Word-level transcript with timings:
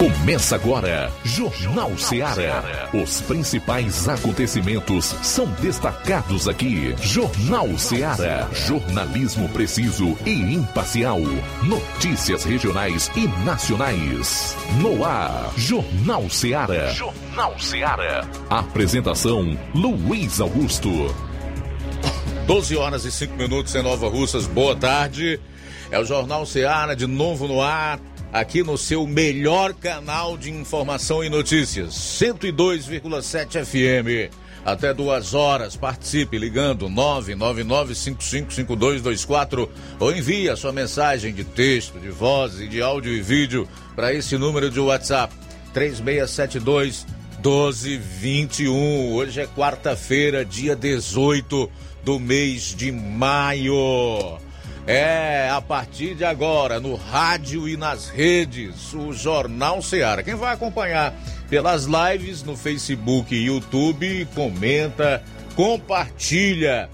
Começa 0.00 0.54
agora, 0.54 1.12
Jornal 1.22 1.94
Ceará. 1.98 2.88
Os 2.94 3.20
principais 3.20 4.08
acontecimentos 4.08 5.04
são 5.22 5.44
destacados 5.60 6.48
aqui. 6.48 6.94
Jornal 7.02 7.76
Ceará. 7.76 8.48
Jornalismo 8.50 9.46
preciso 9.50 10.16
e 10.24 10.54
imparcial. 10.54 11.20
Notícias 11.62 12.44
regionais 12.44 13.10
e 13.14 13.28
nacionais. 13.44 14.56
No 14.80 15.04
ar, 15.04 15.52
Jornal 15.54 16.30
Ceará. 16.30 16.88
Jornal 16.92 17.60
Ceará. 17.60 18.26
Apresentação: 18.48 19.54
Luiz 19.74 20.40
Augusto. 20.40 21.14
12 22.46 22.74
horas 22.74 23.04
e 23.04 23.12
5 23.12 23.36
minutos 23.36 23.74
em 23.74 23.82
Nova 23.82 24.08
Russas. 24.08 24.46
Boa 24.46 24.74
tarde. 24.74 25.38
É 25.90 25.98
o 25.98 26.04
Jornal 26.06 26.46
Ceará 26.46 26.94
de 26.94 27.06
novo 27.06 27.46
no 27.46 27.60
ar 27.60 27.98
aqui 28.32 28.62
no 28.62 28.78
seu 28.78 29.04
melhor 29.06 29.74
canal 29.74 30.38
de 30.38 30.50
informação 30.50 31.24
e 31.24 31.28
notícias, 31.28 31.94
102,7 31.94 33.64
FM. 33.64 34.32
Até 34.64 34.92
duas 34.92 35.32
horas, 35.34 35.74
participe 35.74 36.38
ligando 36.38 36.86
999555224 36.88 39.68
ou 39.98 40.14
envie 40.14 40.50
a 40.50 40.56
sua 40.56 40.72
mensagem 40.72 41.32
de 41.32 41.44
texto, 41.44 41.98
de 41.98 42.10
voz 42.10 42.60
e 42.60 42.68
de 42.68 42.82
áudio 42.82 43.10
e 43.12 43.22
vídeo 43.22 43.66
para 43.96 44.12
esse 44.12 44.36
número 44.36 44.70
de 44.70 44.78
WhatsApp 44.78 45.34
3672 45.72 47.06
1221. 47.42 49.14
Hoje 49.14 49.40
é 49.40 49.46
quarta-feira, 49.46 50.44
dia 50.44 50.76
18 50.76 51.70
do 52.04 52.20
mês 52.20 52.74
de 52.76 52.92
maio. 52.92 54.38
É, 54.92 55.48
a 55.48 55.60
partir 55.60 56.16
de 56.16 56.24
agora, 56.24 56.80
no 56.80 56.96
rádio 56.96 57.68
e 57.68 57.76
nas 57.76 58.08
redes, 58.08 58.92
o 58.92 59.12
Jornal 59.12 59.80
Seara. 59.80 60.20
Quem 60.20 60.34
vai 60.34 60.52
acompanhar 60.52 61.14
pelas 61.48 61.84
lives 61.84 62.42
no 62.42 62.56
Facebook 62.56 63.32
e 63.32 63.46
YouTube, 63.46 64.26
comenta, 64.34 65.22
compartilha. 65.54 66.90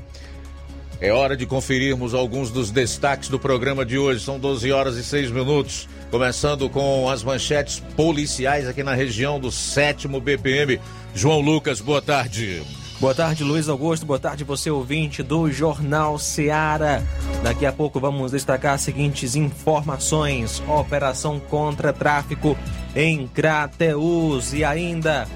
É 1.00 1.10
hora 1.10 1.34
de 1.34 1.46
conferirmos 1.46 2.12
alguns 2.12 2.50
dos 2.50 2.70
destaques 2.70 3.30
do 3.30 3.38
programa 3.38 3.82
de 3.82 3.96
hoje. 3.96 4.22
São 4.22 4.38
12 4.38 4.70
horas 4.70 4.96
e 4.98 5.02
6 5.02 5.30
minutos. 5.30 5.88
Começando 6.10 6.68
com 6.68 7.08
as 7.08 7.24
manchetes 7.24 7.82
policiais 7.96 8.68
aqui 8.68 8.82
na 8.82 8.92
região 8.92 9.40
do 9.40 9.50
7 9.50 10.06
BPM. 10.06 10.78
João 11.14 11.40
Lucas, 11.40 11.80
boa 11.80 12.02
tarde. 12.02 12.62
Boa 12.98 13.14
tarde, 13.14 13.44
Luiz 13.44 13.68
Augusto. 13.68 14.06
Boa 14.06 14.18
tarde, 14.18 14.42
você 14.42 14.70
ouvinte 14.70 15.22
do 15.22 15.50
Jornal 15.52 16.18
Seara. 16.18 17.02
Daqui 17.42 17.66
a 17.66 17.72
pouco 17.72 18.00
vamos 18.00 18.32
destacar 18.32 18.72
as 18.72 18.80
seguintes 18.80 19.36
informações: 19.36 20.62
Operação 20.66 21.38
contra 21.38 21.92
tráfico 21.92 22.56
em 22.94 23.28
Crateus 23.28 24.54
e 24.54 24.64
ainda 24.64 25.28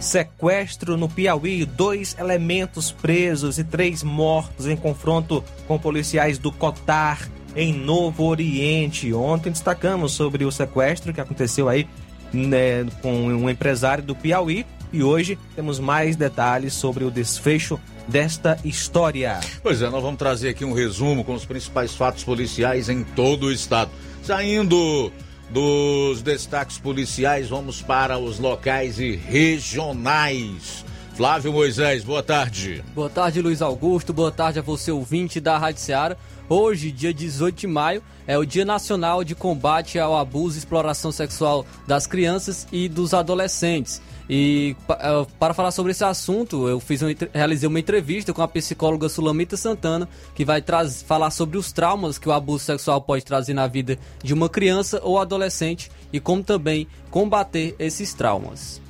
sequestro 0.00 0.96
no 0.96 1.08
Piauí, 1.08 1.64
dois 1.64 2.16
elementos 2.18 2.90
presos 2.90 3.58
e 3.58 3.64
três 3.64 4.02
mortos 4.02 4.66
em 4.66 4.76
confronto 4.76 5.42
com 5.68 5.78
policiais 5.78 6.36
do 6.36 6.50
Cotar 6.50 7.30
em 7.54 7.72
Novo 7.72 8.24
Oriente. 8.24 9.14
Ontem 9.14 9.52
destacamos 9.52 10.10
sobre 10.10 10.44
o 10.44 10.50
sequestro 10.50 11.14
que 11.14 11.20
aconteceu 11.20 11.68
aí 11.68 11.88
né, 12.32 12.84
com 13.00 13.12
um 13.12 13.48
empresário 13.48 14.02
do 14.02 14.16
Piauí 14.16 14.66
e 14.94 15.02
hoje 15.02 15.36
temos 15.56 15.80
mais 15.80 16.14
detalhes 16.14 16.72
sobre 16.72 17.04
o 17.04 17.10
desfecho 17.10 17.80
desta 18.06 18.56
história. 18.64 19.40
Pois 19.60 19.82
é, 19.82 19.90
nós 19.90 20.00
vamos 20.00 20.18
trazer 20.18 20.50
aqui 20.50 20.64
um 20.64 20.72
resumo 20.72 21.24
com 21.24 21.34
os 21.34 21.44
principais 21.44 21.96
fatos 21.96 22.22
policiais 22.22 22.88
em 22.88 23.02
todo 23.02 23.46
o 23.46 23.52
estado. 23.52 23.90
Saindo 24.22 25.12
dos 25.50 26.22
destaques 26.22 26.78
policiais, 26.78 27.48
vamos 27.48 27.82
para 27.82 28.18
os 28.18 28.38
locais 28.38 29.00
e 29.00 29.16
regionais. 29.16 30.84
Flávio 31.16 31.52
Moisés, 31.52 32.04
boa 32.04 32.22
tarde. 32.22 32.84
Boa 32.94 33.10
tarde, 33.10 33.42
Luiz 33.42 33.62
Augusto. 33.62 34.12
Boa 34.12 34.30
tarde 34.30 34.60
a 34.60 34.62
você, 34.62 34.92
ouvinte 34.92 35.40
da 35.40 35.58
Rádio 35.58 35.80
Seara. 35.80 36.16
Hoje, 36.48 36.92
dia 36.92 37.14
18 37.14 37.56
de 37.56 37.66
maio, 37.66 38.02
é 38.26 38.36
o 38.36 38.44
Dia 38.44 38.64
Nacional 38.64 39.24
de 39.24 39.34
Combate 39.34 39.98
ao 39.98 40.16
Abuso 40.16 40.56
e 40.56 40.58
Exploração 40.58 41.10
Sexual 41.10 41.64
das 41.86 42.06
Crianças 42.06 42.66
e 42.70 42.88
dos 42.88 43.14
Adolescentes. 43.14 44.02
E 44.28 44.74
é, 44.88 45.26
para 45.38 45.52
falar 45.52 45.70
sobre 45.70 45.92
esse 45.92 46.04
assunto, 46.04 46.66
eu 46.68 46.80
fiz 46.80 47.00
realizei 47.32 47.68
uma 47.68 47.78
entrevista 47.78 48.32
com 48.32 48.42
a 48.42 48.48
psicóloga 48.48 49.08
Sulamita 49.08 49.56
Santana, 49.56 50.08
que 50.34 50.44
vai 50.44 50.62
falar 51.06 51.30
sobre 51.30 51.58
os 51.58 51.72
traumas 51.72 52.18
que 52.18 52.28
o 52.28 52.32
abuso 52.32 52.64
sexual 52.64 53.00
pode 53.00 53.24
trazer 53.24 53.54
na 53.54 53.66
vida 53.66 53.98
de 54.22 54.32
uma 54.32 54.48
criança 54.48 55.00
ou 55.02 55.18
adolescente 55.18 55.90
e 56.12 56.18
como 56.18 56.42
também 56.42 56.86
combater 57.10 57.74
esses 57.78 58.14
traumas. 58.14 58.82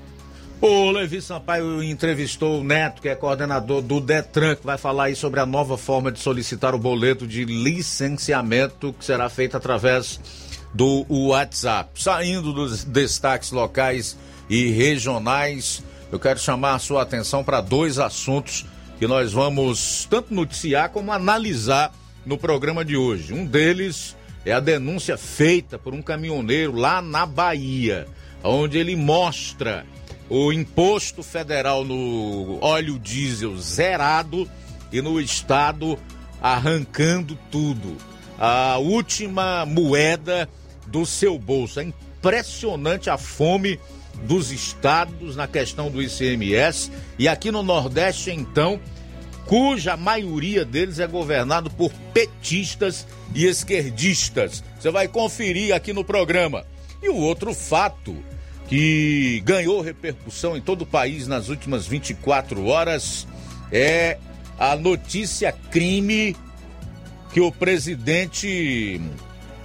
O 0.60 0.90
Levi 0.92 1.20
Sampaio 1.20 1.82
entrevistou 1.82 2.60
o 2.60 2.64
Neto, 2.64 3.02
que 3.02 3.08
é 3.08 3.14
coordenador 3.14 3.82
do 3.82 4.00
Detran, 4.00 4.54
que 4.54 4.64
vai 4.64 4.78
falar 4.78 5.04
aí 5.04 5.16
sobre 5.16 5.40
a 5.40 5.44
nova 5.44 5.76
forma 5.76 6.10
de 6.10 6.18
solicitar 6.20 6.74
o 6.74 6.78
boleto 6.78 7.26
de 7.26 7.44
licenciamento 7.44 8.94
que 8.94 9.04
será 9.04 9.28
feito 9.28 9.56
através 9.56 10.18
do 10.72 11.04
WhatsApp. 11.08 12.02
Saindo 12.02 12.52
dos 12.52 12.82
destaques 12.82 13.52
locais 13.52 14.16
e 14.48 14.70
regionais. 14.70 15.82
Eu 16.10 16.18
quero 16.18 16.38
chamar 16.38 16.74
a 16.74 16.78
sua 16.78 17.02
atenção 17.02 17.42
para 17.42 17.60
dois 17.60 17.98
assuntos 17.98 18.64
que 18.98 19.06
nós 19.06 19.32
vamos 19.32 20.06
tanto 20.08 20.32
noticiar 20.32 20.90
como 20.90 21.12
analisar 21.12 21.92
no 22.24 22.38
programa 22.38 22.84
de 22.84 22.96
hoje. 22.96 23.32
Um 23.32 23.44
deles 23.44 24.16
é 24.44 24.52
a 24.52 24.60
denúncia 24.60 25.16
feita 25.16 25.78
por 25.78 25.94
um 25.94 26.02
caminhoneiro 26.02 26.76
lá 26.76 27.02
na 27.02 27.26
Bahia, 27.26 28.06
onde 28.42 28.78
ele 28.78 28.94
mostra 28.94 29.84
o 30.28 30.52
imposto 30.52 31.22
federal 31.22 31.84
no 31.84 32.58
óleo 32.60 32.98
diesel 32.98 33.56
zerado 33.56 34.48
e 34.92 35.02
no 35.02 35.20
estado 35.20 35.98
arrancando 36.40 37.38
tudo. 37.50 37.96
A 38.38 38.78
última 38.78 39.64
moeda 39.66 40.48
do 40.86 41.04
seu 41.06 41.38
bolso. 41.38 41.80
É 41.80 41.84
impressionante 41.84 43.10
a 43.10 43.18
fome 43.18 43.78
dos 44.22 44.50
estados 44.50 45.36
na 45.36 45.46
questão 45.46 45.90
do 45.90 46.02
ICMS 46.02 46.90
e 47.18 47.28
aqui 47.28 47.50
no 47.50 47.62
Nordeste, 47.62 48.30
então, 48.30 48.80
cuja 49.46 49.96
maioria 49.96 50.64
deles 50.64 50.98
é 50.98 51.06
governado 51.06 51.70
por 51.70 51.92
petistas 52.12 53.06
e 53.34 53.44
esquerdistas. 53.46 54.64
Você 54.78 54.90
vai 54.90 55.08
conferir 55.08 55.74
aqui 55.74 55.92
no 55.92 56.04
programa. 56.04 56.64
E 57.02 57.08
o 57.08 57.16
outro 57.16 57.52
fato 57.52 58.16
que 58.68 59.42
ganhou 59.44 59.82
repercussão 59.82 60.56
em 60.56 60.60
todo 60.60 60.82
o 60.82 60.86
país 60.86 61.28
nas 61.28 61.48
últimas 61.48 61.86
24 61.86 62.64
horas 62.66 63.26
é 63.70 64.18
a 64.58 64.74
notícia 64.76 65.52
crime 65.52 66.34
que 67.32 67.40
o 67.40 67.52
presidente 67.52 69.00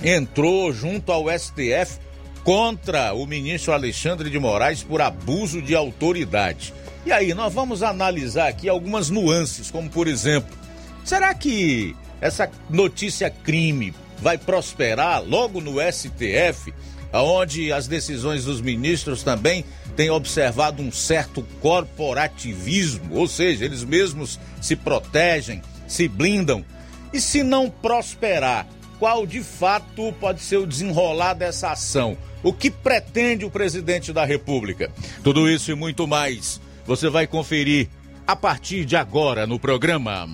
entrou 0.03 0.73
junto 0.73 1.11
ao 1.11 1.25
STF 1.29 1.99
contra 2.43 3.13
o 3.13 3.25
ministro 3.25 3.73
Alexandre 3.73 4.29
de 4.29 4.39
Moraes 4.39 4.83
por 4.83 5.01
abuso 5.01 5.61
de 5.61 5.75
autoridade. 5.75 6.73
E 7.05 7.11
aí, 7.11 7.33
nós 7.33 7.53
vamos 7.53 7.81
analisar 7.83 8.49
aqui 8.49 8.67
algumas 8.67 9.09
nuances, 9.09 9.71
como 9.71 9.89
por 9.89 10.07
exemplo, 10.07 10.57
será 11.03 11.33
que 11.33 11.95
essa 12.21 12.49
notícia 12.69 13.29
crime 13.29 13.93
vai 14.21 14.37
prosperar 14.37 15.23
logo 15.23 15.61
no 15.61 15.75
STF, 15.79 16.73
onde 17.13 17.71
as 17.71 17.87
decisões 17.87 18.45
dos 18.45 18.61
ministros 18.61 19.23
também 19.23 19.65
têm 19.95 20.09
observado 20.09 20.81
um 20.81 20.91
certo 20.91 21.45
corporativismo, 21.61 23.15
ou 23.15 23.27
seja, 23.27 23.65
eles 23.65 23.83
mesmos 23.83 24.39
se 24.61 24.75
protegem, 24.75 25.61
se 25.87 26.07
blindam. 26.07 26.63
E 27.11 27.19
se 27.19 27.41
não 27.41 27.69
prosperar, 27.69 28.67
qual 28.99 29.25
de 29.25 29.41
fato 29.41 30.13
pode 30.19 30.41
ser 30.41 30.57
o 30.57 30.67
desenrolar 30.67 31.33
dessa 31.33 31.71
ação? 31.71 32.17
O 32.41 32.53
que 32.53 32.71
pretende 32.71 33.45
o 33.45 33.51
presidente 33.51 34.13
da 34.13 34.23
República? 34.25 34.91
Tudo 35.23 35.49
isso 35.49 35.71
e 35.71 35.75
muito 35.75 36.07
mais 36.07 36.61
você 36.85 37.09
vai 37.09 37.27
conferir 37.27 37.87
a 38.25 38.35
partir 38.35 38.85
de 38.85 38.95
agora 38.95 39.45
no 39.45 39.59
programa. 39.59 40.27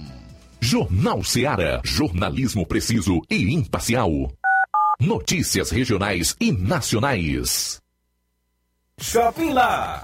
Jornal 0.61 1.23
Seara. 1.23 1.81
Jornalismo 1.83 2.65
preciso 2.65 3.21
e 3.29 3.53
imparcial. 3.53 4.09
Notícias 4.99 5.69
regionais 5.69 6.35
e 6.39 6.51
nacionais. 6.51 7.81
Shopping 8.99 9.51
Lá. 9.51 10.03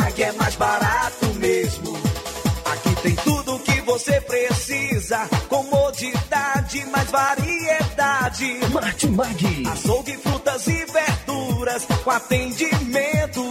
você 3.91 4.21
precisa. 4.21 5.27
Comodidade, 5.49 6.85
mais 6.85 7.11
variedade. 7.11 8.59
Martimag. 8.71 9.67
Açougue, 9.69 10.17
frutas 10.17 10.65
e 10.67 10.85
verduras 10.85 11.85
com 12.01 12.09
atendimento 12.09 13.50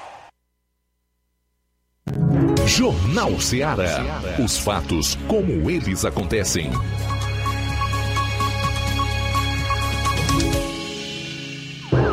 Jornal 2.65 3.39
Ceará. 3.39 4.21
Os 4.43 4.57
fatos 4.57 5.17
como 5.27 5.69
eles 5.69 6.05
acontecem. 6.05 6.71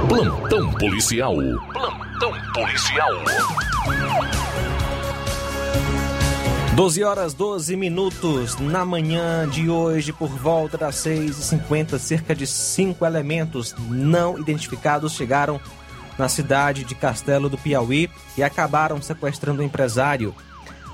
Plantão 0.09 0.73
policial. 0.73 1.37
Plantão 1.73 2.33
policial. 2.53 3.13
12 6.75 7.03
horas 7.03 7.35
12 7.35 7.75
minutos 7.77 8.57
na 8.59 8.85
manhã 8.85 9.49
de 9.49 9.69
hoje, 9.69 10.13
por 10.13 10.29
volta 10.29 10.79
das 10.79 10.95
6h50, 10.97 11.99
cerca 11.99 12.35
de 12.37 12.47
cinco 12.47 13.05
elementos 13.05 13.75
não 13.91 14.39
identificados 14.39 15.13
chegaram 15.15 15.61
na 16.19 16.29
cidade 16.29 16.85
de 16.85 16.95
Castelo 16.95 17.49
do 17.49 17.57
Piauí 17.57 18.11
e 18.37 18.43
acabaram 18.43 19.01
sequestrando 19.01 19.61
o 19.61 19.63
um 19.63 19.67
empresário 19.67 20.35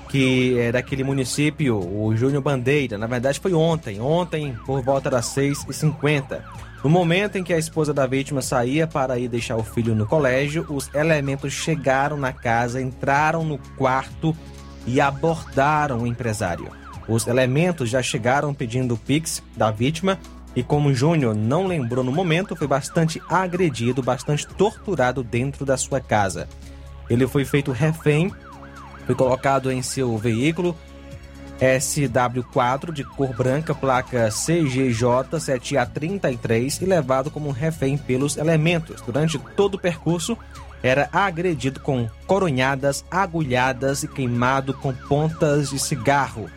que 0.07 0.57
é 0.59 0.71
daquele 0.71 1.03
município, 1.03 1.77
o 1.77 2.15
Júnior 2.15 2.41
Bandeira. 2.41 2.97
Na 2.97 3.07
verdade, 3.07 3.39
foi 3.39 3.53
ontem, 3.53 3.99
ontem 3.99 4.55
por 4.65 4.81
volta 4.81 5.09
das 5.09 5.25
6h50. 5.35 6.41
No 6.83 6.89
momento 6.89 7.37
em 7.37 7.43
que 7.43 7.51
a 7.51 7.57
esposa 7.57 7.93
da 7.93 8.05
vítima 8.05 8.41
saía 8.41 8.85
para 8.85 9.17
ir 9.17 9.27
deixar 9.27 9.55
o 9.55 9.63
filho 9.63 9.95
no 9.95 10.05
colégio, 10.05 10.65
os 10.69 10.89
elementos 10.93 11.51
chegaram 11.51 12.15
na 12.15 12.31
casa, 12.31 12.79
entraram 12.79 13.43
no 13.43 13.57
quarto 13.75 14.37
e 14.85 15.01
abordaram 15.01 16.03
o 16.03 16.07
empresário. 16.07 16.69
Os 17.07 17.27
elementos 17.27 17.89
já 17.89 18.01
chegaram 18.01 18.53
pedindo 18.53 18.93
o 18.93 18.97
Pix 18.97 19.41
da 19.55 19.71
vítima 19.71 20.19
e, 20.55 20.63
como 20.63 20.93
Júnior 20.93 21.35
não 21.35 21.67
lembrou 21.67 22.03
no 22.03 22.11
momento, 22.11 22.55
foi 22.55 22.67
bastante 22.67 23.21
agredido, 23.29 24.01
bastante 24.01 24.47
torturado 24.47 25.23
dentro 25.23 25.65
da 25.65 25.75
sua 25.77 25.99
casa. 25.99 26.47
Ele 27.09 27.27
foi 27.27 27.45
feito 27.45 27.71
refém 27.71 28.31
foi 29.05 29.15
colocado 29.15 29.71
em 29.71 29.81
seu 29.81 30.17
veículo 30.17 30.75
SW4 31.59 32.91
de 32.91 33.03
cor 33.03 33.33
branca, 33.33 33.73
placa 33.73 34.29
CGJ 34.29 35.37
7A33 35.37 36.81
e 36.81 36.85
levado 36.85 37.31
como 37.31 37.51
refém 37.51 37.97
pelos 37.97 38.35
elementos. 38.35 39.01
Durante 39.01 39.39
todo 39.55 39.75
o 39.75 39.79
percurso, 39.79 40.37
era 40.83 41.07
agredido 41.13 41.79
com 41.79 42.09
coronhadas, 42.27 43.05
agulhadas 43.09 44.03
e 44.03 44.07
queimado 44.07 44.73
com 44.73 44.93
pontas 44.93 45.69
de 45.69 45.79
cigarro. 45.79 46.49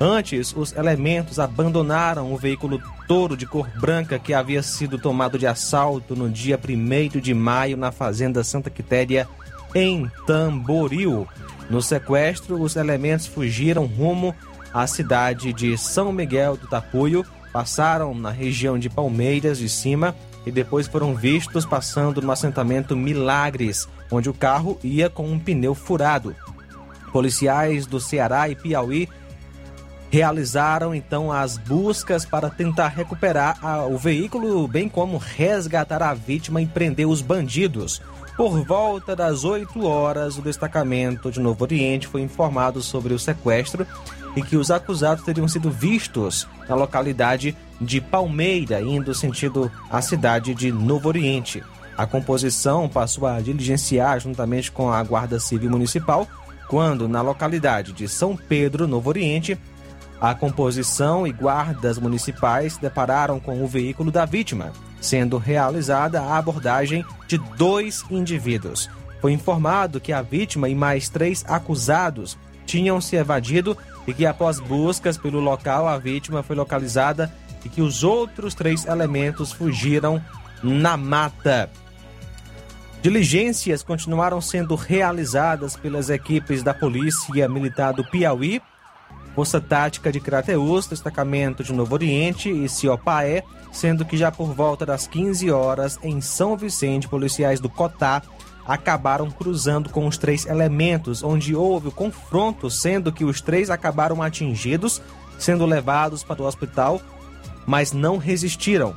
Antes, 0.00 0.54
os 0.56 0.72
elementos 0.76 1.40
abandonaram 1.40 2.32
o 2.32 2.36
veículo 2.36 2.80
touro 3.08 3.36
de 3.36 3.46
cor 3.46 3.68
branca 3.80 4.16
que 4.16 4.32
havia 4.32 4.62
sido 4.62 4.96
tomado 4.96 5.36
de 5.36 5.46
assalto 5.46 6.14
no 6.14 6.30
dia 6.30 6.58
1 6.58 7.18
de 7.20 7.34
maio 7.34 7.76
na 7.76 7.90
Fazenda 7.90 8.44
Santa 8.44 8.70
Quitéria, 8.70 9.28
em 9.74 10.08
Tamboril. 10.24 11.26
No 11.68 11.82
sequestro, 11.82 12.62
os 12.62 12.76
elementos 12.76 13.26
fugiram 13.26 13.86
rumo 13.86 14.34
à 14.72 14.86
cidade 14.86 15.52
de 15.52 15.76
São 15.76 16.12
Miguel 16.12 16.56
do 16.56 16.68
Tapuio, 16.68 17.26
passaram 17.52 18.14
na 18.14 18.30
região 18.30 18.78
de 18.78 18.88
Palmeiras 18.88 19.58
de 19.58 19.68
Cima 19.68 20.14
e 20.46 20.52
depois 20.52 20.86
foram 20.86 21.14
vistos 21.14 21.66
passando 21.66 22.22
no 22.22 22.30
assentamento 22.30 22.96
Milagres, 22.96 23.88
onde 24.12 24.30
o 24.30 24.34
carro 24.34 24.78
ia 24.82 25.10
com 25.10 25.28
um 25.28 25.40
pneu 25.40 25.74
furado. 25.74 26.36
Policiais 27.12 27.84
do 27.84 27.98
Ceará 27.98 28.48
e 28.48 28.54
Piauí 28.54 29.08
realizaram 30.10 30.94
então 30.94 31.30
as 31.30 31.56
buscas 31.56 32.24
para 32.24 32.50
tentar 32.50 32.88
recuperar 32.88 33.58
a, 33.62 33.84
o 33.86 33.96
veículo, 33.98 34.66
bem 34.66 34.88
como 34.88 35.18
resgatar 35.18 36.02
a 36.02 36.14
vítima 36.14 36.60
e 36.62 36.66
prender 36.66 37.06
os 37.06 37.20
bandidos. 37.20 38.00
Por 38.36 38.64
volta 38.64 39.16
das 39.16 39.44
8 39.44 39.84
horas, 39.84 40.38
o 40.38 40.42
destacamento 40.42 41.30
de 41.30 41.40
Novo 41.40 41.64
Oriente 41.64 42.06
foi 42.06 42.20
informado 42.22 42.80
sobre 42.80 43.12
o 43.12 43.18
sequestro 43.18 43.86
e 44.36 44.42
que 44.42 44.56
os 44.56 44.70
acusados 44.70 45.24
teriam 45.24 45.48
sido 45.48 45.70
vistos 45.70 46.46
na 46.68 46.76
localidade 46.76 47.56
de 47.80 48.00
Palmeira, 48.00 48.80
indo 48.80 49.12
sentido 49.14 49.70
à 49.90 50.00
cidade 50.00 50.54
de 50.54 50.70
Novo 50.70 51.08
Oriente. 51.08 51.64
A 51.96 52.06
composição 52.06 52.88
passou 52.88 53.26
a 53.26 53.40
diligenciar 53.40 54.20
juntamente 54.20 54.70
com 54.70 54.88
a 54.92 55.02
Guarda 55.02 55.40
Civil 55.40 55.70
Municipal, 55.70 56.28
quando 56.68 57.08
na 57.08 57.20
localidade 57.20 57.92
de 57.92 58.06
São 58.06 58.36
Pedro, 58.36 58.86
Novo 58.86 59.08
Oriente, 59.08 59.58
a 60.20 60.34
composição 60.34 61.26
e 61.26 61.32
guardas 61.32 61.98
municipais 61.98 62.76
depararam 62.76 63.38
com 63.38 63.62
o 63.62 63.66
veículo 63.66 64.10
da 64.10 64.24
vítima, 64.24 64.72
sendo 65.00 65.38
realizada 65.38 66.20
a 66.20 66.36
abordagem 66.36 67.04
de 67.26 67.38
dois 67.56 68.04
indivíduos. 68.10 68.90
Foi 69.20 69.32
informado 69.32 70.00
que 70.00 70.12
a 70.12 70.22
vítima 70.22 70.68
e 70.68 70.74
mais 70.74 71.08
três 71.08 71.44
acusados 71.48 72.36
tinham 72.66 73.00
se 73.00 73.16
evadido 73.16 73.76
e 74.06 74.12
que, 74.12 74.26
após 74.26 74.60
buscas 74.60 75.16
pelo 75.16 75.40
local, 75.40 75.86
a 75.86 75.98
vítima 75.98 76.42
foi 76.42 76.56
localizada 76.56 77.32
e 77.64 77.68
que 77.68 77.80
os 77.80 78.02
outros 78.04 78.54
três 78.54 78.86
elementos 78.86 79.52
fugiram 79.52 80.22
na 80.62 80.96
mata. 80.96 81.70
Diligências 83.00 83.82
continuaram 83.82 84.40
sendo 84.40 84.74
realizadas 84.74 85.76
pelas 85.76 86.10
equipes 86.10 86.62
da 86.62 86.74
Polícia 86.74 87.48
Militar 87.48 87.92
do 87.92 88.04
Piauí, 88.04 88.60
Força 89.38 89.60
Tática 89.60 90.10
de 90.10 90.18
Crateus, 90.18 90.88
Destacamento 90.88 91.62
de 91.62 91.72
Novo 91.72 91.94
Oriente 91.94 92.50
e 92.50 92.68
Ciopaé, 92.68 93.44
sendo 93.70 94.04
que 94.04 94.16
já 94.16 94.32
por 94.32 94.52
volta 94.52 94.84
das 94.84 95.06
15 95.06 95.48
horas, 95.52 95.96
em 96.02 96.20
São 96.20 96.56
Vicente, 96.56 97.06
policiais 97.06 97.60
do 97.60 97.68
Cotá 97.68 98.20
acabaram 98.66 99.30
cruzando 99.30 99.90
com 99.90 100.08
os 100.08 100.18
três 100.18 100.44
elementos, 100.44 101.22
onde 101.22 101.54
houve 101.54 101.86
o 101.86 101.92
confronto, 101.92 102.68
sendo 102.68 103.12
que 103.12 103.24
os 103.24 103.40
três 103.40 103.70
acabaram 103.70 104.20
atingidos, 104.24 105.00
sendo 105.38 105.64
levados 105.64 106.24
para 106.24 106.42
o 106.42 106.44
hospital, 106.44 107.00
mas 107.64 107.92
não 107.92 108.16
resistiram. 108.16 108.92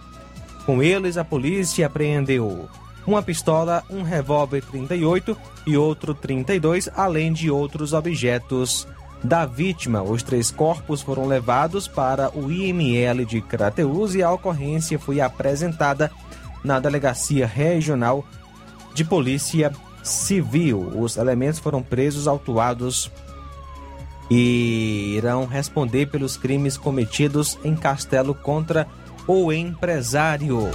Com 0.66 0.82
eles, 0.82 1.18
a 1.18 1.24
polícia 1.24 1.86
apreendeu 1.86 2.68
uma 3.06 3.22
pistola, 3.22 3.84
um 3.92 4.02
revólver 4.02 4.64
38 4.64 5.38
e 5.68 5.78
outro 5.78 6.16
32, 6.16 6.90
além 6.96 7.32
de 7.32 7.52
outros 7.52 7.94
objetos 7.94 8.88
da 9.24 9.46
vítima. 9.46 10.02
Os 10.02 10.24
três 10.24 10.52
corpos 10.52 11.02
foram 11.02 11.28
levados 11.28 11.88
para 11.88 12.36
o 12.38 12.52
IML 12.52 13.26
de 13.26 13.42
Crateus 13.42 14.16
e 14.16 14.24
a 14.24 14.32
ocorrência 14.32 14.98
foi 14.98 15.22
apresentada 15.22 16.12
na 16.64 16.80
Delegacia 16.80 17.46
Regional 17.46 18.26
de 18.94 19.04
Polícia 19.04 19.72
Civil. 20.04 20.92
Os 20.96 21.18
elementos 21.18 21.60
foram 21.60 21.82
presos, 21.82 22.28
autuados 22.28 23.12
e 24.30 25.16
irão 25.18 25.46
responder 25.46 26.08
pelos 26.08 26.38
crimes 26.38 26.78
cometidos 26.78 27.60
em 27.64 27.76
Castelo 27.76 28.34
contra 28.34 28.88
o 29.28 29.52
empresário. 29.52 30.72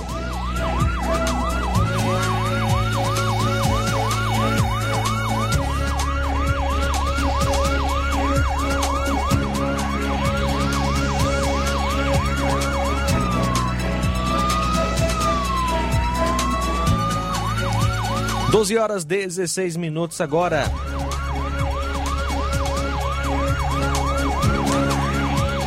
12 18.56 18.78
horas 18.78 19.04
16 19.04 19.76
minutos 19.76 20.18
agora. 20.18 20.64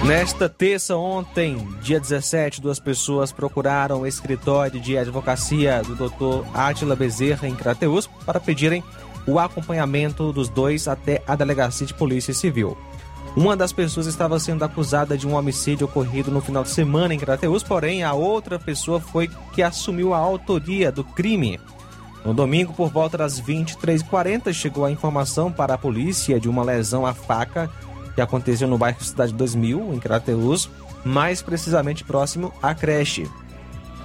Nesta 0.03 0.49
terça, 0.49 0.95
ontem, 0.95 1.67
dia 1.83 1.99
17, 1.99 2.59
duas 2.59 2.79
pessoas 2.79 3.31
procuraram 3.31 4.01
o 4.01 4.07
escritório 4.07 4.79
de 4.79 4.97
advocacia 4.97 5.83
do 5.83 5.93
Dr. 5.93 6.43
Átila 6.51 6.95
Bezerra 6.95 7.47
em 7.47 7.53
Crateus 7.53 8.07
para 8.25 8.39
pedirem 8.39 8.83
o 9.27 9.37
acompanhamento 9.37 10.33
dos 10.33 10.49
dois 10.49 10.87
até 10.87 11.21
a 11.27 11.35
delegacia 11.35 11.85
de 11.85 11.93
polícia 11.93 12.33
civil. 12.33 12.75
Uma 13.35 13.55
das 13.55 13.71
pessoas 13.71 14.07
estava 14.07 14.39
sendo 14.39 14.65
acusada 14.65 15.15
de 15.15 15.27
um 15.27 15.35
homicídio 15.35 15.85
ocorrido 15.85 16.31
no 16.31 16.41
final 16.41 16.63
de 16.63 16.71
semana 16.71 17.13
em 17.13 17.19
Crateus, 17.19 17.61
porém 17.61 18.01
a 18.01 18.13
outra 18.13 18.57
pessoa 18.57 18.99
foi 18.99 19.29
que 19.53 19.61
assumiu 19.61 20.11
a 20.11 20.17
autoria 20.17 20.91
do 20.91 21.03
crime. 21.03 21.59
No 22.23 22.33
domingo, 22.33 22.73
por 22.73 22.89
volta 22.89 23.17
das 23.17 23.41
23h40, 23.41 24.53
chegou 24.53 24.85
a 24.85 24.91
informação 24.91 25.51
para 25.51 25.73
a 25.73 25.77
polícia 25.77 26.39
de 26.39 26.49
uma 26.49 26.63
lesão 26.63 27.05
à 27.05 27.13
faca 27.13 27.69
que 28.13 28.21
aconteceu 28.21 28.67
no 28.67 28.77
bairro 28.77 29.01
Cidade 29.01 29.33
2000, 29.33 29.93
em 29.93 29.99
Crateus, 29.99 30.69
mais 31.05 31.41
precisamente 31.41 32.03
próximo 32.03 32.53
à 32.61 32.75
creche. 32.75 33.29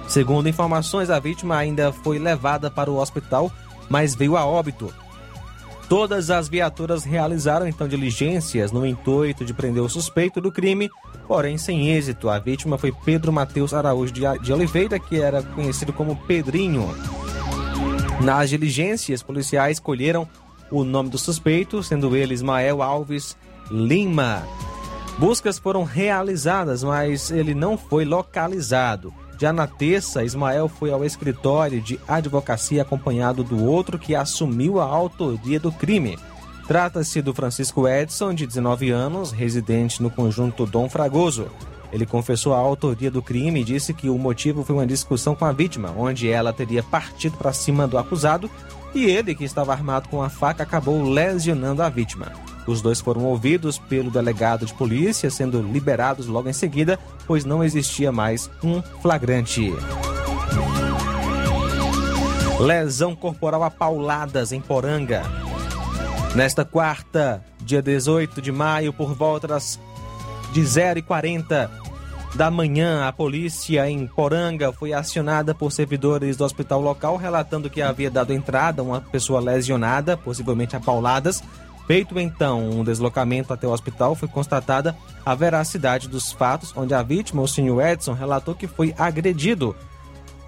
Segundo 0.07 0.47
informações, 0.47 1.09
a 1.09 1.19
vítima 1.19 1.57
ainda 1.57 1.91
foi 1.91 2.17
levada 2.17 2.71
para 2.71 2.89
o 2.89 2.97
hospital, 2.97 3.51
mas 3.89 4.15
veio 4.15 4.37
a 4.37 4.45
óbito. 4.45 4.93
Todas 5.89 6.29
as 6.29 6.47
viaturas 6.47 7.03
realizaram 7.03 7.67
então 7.67 7.87
diligências 7.87 8.71
no 8.71 8.85
intuito 8.85 9.43
de 9.43 9.53
prender 9.53 9.83
o 9.83 9.89
suspeito 9.89 10.39
do 10.39 10.51
crime, 10.51 10.89
porém 11.27 11.57
sem 11.57 11.89
êxito. 11.89 12.29
A 12.29 12.39
vítima 12.39 12.77
foi 12.77 12.91
Pedro 13.03 13.33
Matheus 13.33 13.73
Araújo 13.73 14.13
de 14.13 14.53
Oliveira, 14.53 14.97
que 14.97 15.19
era 15.19 15.43
conhecido 15.43 15.91
como 15.91 16.15
Pedrinho. 16.15 16.89
Nas 18.21 18.49
diligências, 18.49 19.21
policiais 19.21 19.79
colheram 19.79 20.27
o 20.71 20.83
nome 20.83 21.09
do 21.09 21.17
suspeito, 21.17 21.83
sendo 21.83 22.15
ele 22.15 22.33
Ismael 22.33 22.81
Alves 22.81 23.37
Lima. 23.69 24.43
Buscas 25.17 25.57
foram 25.57 25.83
realizadas, 25.83 26.83
mas 26.83 27.31
ele 27.31 27.53
não 27.53 27.77
foi 27.77 28.05
localizado. 28.05 29.13
Já 29.39 29.51
na 29.51 29.67
terça, 29.67 30.23
Ismael 30.23 30.67
foi 30.69 30.91
ao 30.91 31.03
escritório 31.03 31.81
de 31.81 31.99
advocacia 32.07 32.81
acompanhado 32.81 33.43
do 33.43 33.65
outro 33.65 33.99
que 33.99 34.15
assumiu 34.15 34.79
a 34.79 34.85
autoria 34.85 35.59
do 35.59 35.71
crime. 35.71 36.17
Trata-se 36.67 37.21
do 37.21 37.33
Francisco 37.33 37.87
Edson, 37.87 38.33
de 38.33 38.47
19 38.47 38.89
anos, 38.89 39.31
residente 39.31 40.01
no 40.01 40.09
conjunto 40.09 40.65
Dom 40.65 40.89
Fragoso. 40.89 41.47
Ele 41.95 42.05
confessou 42.05 42.53
a 42.53 42.57
autoria 42.57 43.09
do 43.09 43.21
crime 43.21 43.61
e 43.61 43.63
disse 43.63 43.93
que 43.93 44.09
o 44.09 44.17
motivo 44.17 44.65
foi 44.65 44.75
uma 44.75 44.85
discussão 44.85 45.33
com 45.33 45.45
a 45.45 45.53
vítima, 45.53 45.93
onde 45.95 46.29
ela 46.29 46.51
teria 46.51 46.83
partido 46.83 47.37
para 47.37 47.53
cima 47.53 47.87
do 47.87 47.97
acusado 47.97 48.51
e 48.93 49.05
ele, 49.05 49.33
que 49.33 49.45
estava 49.45 49.71
armado 49.71 50.09
com 50.09 50.21
a 50.21 50.27
faca, 50.27 50.63
acabou 50.63 51.01
lesionando 51.01 51.81
a 51.81 51.87
vítima. 51.87 52.33
Os 52.67 52.81
dois 52.81 52.99
foram 52.99 53.23
ouvidos 53.23 53.79
pelo 53.79 54.11
delegado 54.11 54.65
de 54.65 54.73
polícia, 54.73 55.31
sendo 55.31 55.61
liberados 55.61 56.27
logo 56.27 56.49
em 56.49 56.53
seguida, 56.53 56.99
pois 57.25 57.45
não 57.45 57.63
existia 57.63 58.11
mais 58.11 58.51
um 58.61 58.81
flagrante. 59.01 59.71
Lesão 62.59 63.15
corporal 63.15 63.63
a 63.63 63.71
pauladas 63.71 64.51
em 64.51 64.59
Poranga. 64.59 65.23
Nesta 66.35 66.65
quarta, 66.65 67.41
dia 67.61 67.81
18 67.81 68.41
de 68.41 68.51
maio, 68.51 68.91
por 68.91 69.13
volta 69.13 69.47
das 69.47 69.79
de 70.55 70.61
0h40, 70.61 71.69
da 72.35 72.51
manhã, 72.51 73.07
a 73.07 73.13
polícia 73.13 73.89
em 73.89 74.05
Poranga 74.07 74.71
foi 74.73 74.91
acionada 74.91 75.55
por 75.55 75.71
servidores 75.71 76.35
do 76.35 76.43
hospital 76.43 76.81
local, 76.81 77.15
relatando 77.15 77.69
que 77.69 77.81
havia 77.81 78.11
dado 78.11 78.33
entrada 78.33 78.83
uma 78.83 78.99
pessoa 78.99 79.39
lesionada, 79.39 80.17
possivelmente 80.17 80.75
a 80.75 80.79
pauladas. 80.79 81.41
Feito 81.87 82.19
então 82.19 82.69
um 82.69 82.83
deslocamento 82.83 83.53
até 83.53 83.65
o 83.65 83.71
hospital, 83.71 84.15
foi 84.15 84.27
constatada 84.27 84.95
a 85.25 85.33
veracidade 85.33 86.09
dos 86.09 86.33
fatos, 86.33 86.73
onde 86.75 86.93
a 86.93 87.01
vítima, 87.01 87.41
o 87.41 87.47
senhor 87.47 87.81
Edson, 87.81 88.13
relatou 88.13 88.53
que 88.53 88.67
foi 88.67 88.93
agredido 88.97 89.73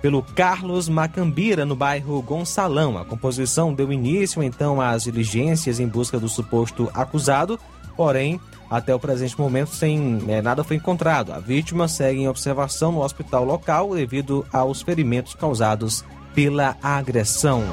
pelo 0.01 0.21
Carlos 0.21 0.89
Macambira, 0.89 1.65
no 1.65 1.75
bairro 1.75 2.21
Gonçalão. 2.21 2.97
A 2.97 3.05
composição 3.05 3.73
deu 3.73 3.93
início 3.93 4.43
então 4.43 4.81
às 4.81 5.03
diligências 5.03 5.79
em 5.79 5.87
busca 5.87 6.19
do 6.19 6.27
suposto 6.27 6.89
acusado, 6.93 7.57
porém, 7.97 8.39
até 8.69 8.93
o 8.93 8.99
presente 8.99 9.39
momento, 9.39 9.71
sem 9.71 10.23
é, 10.27 10.41
nada 10.41 10.63
foi 10.63 10.77
encontrado. 10.77 11.33
A 11.33 11.39
vítima 11.39 11.87
segue 11.87 12.21
em 12.21 12.27
observação 12.27 12.91
no 12.91 13.01
hospital 13.01 13.43
local 13.43 13.95
devido 13.95 14.45
aos 14.53 14.81
ferimentos 14.81 15.33
causados 15.33 16.05
pela 16.35 16.77
agressão. 16.83 17.63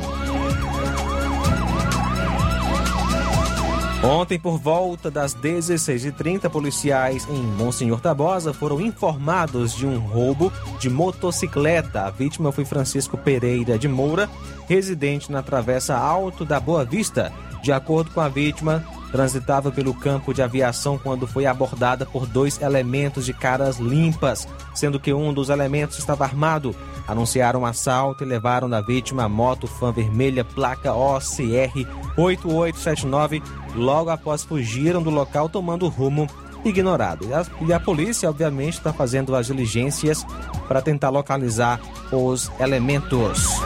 Ontem, 4.04 4.38
por 4.38 4.58
volta 4.58 5.10
das 5.10 5.34
16h30, 5.34 6.50
policiais 6.50 7.26
em 7.26 7.42
Monsenhor 7.42 8.00
Tabosa 8.00 8.52
foram 8.52 8.78
informados 8.78 9.74
de 9.74 9.86
um 9.86 9.98
roubo 9.98 10.52
de 10.78 10.90
motocicleta. 10.90 12.02
A 12.02 12.10
vítima 12.10 12.52
foi 12.52 12.66
Francisco 12.66 13.16
Pereira 13.16 13.78
de 13.78 13.88
Moura, 13.88 14.28
residente 14.68 15.32
na 15.32 15.42
Travessa 15.42 15.96
Alto 15.96 16.44
da 16.44 16.60
Boa 16.60 16.84
Vista. 16.84 17.32
De 17.62 17.72
acordo 17.72 18.10
com 18.10 18.20
a 18.20 18.28
vítima, 18.28 18.84
transitava 19.14 19.70
pelo 19.70 19.94
campo 19.94 20.34
de 20.34 20.42
aviação 20.42 20.98
quando 20.98 21.24
foi 21.24 21.46
abordada 21.46 22.04
por 22.04 22.26
dois 22.26 22.60
elementos 22.60 23.24
de 23.24 23.32
caras 23.32 23.78
limpas, 23.78 24.48
sendo 24.74 24.98
que 24.98 25.14
um 25.14 25.32
dos 25.32 25.50
elementos 25.50 26.00
estava 26.00 26.24
armado. 26.24 26.74
Anunciaram 27.06 27.60
um 27.60 27.64
assalto 27.64 28.24
e 28.24 28.26
levaram 28.26 28.68
da 28.68 28.80
vítima 28.80 29.22
a 29.22 29.28
moto 29.28 29.68
fã 29.68 29.92
vermelha 29.92 30.44
placa 30.44 30.92
OCR 30.92 31.86
8879. 32.16 33.40
Logo 33.76 34.10
após 34.10 34.42
fugiram 34.42 35.00
do 35.00 35.10
local 35.10 35.48
tomando 35.48 35.86
rumo 35.86 36.26
ignorado. 36.64 37.24
E 37.28 37.32
a, 37.32 37.46
e 37.68 37.72
a 37.72 37.78
polícia, 37.78 38.28
obviamente, 38.28 38.78
está 38.78 38.92
fazendo 38.92 39.36
as 39.36 39.46
diligências 39.46 40.26
para 40.66 40.82
tentar 40.82 41.10
localizar 41.10 41.80
os 42.10 42.50
elementos. 42.58 43.60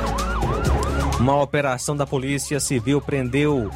Uma 1.19 1.41
operação 1.41 1.97
da 1.97 2.07
Polícia 2.07 2.61
Civil 2.61 3.01
prendeu 3.01 3.71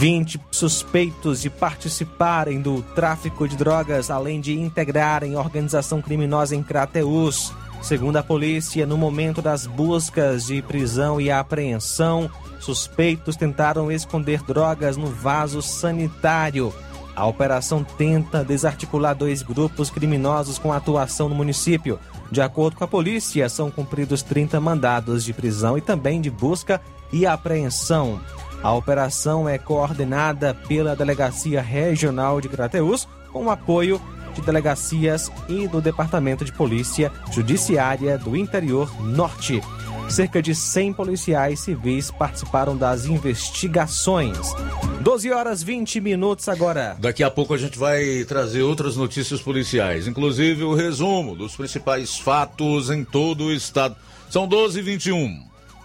20 0.00 0.40
suspeitos 0.50 1.42
de 1.42 1.50
participarem 1.50 2.62
do 2.62 2.80
tráfico 2.94 3.46
de 3.46 3.54
drogas, 3.54 4.10
além 4.10 4.40
de 4.40 4.58
integrarem 4.58 5.36
organização 5.36 6.00
criminosa 6.00 6.56
em 6.56 6.62
Crateus. 6.62 7.52
Segundo 7.82 8.16
a 8.16 8.22
polícia, 8.22 8.86
no 8.86 8.96
momento 8.96 9.42
das 9.42 9.66
buscas 9.66 10.46
de 10.46 10.62
prisão 10.62 11.20
e 11.20 11.30
apreensão, 11.30 12.30
suspeitos 12.58 13.36
tentaram 13.36 13.92
esconder 13.92 14.42
drogas 14.42 14.96
no 14.96 15.08
vaso 15.08 15.60
sanitário. 15.60 16.72
A 17.14 17.26
operação 17.26 17.84
tenta 17.84 18.42
desarticular 18.42 19.14
dois 19.14 19.42
grupos 19.42 19.90
criminosos 19.90 20.58
com 20.58 20.72
atuação 20.72 21.28
no 21.28 21.34
município. 21.34 21.98
De 22.32 22.40
acordo 22.40 22.78
com 22.78 22.84
a 22.84 22.88
polícia, 22.88 23.50
são 23.50 23.70
cumpridos 23.70 24.22
30 24.22 24.58
mandados 24.60 25.22
de 25.22 25.34
prisão 25.34 25.76
e 25.76 25.82
também 25.82 26.22
de 26.22 26.30
busca 26.30 26.80
e 27.12 27.26
apreensão. 27.26 28.18
A 28.62 28.72
operação 28.72 29.48
é 29.48 29.56
coordenada 29.56 30.54
pela 30.54 30.94
Delegacia 30.94 31.62
Regional 31.62 32.40
de 32.40 32.48
Crateús, 32.48 33.08
com 33.32 33.50
apoio 33.50 34.00
de 34.34 34.42
delegacias 34.42 35.30
e 35.48 35.66
do 35.66 35.80
Departamento 35.80 36.44
de 36.44 36.52
Polícia 36.52 37.10
Judiciária 37.32 38.18
do 38.18 38.36
Interior 38.36 39.02
Norte. 39.02 39.62
Cerca 40.10 40.42
de 40.42 40.54
100 40.54 40.92
policiais 40.92 41.60
civis 41.60 42.10
participaram 42.10 42.76
das 42.76 43.06
investigações. 43.06 44.52
12 45.00 45.30
horas 45.30 45.62
20 45.62 46.00
minutos 46.00 46.48
agora. 46.48 46.96
Daqui 46.98 47.22
a 47.22 47.30
pouco 47.30 47.54
a 47.54 47.58
gente 47.58 47.78
vai 47.78 48.24
trazer 48.24 48.62
outras 48.62 48.96
notícias 48.96 49.40
policiais, 49.40 50.06
inclusive 50.06 50.64
o 50.64 50.74
resumo 50.74 51.34
dos 51.34 51.56
principais 51.56 52.18
fatos 52.18 52.90
em 52.90 53.04
todo 53.04 53.44
o 53.44 53.52
estado. 53.52 53.96
São 54.28 54.46
12 54.46 54.80
e 54.80 54.82
21. 54.82 55.49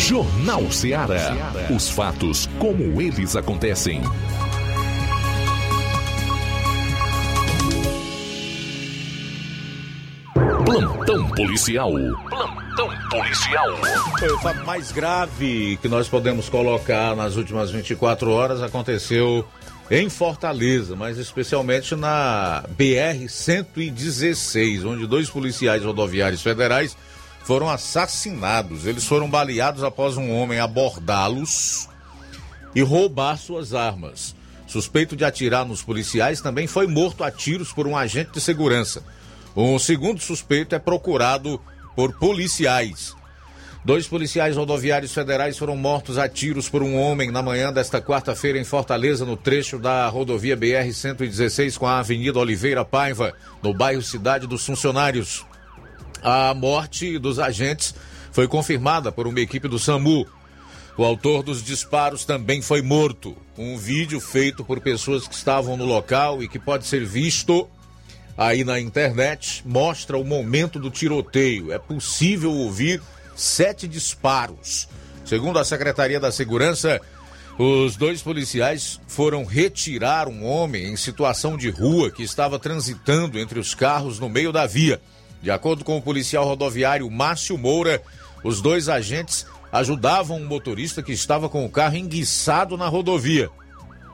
Jornal 0.00 0.72
Ceará. 0.72 1.36
Os 1.68 1.90
fatos 1.90 2.48
como 2.58 3.02
eles 3.02 3.36
acontecem. 3.36 4.00
Plantão 10.64 11.28
policial. 11.28 11.92
Plantão 12.30 12.88
policial. 13.10 13.76
Foi 14.18 14.32
o 14.32 14.38
fato 14.38 14.64
mais 14.64 14.90
grave 14.90 15.78
que 15.82 15.88
nós 15.88 16.08
podemos 16.08 16.48
colocar 16.48 17.14
nas 17.14 17.36
últimas 17.36 17.70
24 17.70 18.30
horas 18.30 18.62
aconteceu 18.62 19.46
em 19.90 20.08
Fortaleza, 20.08 20.96
mas 20.96 21.18
especialmente 21.18 21.94
na 21.94 22.64
BR-116, 22.74 24.86
onde 24.86 25.06
dois 25.06 25.28
policiais 25.28 25.84
rodoviários 25.84 26.42
federais 26.42 26.96
foram 27.44 27.68
assassinados. 27.68 28.87
Eles 28.87 29.05
foram 29.05 29.29
baleados 29.29 29.83
após 29.83 30.16
um 30.16 30.31
homem 30.33 30.59
abordá-los 30.59 31.88
e 32.74 32.83
roubar 32.83 33.37
suas 33.38 33.74
armas. 33.74 34.35
Suspeito 34.66 35.16
de 35.16 35.24
atirar 35.24 35.64
nos 35.64 35.83
policiais 35.83 36.40
também 36.40 36.66
foi 36.66 36.87
morto 36.87 37.24
a 37.24 37.31
tiros 37.31 37.72
por 37.72 37.87
um 37.87 37.96
agente 37.96 38.33
de 38.33 38.40
segurança. 38.40 39.03
O 39.55 39.79
segundo 39.81 40.20
suspeito 40.20 40.74
é 40.74 40.79
procurado 40.79 41.61
por 41.96 42.16
policiais. 42.18 43.16
Dois 43.85 44.07
policiais 44.07 44.57
rodoviários 44.57 45.12
federais 45.12 45.57
foram 45.57 45.74
mortos 45.74 46.18
a 46.18 46.29
tiros 46.29 46.68
por 46.68 46.83
um 46.83 46.96
homem 46.96 47.31
na 47.31 47.42
manhã 47.42 47.72
desta 47.72 48.00
quarta-feira 48.00 48.59
em 48.59 48.64
Fortaleza, 48.64 49.24
no 49.24 49.38
trecho 49.38 49.79
da 49.79 50.07
rodovia 50.07 50.57
BR-116 50.57 51.79
com 51.79 51.87
a 51.87 51.98
Avenida 51.98 52.38
Oliveira 52.38 52.85
Paiva, 52.85 53.35
no 53.62 53.72
bairro 53.72 54.03
Cidade 54.03 54.46
dos 54.46 54.64
Funcionários. 54.64 55.46
A 56.22 56.52
morte 56.54 57.18
dos 57.18 57.38
agentes 57.38 57.94
foi 58.33 58.46
confirmada 58.46 59.11
por 59.11 59.26
uma 59.26 59.40
equipe 59.40 59.68
do 59.68 59.78
SAMU. 59.78 60.26
O 60.96 61.04
autor 61.04 61.42
dos 61.42 61.62
disparos 61.62 62.24
também 62.24 62.61
foi 62.61 62.83
morto. 62.83 63.37
Um 63.56 63.76
vídeo 63.76 64.20
feito 64.20 64.64
por 64.64 64.80
pessoas 64.80 65.26
que 65.26 65.35
estavam 65.35 65.76
no 65.76 65.85
local 65.85 66.42
e 66.42 66.48
que 66.48 66.59
pode 66.59 66.87
ser 66.87 67.04
visto 67.04 67.68
aí 68.37 68.64
na 68.64 68.80
internet 68.80 69.62
mostra 69.66 70.16
o 70.16 70.24
momento 70.24 70.78
do 70.78 70.90
tiroteio. 70.90 71.72
É 71.72 71.78
possível 71.78 72.52
ouvir 72.52 73.02
sete 73.35 73.87
disparos. 73.88 74.88
Segundo 75.24 75.59
a 75.59 75.64
Secretaria 75.64 76.18
da 76.18 76.33
Segurança, 76.33 77.00
os 77.59 77.96
dois 77.96 78.22
policiais 78.22 79.00
foram 79.06 79.44
retirar 79.44 80.28
um 80.28 80.44
homem 80.44 80.87
em 80.87 80.96
situação 80.96 81.56
de 81.56 81.68
rua 81.68 82.11
que 82.11 82.22
estava 82.22 82.59
transitando 82.59 83.38
entre 83.38 83.59
os 83.59 83.74
carros 83.74 84.18
no 84.18 84.28
meio 84.28 84.52
da 84.52 84.66
via. 84.66 85.00
De 85.42 85.50
acordo 85.50 85.85
com 85.85 85.96
o 85.96 86.03
policial 86.03 86.44
rodoviário 86.44 87.11
Márcio 87.11 87.57
Moura, 87.57 88.03
os 88.44 88.61
dois 88.61 88.88
agentes 88.88 89.46
ajudavam 89.72 90.38
um 90.38 90.46
motorista 90.46 91.03
que 91.03 91.12
estava 91.12 91.48
com 91.48 91.64
o 91.64 91.70
carro 91.70 91.96
enguiçado 91.96 92.76
na 92.76 92.88
rodovia. 92.88 93.50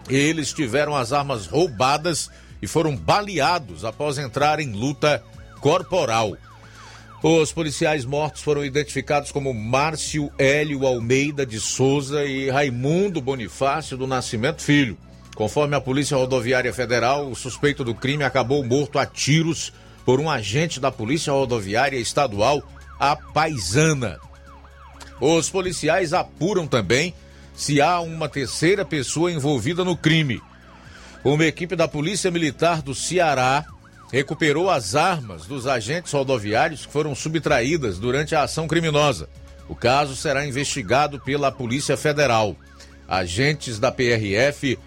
Eles 0.08 0.52
tiveram 0.52 0.94
as 0.94 1.12
armas 1.12 1.46
roubadas 1.46 2.30
e 2.62 2.66
foram 2.66 2.96
baleados 2.96 3.84
após 3.84 4.18
entrar 4.18 4.60
em 4.60 4.72
luta 4.72 5.22
corporal. 5.60 6.36
Os 7.22 7.50
policiais 7.50 8.04
mortos 8.04 8.42
foram 8.42 8.64
identificados 8.64 9.32
como 9.32 9.52
Márcio 9.52 10.30
Hélio 10.38 10.86
Almeida 10.86 11.44
de 11.44 11.58
Souza 11.58 12.24
e 12.24 12.50
Raimundo 12.50 13.20
Bonifácio 13.20 13.96
do 13.96 14.06
Nascimento 14.06 14.62
Filho. 14.62 14.96
Conforme 15.34 15.74
a 15.74 15.80
Polícia 15.80 16.16
Rodoviária 16.16 16.72
Federal, 16.72 17.28
o 17.28 17.34
suspeito 17.34 17.82
do 17.82 17.94
crime 17.94 18.22
acabou 18.22 18.64
morto 18.64 18.98
a 18.98 19.04
tiros 19.04 19.72
por 20.06 20.20
um 20.20 20.30
agente 20.30 20.78
da 20.78 20.92
Polícia 20.92 21.32
Rodoviária 21.32 21.98
Estadual, 21.98 22.62
a 22.98 23.16
Paisana. 23.16 24.20
Os 25.20 25.50
policiais 25.50 26.12
apuram 26.12 26.66
também 26.66 27.12
se 27.56 27.80
há 27.80 28.00
uma 28.00 28.28
terceira 28.28 28.84
pessoa 28.84 29.32
envolvida 29.32 29.84
no 29.84 29.96
crime. 29.96 30.40
Uma 31.24 31.44
equipe 31.44 31.74
da 31.74 31.88
Polícia 31.88 32.30
Militar 32.30 32.82
do 32.82 32.94
Ceará 32.94 33.66
recuperou 34.12 34.70
as 34.70 34.94
armas 34.94 35.44
dos 35.46 35.66
agentes 35.66 36.12
rodoviários 36.12 36.86
que 36.86 36.92
foram 36.92 37.12
subtraídas 37.14 37.98
durante 37.98 38.34
a 38.36 38.44
ação 38.44 38.68
criminosa. 38.68 39.28
O 39.68 39.74
caso 39.74 40.14
será 40.14 40.46
investigado 40.46 41.18
pela 41.18 41.50
Polícia 41.50 41.96
Federal. 41.96 42.54
Agentes 43.08 43.80
da 43.80 43.90
PRF 43.90 44.78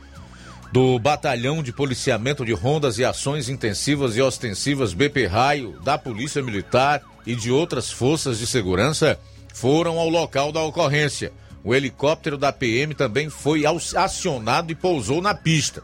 do 0.71 0.99
Batalhão 0.99 1.63
de 1.63 1.73
Policiamento 1.73 2.45
de 2.45 2.53
Rondas 2.53 2.99
e 2.99 3.05
Ações 3.05 3.49
Intensivas 3.49 4.15
e 4.15 4.21
Ostensivas 4.21 4.93
BP 4.93 5.25
Raio 5.25 5.79
da 5.84 5.97
Polícia 5.97 6.41
Militar 6.43 7.01
e 7.25 7.36
de 7.36 7.51
outras 7.51 7.91
forças 7.91 8.38
de 8.38 8.45
segurança 8.45 9.19
foram 9.53 9.97
ao 9.97 10.10
local 10.10 10.51
da 10.51 10.62
ocorrência. 10.62 11.32
O 11.63 11.73
helicóptero 11.73 12.38
da 12.38 12.53
PM 12.53 12.93
também 12.93 13.29
foi 13.29 13.63
acionado 13.65 14.71
e 14.71 14.75
pousou 14.75 15.21
na 15.21 15.34
pista. 15.34 15.84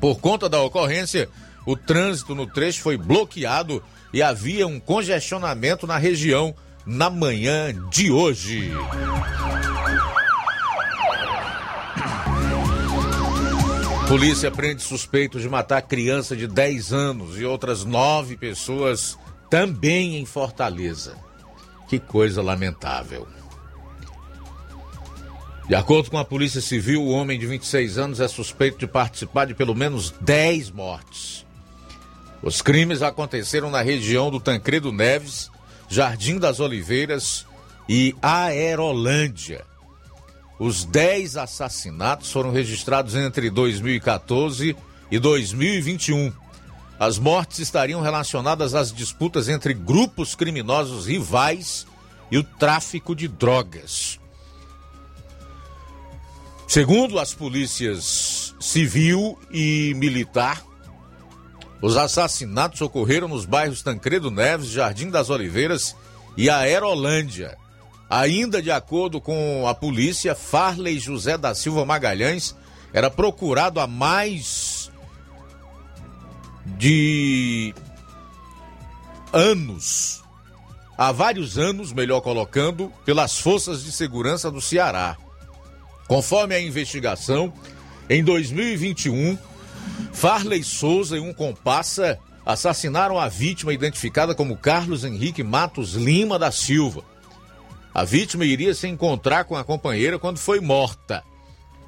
Por 0.00 0.20
conta 0.20 0.48
da 0.48 0.60
ocorrência, 0.60 1.28
o 1.64 1.76
trânsito 1.76 2.34
no 2.34 2.46
trecho 2.46 2.82
foi 2.82 2.96
bloqueado 2.96 3.82
e 4.12 4.22
havia 4.22 4.66
um 4.66 4.80
congestionamento 4.80 5.86
na 5.86 5.96
região 5.96 6.54
na 6.84 7.08
manhã 7.08 7.74
de 7.90 8.10
hoje. 8.10 8.72
Polícia 14.08 14.50
prende 14.50 14.82
suspeito 14.82 15.38
de 15.38 15.46
matar 15.50 15.82
criança 15.82 16.34
de 16.34 16.46
10 16.46 16.94
anos 16.94 17.38
e 17.38 17.44
outras 17.44 17.84
nove 17.84 18.38
pessoas 18.38 19.18
também 19.50 20.16
em 20.16 20.24
Fortaleza. 20.24 21.14
Que 21.90 21.98
coisa 21.98 22.40
lamentável. 22.40 23.28
De 25.68 25.74
acordo 25.74 26.10
com 26.10 26.16
a 26.16 26.24
Polícia 26.24 26.62
Civil, 26.62 27.02
o 27.02 27.10
homem 27.10 27.38
de 27.38 27.46
26 27.46 27.98
anos 27.98 28.18
é 28.18 28.26
suspeito 28.26 28.78
de 28.78 28.86
participar 28.86 29.44
de 29.44 29.54
pelo 29.54 29.74
menos 29.74 30.10
10 30.22 30.70
mortes. 30.70 31.44
Os 32.42 32.62
crimes 32.62 33.02
aconteceram 33.02 33.70
na 33.70 33.82
região 33.82 34.30
do 34.30 34.40
Tancredo 34.40 34.90
Neves, 34.90 35.50
Jardim 35.86 36.38
das 36.38 36.60
Oliveiras 36.60 37.44
e 37.86 38.16
Aerolândia. 38.22 39.66
Os 40.58 40.84
10 40.84 41.36
assassinatos 41.36 42.32
foram 42.32 42.50
registrados 42.50 43.14
entre 43.14 43.48
2014 43.48 44.76
e 45.10 45.18
2021. 45.18 46.32
As 46.98 47.16
mortes 47.16 47.60
estariam 47.60 48.00
relacionadas 48.00 48.74
às 48.74 48.92
disputas 48.92 49.48
entre 49.48 49.72
grupos 49.72 50.34
criminosos 50.34 51.06
rivais 51.06 51.86
e 52.30 52.36
o 52.36 52.42
tráfico 52.42 53.14
de 53.14 53.28
drogas. 53.28 54.18
Segundo 56.66 57.20
as 57.20 57.32
polícias 57.32 58.54
civil 58.60 59.38
e 59.52 59.94
militar, 59.94 60.62
os 61.80 61.96
assassinatos 61.96 62.80
ocorreram 62.80 63.28
nos 63.28 63.44
bairros 63.46 63.80
Tancredo 63.80 64.30
Neves, 64.30 64.68
Jardim 64.68 65.08
das 65.08 65.30
Oliveiras 65.30 65.94
e 66.36 66.50
Aerolândia. 66.50 67.56
Ainda 68.08 68.62
de 68.62 68.70
acordo 68.70 69.20
com 69.20 69.66
a 69.68 69.74
polícia, 69.74 70.34
Farley 70.34 70.98
José 70.98 71.36
da 71.36 71.54
Silva 71.54 71.84
Magalhães 71.84 72.56
era 72.92 73.10
procurado 73.10 73.80
há 73.80 73.86
mais 73.86 74.90
de 76.64 77.74
anos, 79.32 80.22
há 80.96 81.12
vários 81.12 81.58
anos, 81.58 81.92
melhor 81.92 82.20
colocando, 82.20 82.92
pelas 83.04 83.38
forças 83.38 83.84
de 83.84 83.92
segurança 83.92 84.50
do 84.50 84.60
Ceará. 84.60 85.16
Conforme 86.06 86.54
a 86.54 86.60
investigação, 86.60 87.52
em 88.08 88.24
2021, 88.24 89.36
Farley 90.12 90.64
Souza 90.64 91.18
e 91.18 91.20
um 91.20 91.34
compassa 91.34 92.18
assassinaram 92.44 93.18
a 93.18 93.28
vítima 93.28 93.74
identificada 93.74 94.34
como 94.34 94.56
Carlos 94.56 95.04
Henrique 95.04 95.42
Matos 95.42 95.92
Lima 95.92 96.38
da 96.38 96.50
Silva. 96.50 97.04
A 97.94 98.04
vítima 98.04 98.44
iria 98.44 98.74
se 98.74 98.86
encontrar 98.86 99.44
com 99.44 99.56
a 99.56 99.64
companheira 99.64 100.18
quando 100.18 100.38
foi 100.38 100.60
morta. 100.60 101.22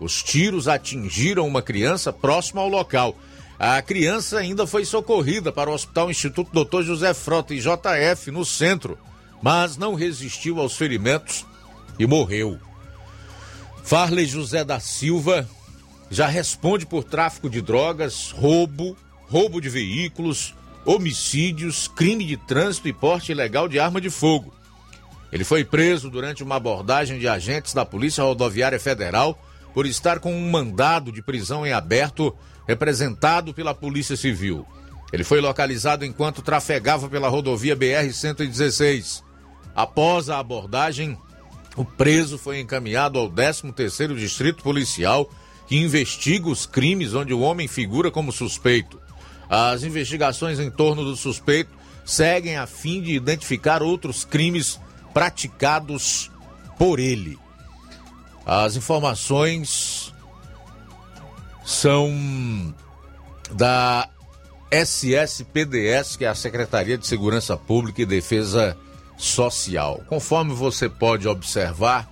Os 0.01 0.23
tiros 0.23 0.67
atingiram 0.67 1.47
uma 1.47 1.61
criança 1.61 2.13
próxima 2.13 2.63
ao 2.63 2.69
local. 2.69 3.17
A 3.59 3.81
criança 3.83 4.39
ainda 4.39 4.67
foi 4.67 4.85
socorrida 4.85 5.53
para 5.53 5.71
o 5.71 5.75
Hospital 5.75 6.11
Instituto 6.11 6.65
Dr. 6.65 6.83
José 6.83 7.13
Frota 7.13 7.55
e 7.55 7.61
JF 7.61 8.31
no 8.31 8.45
centro, 8.45 8.99
mas 9.43 9.77
não 9.77 9.95
resistiu 9.95 10.59
aos 10.59 10.75
ferimentos 10.75 11.45
e 11.99 12.07
morreu. 12.07 12.59
Farley 13.85 14.25
José 14.27 14.65
da 14.65 14.81
Silva 14.81 15.49
já 16.11 16.27
responde 16.27 16.87
por 16.87 17.05
tráfico 17.05 17.51
de 17.51 17.61
drogas, 17.61 18.31
roubo, 18.31 18.97
roubo 19.29 19.61
de 19.61 19.69
veículos, 19.69 20.55
homicídios, 20.85 21.87
crime 21.87 22.25
de 22.25 22.37
trânsito 22.37 22.89
e 22.89 22.93
porte 22.93 23.33
ilegal 23.33 23.69
de 23.69 23.79
arma 23.79 24.01
de 24.01 24.09
fogo. 24.11 24.53
Ele 25.33 25.45
foi 25.45 25.65
preso 25.65 26.11
durante 26.11 26.43
uma 26.43 26.57
abordagem 26.57 27.19
de 27.19 27.29
agentes 27.29 27.73
da 27.73 27.85
Polícia 27.85 28.25
Rodoviária 28.25 28.81
Federal 28.81 29.41
por 29.73 29.87
estar 29.87 30.19
com 30.19 30.35
um 30.35 30.51
mandado 30.51 31.13
de 31.13 31.23
prisão 31.23 31.67
em 31.67 31.73
aberto 31.73 32.35
representado 32.67 33.55
pela 33.55 33.75
Polícia 33.75 34.17
Civil. 34.17 34.67
Ele 35.13 35.25
foi 35.25 35.41
localizado 35.41 36.05
enquanto 36.05 36.43
trafegava 36.43 37.09
pela 37.09 37.29
rodovia 37.29 37.77
BR-116. 37.77 39.23
Após 39.75 40.29
a 40.29 40.39
abordagem, 40.39 41.19
o 41.77 41.85
preso 41.85 42.39
foi 42.39 42.61
encaminhado 42.61 43.19
ao 43.19 43.31
13º 43.31 44.17
Distrito 44.17 44.63
Policial, 44.63 45.29
que 45.67 45.77
investiga 45.77 46.49
os 46.49 46.67
crimes 46.67 47.15
onde 47.15 47.33
o 47.33 47.41
homem 47.41 47.69
figura 47.69 48.11
como 48.11 48.33
suspeito. 48.33 49.01
As 49.49 49.83
investigações 49.83 50.59
em 50.61 50.71
torno 50.71 51.05
do 51.05 51.17
suspeito 51.17 51.71
seguem 52.05 52.57
a 52.57 52.67
fim 52.67 53.01
de 53.01 53.13
identificar 53.13 53.83
outros 53.83 54.25
crimes 54.25 54.81
praticados 55.13 56.31
por 56.79 56.99
ele. 56.99 57.39
As 58.47 58.77
informações 58.77 60.13
são 61.65 62.75
da 63.53 64.09
SSPDS, 64.71 66.17
que 66.17 66.25
é 66.25 66.29
a 66.29 66.35
Secretaria 66.35 66.97
de 66.97 67.07
Segurança 67.07 67.57
Pública 67.57 68.03
e 68.03 68.07
Defesa 68.07 68.77
social. 69.17 70.03
Conforme 70.09 70.55
você 70.55 70.89
pode 70.89 71.29
observar, 71.29 72.09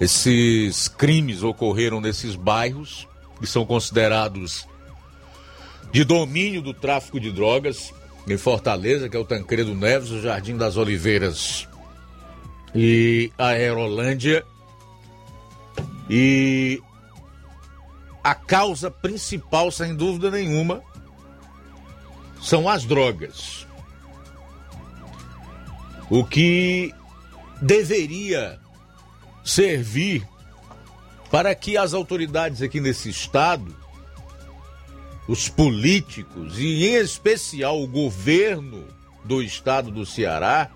esses 0.00 0.88
crimes 0.88 1.42
ocorreram 1.42 2.00
nesses 2.00 2.34
bairros 2.34 3.06
que 3.38 3.46
são 3.46 3.64
considerados 3.64 4.66
de 5.92 6.04
domínio 6.04 6.62
do 6.62 6.72
tráfico 6.72 7.18
de 7.18 7.30
drogas 7.30 7.92
em 8.32 8.38
Fortaleza, 8.38 9.08
que 9.08 9.16
é 9.16 9.20
o 9.20 9.24
Tancredo 9.24 9.74
Neves, 9.74 10.10
o 10.10 10.20
Jardim 10.20 10.56
das 10.56 10.76
Oliveiras 10.76 11.68
e 12.74 13.32
a 13.38 13.48
Aerolândia. 13.48 14.44
E 16.08 16.80
a 18.22 18.34
causa 18.34 18.90
principal, 18.90 19.70
sem 19.70 19.94
dúvida 19.94 20.30
nenhuma, 20.30 20.82
são 22.40 22.68
as 22.68 22.84
drogas 22.84 23.66
o 26.10 26.24
que 26.24 26.92
deveria 27.62 28.58
servir 29.44 30.26
para 31.30 31.54
que 31.54 31.76
as 31.76 31.94
autoridades 31.94 32.60
aqui 32.60 32.80
nesse 32.80 33.08
estado, 33.08 33.74
os 35.30 35.48
políticos 35.48 36.58
e 36.58 36.88
em 36.88 36.96
especial 36.96 37.80
o 37.80 37.86
governo 37.86 38.84
do 39.24 39.40
estado 39.40 39.88
do 39.88 40.04
Ceará, 40.04 40.68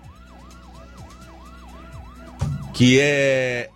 que 2.73 2.97
é 3.01 3.69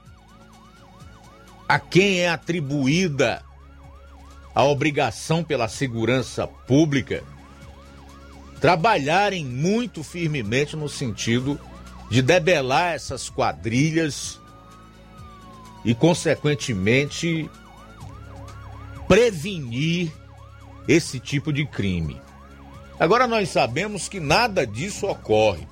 a 1.67 1.77
quem 1.79 2.21
é 2.21 2.29
atribuída 2.29 3.43
a 4.55 4.63
obrigação 4.63 5.43
pela 5.43 5.67
segurança 5.67 6.47
pública, 6.47 7.25
trabalharem 8.61 9.43
muito 9.43 10.01
firmemente 10.01 10.77
no 10.77 10.87
sentido 10.87 11.59
de 12.09 12.21
debelar 12.21 12.93
essas 12.93 13.29
quadrilhas 13.29 14.39
e, 15.83 15.93
consequentemente, 15.93 17.49
prevenir 19.09 20.09
esse 20.89 21.19
tipo 21.19 21.53
de 21.53 21.67
crime. 21.67 22.19
Agora 22.99 23.27
nós 23.27 23.49
sabemos 23.49 24.09
que 24.09 24.19
nada 24.19 24.65
disso 24.65 25.05
ocorre. 25.05 25.67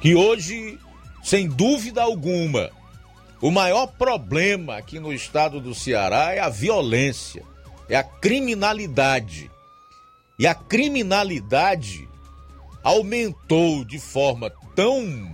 Que 0.00 0.14
hoje, 0.14 0.78
sem 1.22 1.46
dúvida 1.46 2.02
alguma, 2.02 2.70
o 3.42 3.50
maior 3.50 3.88
problema 3.88 4.78
aqui 4.78 4.98
no 4.98 5.12
estado 5.12 5.60
do 5.60 5.74
Ceará 5.74 6.32
é 6.32 6.40
a 6.40 6.48
violência, 6.48 7.44
é 7.90 7.94
a 7.94 8.02
criminalidade. 8.02 9.50
E 10.38 10.46
a 10.46 10.54
criminalidade 10.54 12.08
aumentou 12.82 13.84
de 13.84 13.98
forma 13.98 14.50
tão 14.74 15.30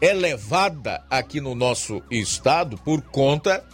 elevada 0.00 1.04
aqui 1.10 1.40
no 1.40 1.56
nosso 1.56 2.00
estado 2.08 2.78
por 2.78 3.02
conta 3.02 3.64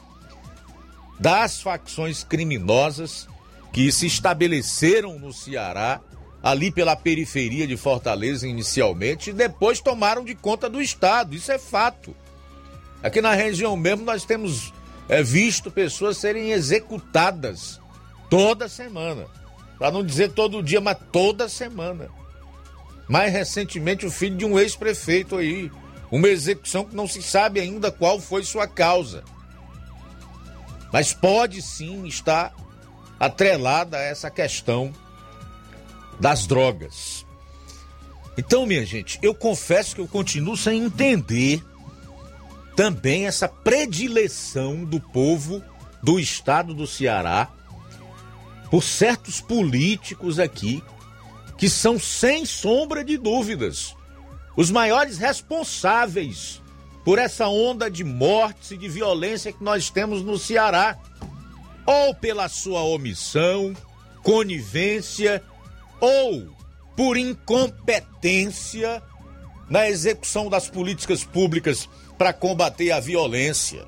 das 1.21 1.61
facções 1.61 2.25
criminosas 2.25 3.29
que 3.73 3.91
se 3.93 4.07
estabeleceram 4.07 5.19
no 5.19 5.33
Ceará, 5.33 6.01
ali 6.43 6.71
pela 6.71 6.97
periferia 6.97 7.67
de 7.67 7.77
Fortaleza 7.77 8.47
inicialmente, 8.47 9.31
e 9.31 9.33
depois 9.33 9.81
tomaram 9.81 10.25
de 10.25 10.35
conta 10.35 10.69
do 10.69 10.81
estado. 10.81 11.35
Isso 11.35 11.53
é 11.53 11.59
fato. 11.59 12.15
Aqui 13.03 13.21
na 13.21 13.35
região 13.35 13.77
mesmo 13.77 14.05
nós 14.05 14.25
temos 14.25 14.73
é, 15.09 15.23
visto 15.23 15.71
pessoas 15.71 16.17
serem 16.19 16.51
executadas 16.51 17.81
toda 18.29 18.69
semana 18.69 19.27
Para 19.79 19.91
não 19.91 20.05
dizer 20.05 20.33
todo 20.33 20.63
dia, 20.63 20.81
mas 20.81 20.99
toda 21.13 21.49
semana. 21.49 22.09
Mais 23.09 23.33
recentemente, 23.33 24.05
o 24.05 24.11
filho 24.11 24.37
de 24.37 24.45
um 24.45 24.59
ex-prefeito 24.59 25.37
aí. 25.37 25.71
Uma 26.11 26.29
execução 26.29 26.85
que 26.85 26.97
não 26.97 27.07
se 27.07 27.23
sabe 27.23 27.61
ainda 27.61 27.93
qual 27.93 28.19
foi 28.21 28.43
sua 28.43 28.67
causa. 28.67 29.23
Mas 30.93 31.13
pode 31.13 31.63
sim 31.63 32.07
estar 32.07 32.53
atrelada 33.19 33.97
a 33.97 34.03
essa 34.03 34.31
questão 34.31 34.93
das 36.21 36.47
drogas. 36.47 37.27
Então, 38.37 38.67
minha 38.67 38.85
gente, 38.85 39.19
eu 39.23 39.35
confesso 39.35 39.95
que 39.95 40.01
eu 40.01 40.09
continuo 40.09 40.57
sem 40.57 40.85
entender 40.85 41.63
também 42.77 43.27
essa 43.27 43.49
predileção 43.49 44.85
do 44.85 45.01
povo 45.01 45.63
do 46.03 46.21
estado 46.21 46.73
do 46.73 46.87
Ceará 46.87 47.49
por 48.71 48.85
certos 48.85 49.41
políticos 49.41 50.39
aqui 50.39 50.83
que 51.57 51.69
são, 51.69 51.99
sem 51.99 52.47
sombra 52.47 53.03
de 53.03 53.19
dúvidas, 53.19 53.97
os 54.57 54.71
maiores 54.71 55.19
responsáveis 55.19 56.63
por 57.05 57.19
essa 57.19 57.49
onda 57.49 57.91
de 57.91 58.05
mortes 58.05 58.71
e 58.71 58.77
de 58.77 58.89
violência 58.89 59.53
que 59.53 59.65
nós 59.65 59.91
temos 59.91 60.23
no 60.23 60.39
Ceará, 60.39 60.97
ou 61.89 62.13
pela 62.13 62.51
sua 62.51 62.83
omissão, 62.83 63.75
conivência, 64.23 65.43
ou 65.99 66.47
por 66.95 67.17
incompetência 67.17 69.03
na 69.71 69.89
execução 69.89 70.51
das 70.51 70.69
políticas 70.69 71.25
públicas 71.25 71.89
para 72.19 72.35
combater 72.35 72.91
a 72.91 73.01
violência. 73.01 73.87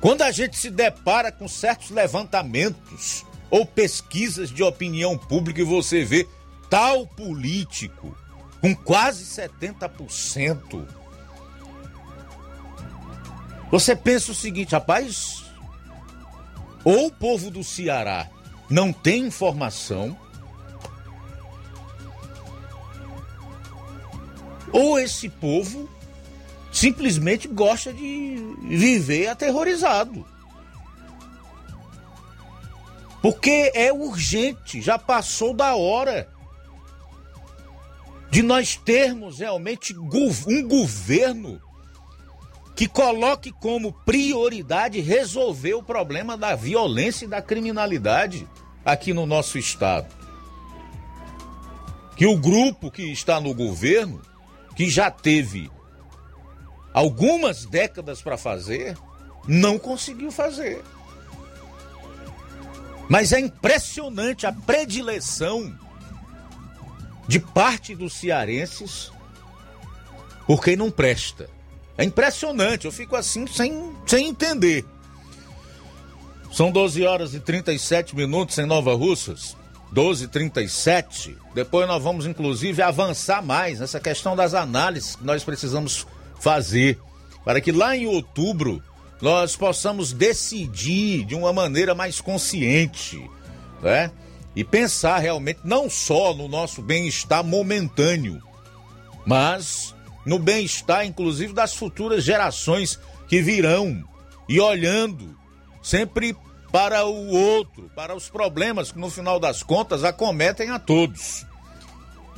Quando 0.00 0.22
a 0.22 0.32
gente 0.32 0.58
se 0.58 0.70
depara 0.70 1.30
com 1.30 1.46
certos 1.46 1.90
levantamentos 1.90 3.24
ou 3.48 3.64
pesquisas 3.64 4.50
de 4.50 4.64
opinião 4.64 5.16
pública 5.16 5.60
e 5.60 5.64
você 5.64 6.04
vê 6.04 6.26
tal 6.68 7.06
político 7.06 8.18
com 8.60 8.74
quase 8.74 9.24
70%, 9.24 10.97
você 13.70 13.94
pensa 13.94 14.32
o 14.32 14.34
seguinte, 14.34 14.72
rapaz, 14.72 15.44
ou 16.84 17.06
o 17.06 17.12
povo 17.12 17.50
do 17.50 17.62
Ceará 17.62 18.28
não 18.70 18.92
tem 18.92 19.26
informação, 19.26 20.16
ou 24.72 24.98
esse 24.98 25.28
povo 25.28 25.88
simplesmente 26.72 27.48
gosta 27.48 27.92
de 27.92 28.36
viver 28.62 29.28
aterrorizado. 29.28 30.26
Porque 33.20 33.72
é 33.74 33.92
urgente, 33.92 34.80
já 34.80 34.98
passou 34.98 35.52
da 35.52 35.74
hora 35.74 36.28
de 38.30 38.42
nós 38.42 38.76
termos 38.76 39.40
realmente 39.40 39.96
um 39.96 40.68
governo 40.68 41.60
que 42.78 42.86
coloque 42.86 43.50
como 43.50 43.92
prioridade 43.92 45.00
resolver 45.00 45.74
o 45.74 45.82
problema 45.82 46.36
da 46.36 46.54
violência 46.54 47.24
e 47.24 47.28
da 47.28 47.42
criminalidade 47.42 48.48
aqui 48.84 49.12
no 49.12 49.26
nosso 49.26 49.58
estado. 49.58 50.06
Que 52.14 52.24
o 52.24 52.36
grupo 52.36 52.88
que 52.88 53.02
está 53.10 53.40
no 53.40 53.52
governo, 53.52 54.22
que 54.76 54.88
já 54.88 55.10
teve 55.10 55.68
algumas 56.94 57.64
décadas 57.64 58.22
para 58.22 58.38
fazer, 58.38 58.96
não 59.44 59.76
conseguiu 59.76 60.30
fazer. 60.30 60.80
Mas 63.08 63.32
é 63.32 63.40
impressionante 63.40 64.46
a 64.46 64.52
predileção 64.52 65.76
de 67.26 67.40
parte 67.40 67.96
dos 67.96 68.12
cearenses 68.12 69.10
por 70.46 70.62
quem 70.62 70.76
não 70.76 70.92
presta. 70.92 71.57
É 71.98 72.04
impressionante, 72.04 72.86
eu 72.86 72.92
fico 72.92 73.16
assim 73.16 73.44
sem, 73.48 73.92
sem 74.06 74.28
entender. 74.28 74.84
São 76.52 76.70
12 76.70 77.04
horas 77.04 77.34
e 77.34 77.40
37 77.40 78.16
minutos 78.16 78.56
em 78.56 78.64
Nova 78.64 78.94
Russas. 78.94 79.56
12 79.90 80.24
e 80.24 80.28
37 80.28 81.38
Depois 81.54 81.88
nós 81.88 82.02
vamos, 82.02 82.26
inclusive, 82.26 82.82
avançar 82.82 83.42
mais 83.42 83.80
nessa 83.80 83.98
questão 83.98 84.36
das 84.36 84.52
análises 84.52 85.16
que 85.16 85.24
nós 85.24 85.42
precisamos 85.42 86.06
fazer 86.38 86.98
para 87.44 87.60
que 87.60 87.72
lá 87.72 87.96
em 87.96 88.06
outubro 88.06 88.82
nós 89.20 89.56
possamos 89.56 90.12
decidir 90.12 91.24
de 91.24 91.34
uma 91.34 91.52
maneira 91.52 91.94
mais 91.94 92.20
consciente, 92.20 93.28
né? 93.82 94.12
E 94.54 94.62
pensar 94.62 95.18
realmente 95.18 95.60
não 95.64 95.88
só 95.88 96.34
no 96.34 96.46
nosso 96.46 96.82
bem-estar 96.82 97.42
momentâneo, 97.42 98.42
mas 99.26 99.94
no 100.28 100.38
bem-estar, 100.38 101.06
inclusive, 101.06 101.54
das 101.54 101.74
futuras 101.74 102.22
gerações 102.22 103.00
que 103.26 103.40
virão 103.40 104.04
e 104.46 104.60
olhando 104.60 105.34
sempre 105.82 106.36
para 106.70 107.06
o 107.06 107.28
outro, 107.28 107.90
para 107.96 108.14
os 108.14 108.28
problemas 108.28 108.92
que 108.92 108.98
no 108.98 109.08
final 109.08 109.40
das 109.40 109.62
contas 109.62 110.04
acometem 110.04 110.68
a 110.68 110.78
todos. 110.78 111.46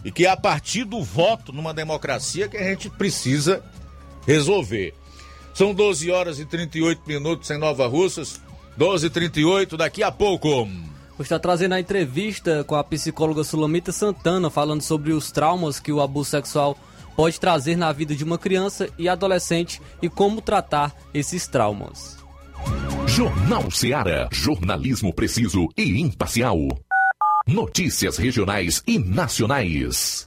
E 0.04 0.12
que 0.12 0.24
é 0.24 0.30
a 0.30 0.36
partir 0.36 0.84
do 0.84 1.02
voto 1.02 1.52
numa 1.52 1.74
democracia 1.74 2.48
que 2.48 2.56
a 2.56 2.62
gente 2.62 2.88
precisa 2.88 3.60
resolver. 4.24 4.94
São 5.52 5.74
12 5.74 6.12
horas 6.12 6.38
e 6.38 6.46
38 6.46 7.02
minutos 7.04 7.50
em 7.50 7.58
Nova 7.58 7.88
Russas. 7.88 8.40
12 8.76 9.08
e 9.08 9.10
38 9.10 9.76
daqui 9.76 10.02
a 10.04 10.12
pouco. 10.12 10.48
Vou 10.58 11.22
estar 11.22 11.40
trazendo 11.40 11.74
a 11.74 11.80
entrevista 11.80 12.62
com 12.62 12.76
a 12.76 12.84
psicóloga 12.84 13.42
Sulamita 13.42 13.90
Santana, 13.90 14.48
falando 14.48 14.80
sobre 14.80 15.12
os 15.12 15.32
traumas 15.32 15.80
que 15.80 15.92
o 15.92 16.00
abuso 16.00 16.30
sexual 16.30 16.78
pode 17.20 17.38
trazer 17.38 17.76
na 17.76 17.92
vida 17.92 18.16
de 18.16 18.24
uma 18.24 18.38
criança 18.38 18.88
e 18.96 19.06
adolescente 19.06 19.78
e 20.00 20.08
como 20.08 20.40
tratar 20.40 20.96
esses 21.12 21.46
traumas. 21.46 22.16
Jornal 23.06 23.70
Seara. 23.70 24.26
Jornalismo 24.32 25.12
preciso 25.12 25.68
e 25.76 26.00
imparcial. 26.00 26.56
Notícias 27.46 28.16
regionais 28.16 28.82
e 28.86 28.98
nacionais. 28.98 30.26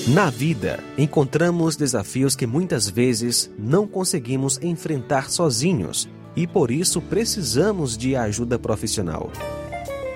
Na 0.07 0.29
vida, 0.29 0.81
encontramos 0.97 1.75
desafios 1.75 2.33
que 2.33 2.47
muitas 2.47 2.89
vezes 2.89 3.51
não 3.59 3.85
conseguimos 3.85 4.57
enfrentar 4.61 5.29
sozinhos 5.29 6.07
e 6.33 6.47
por 6.47 6.71
isso 6.71 7.01
precisamos 7.01 7.97
de 7.97 8.15
ajuda 8.15 8.57
profissional. 8.57 9.29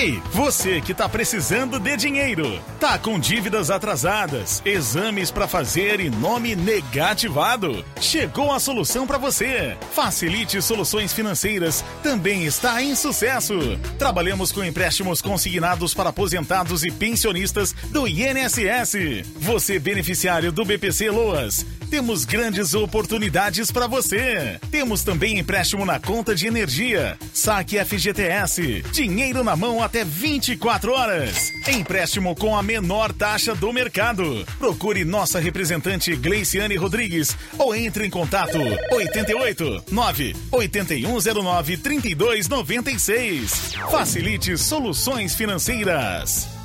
Ei, 0.00 0.22
você 0.32 0.80
que 0.80 0.94
tá 0.94 1.06
precisando 1.06 1.78
de 1.78 1.94
dinheiro, 1.94 2.58
tá 2.80 2.98
com 2.98 3.20
dívidas 3.20 3.70
atrasadas, 3.70 4.62
exames 4.64 5.30
para 5.30 5.46
fazer 5.46 6.00
e 6.00 6.08
nome 6.08 6.56
negativado. 6.56 7.84
Chegou 8.00 8.50
a 8.50 8.58
solução 8.58 9.06
para 9.06 9.18
você. 9.18 9.76
Facilite 9.92 10.62
Soluções 10.62 11.12
Financeiras 11.12 11.84
também 12.02 12.46
está 12.46 12.82
em 12.82 12.94
sucesso. 12.94 13.58
Trabalhamos 13.98 14.50
com 14.50 14.64
empréstimos 14.64 15.20
consignados 15.20 15.92
para 15.92 16.08
aposentados 16.08 16.82
e 16.82 16.90
pensionistas 16.90 17.74
do 17.90 18.08
INSS. 18.08 19.28
Você 19.36 19.78
beneficiário 19.78 20.50
do 20.50 20.64
BPC 20.64 21.10
Loas, 21.10 21.66
temos 21.90 22.24
grandes 22.24 22.72
oportunidades 22.72 23.72
para 23.72 23.88
você. 23.88 24.60
Temos 24.70 25.02
também 25.02 25.40
empréstimo 25.40 25.84
na 25.84 25.98
conta 25.98 26.34
de 26.34 26.46
energia, 26.46 27.18
saque 27.34 27.84
FGTS, 27.84 28.82
dinheiro 28.92 29.42
na 29.42 29.56
mão 29.56 29.82
até 29.82 30.04
24 30.04 30.92
horas. 30.92 31.52
Empréstimo 31.66 32.34
com 32.36 32.56
a 32.56 32.62
menor 32.62 33.12
taxa 33.12 33.54
do 33.56 33.72
mercado. 33.72 34.46
Procure 34.58 35.04
nossa 35.04 35.40
representante 35.40 36.14
Gleiciane 36.14 36.76
Rodrigues 36.76 37.36
ou 37.58 37.74
entre 37.74 38.06
em 38.06 38.10
contato 38.10 38.58
88 38.92 39.84
9 39.90 40.36
8109 40.52 41.76
3296. 41.76 43.74
Facilite 43.90 44.56
soluções 44.56 45.34
financeiras. 45.34 46.59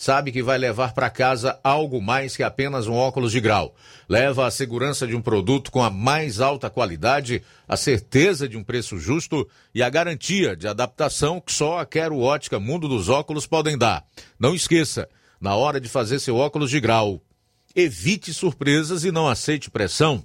sabe 0.00 0.32
que 0.32 0.42
vai 0.42 0.56
levar 0.56 0.94
para 0.94 1.10
casa 1.10 1.60
algo 1.62 2.00
mais 2.00 2.34
que 2.34 2.42
apenas 2.42 2.86
um 2.86 2.94
óculos 2.94 3.32
de 3.32 3.38
grau. 3.38 3.76
Leva 4.08 4.46
a 4.46 4.50
segurança 4.50 5.06
de 5.06 5.14
um 5.14 5.20
produto 5.20 5.70
com 5.70 5.82
a 5.82 5.90
mais 5.90 6.40
alta 6.40 6.70
qualidade, 6.70 7.42
a 7.68 7.76
certeza 7.76 8.48
de 8.48 8.56
um 8.56 8.64
preço 8.64 8.98
justo 8.98 9.46
e 9.74 9.82
a 9.82 9.90
garantia 9.90 10.56
de 10.56 10.66
adaptação 10.66 11.38
que 11.38 11.52
só 11.52 11.80
a 11.80 11.84
Quero 11.84 12.18
Ótica 12.18 12.58
Mundo 12.58 12.88
dos 12.88 13.10
Óculos 13.10 13.46
podem 13.46 13.76
dar. 13.76 14.02
Não 14.38 14.54
esqueça, 14.54 15.06
na 15.38 15.54
hora 15.54 15.78
de 15.78 15.86
fazer 15.86 16.18
seu 16.18 16.34
óculos 16.36 16.70
de 16.70 16.80
grau, 16.80 17.20
evite 17.76 18.32
surpresas 18.32 19.04
e 19.04 19.12
não 19.12 19.28
aceite 19.28 19.70
pressão. 19.70 20.24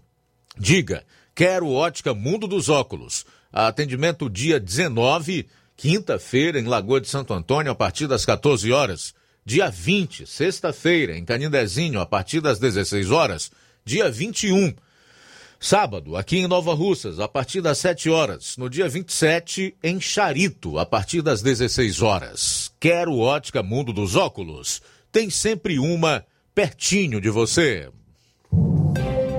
Diga, 0.58 1.04
Quero 1.36 1.70
Ótica 1.70 2.14
Mundo 2.14 2.48
dos 2.48 2.70
Óculos. 2.70 3.26
Atendimento 3.52 4.30
dia 4.30 4.58
19, 4.58 5.50
quinta-feira, 5.76 6.62
em 6.62 6.64
Lagoa 6.64 7.02
de 7.02 7.10
Santo 7.10 7.34
Antônio, 7.34 7.74
a 7.74 7.76
partir 7.76 8.08
das 8.08 8.26
14 8.26 8.72
horas. 8.72 9.14
Dia 9.48 9.70
20, 9.70 10.26
sexta-feira, 10.26 11.16
em 11.16 11.24
Canindezinho, 11.24 12.00
a 12.00 12.06
partir 12.06 12.42
das 12.42 12.58
16 12.58 13.12
horas. 13.12 13.52
Dia 13.86 14.10
21, 14.10 14.74
sábado, 15.60 16.18
aqui 16.18 16.38
em 16.38 16.48
Nova 16.48 16.74
Russas, 16.74 17.20
a 17.20 17.28
partir 17.28 17.62
das 17.62 17.78
7 17.78 18.10
horas. 18.10 18.58
No 18.58 18.68
dia 18.68 18.90
27, 18.90 19.76
em 19.84 20.02
Charito, 20.02 20.80
a 20.80 20.86
partir 20.86 21.22
das 21.22 21.44
16 21.44 22.02
horas. 22.02 22.72
Quero 22.80 23.20
ótica 23.20 23.62
Mundo 23.62 23.94
dos 23.94 24.16
Óculos. 24.16 24.82
Tem 25.12 25.30
sempre 25.30 25.78
uma 25.78 26.26
pertinho 26.56 27.22
de 27.22 27.30
você. 27.30 27.92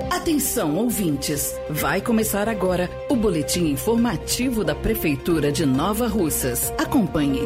Atenção, 0.09 0.76
ouvintes! 0.76 1.52
Vai 1.68 2.00
começar 2.00 2.48
agora 2.48 2.88
o 3.09 3.16
boletim 3.16 3.66
informativo 3.66 4.62
da 4.62 4.74
Prefeitura 4.74 5.50
de 5.50 5.66
Nova 5.66 6.07
Russas. 6.07 6.72
Acompanhe. 6.78 7.40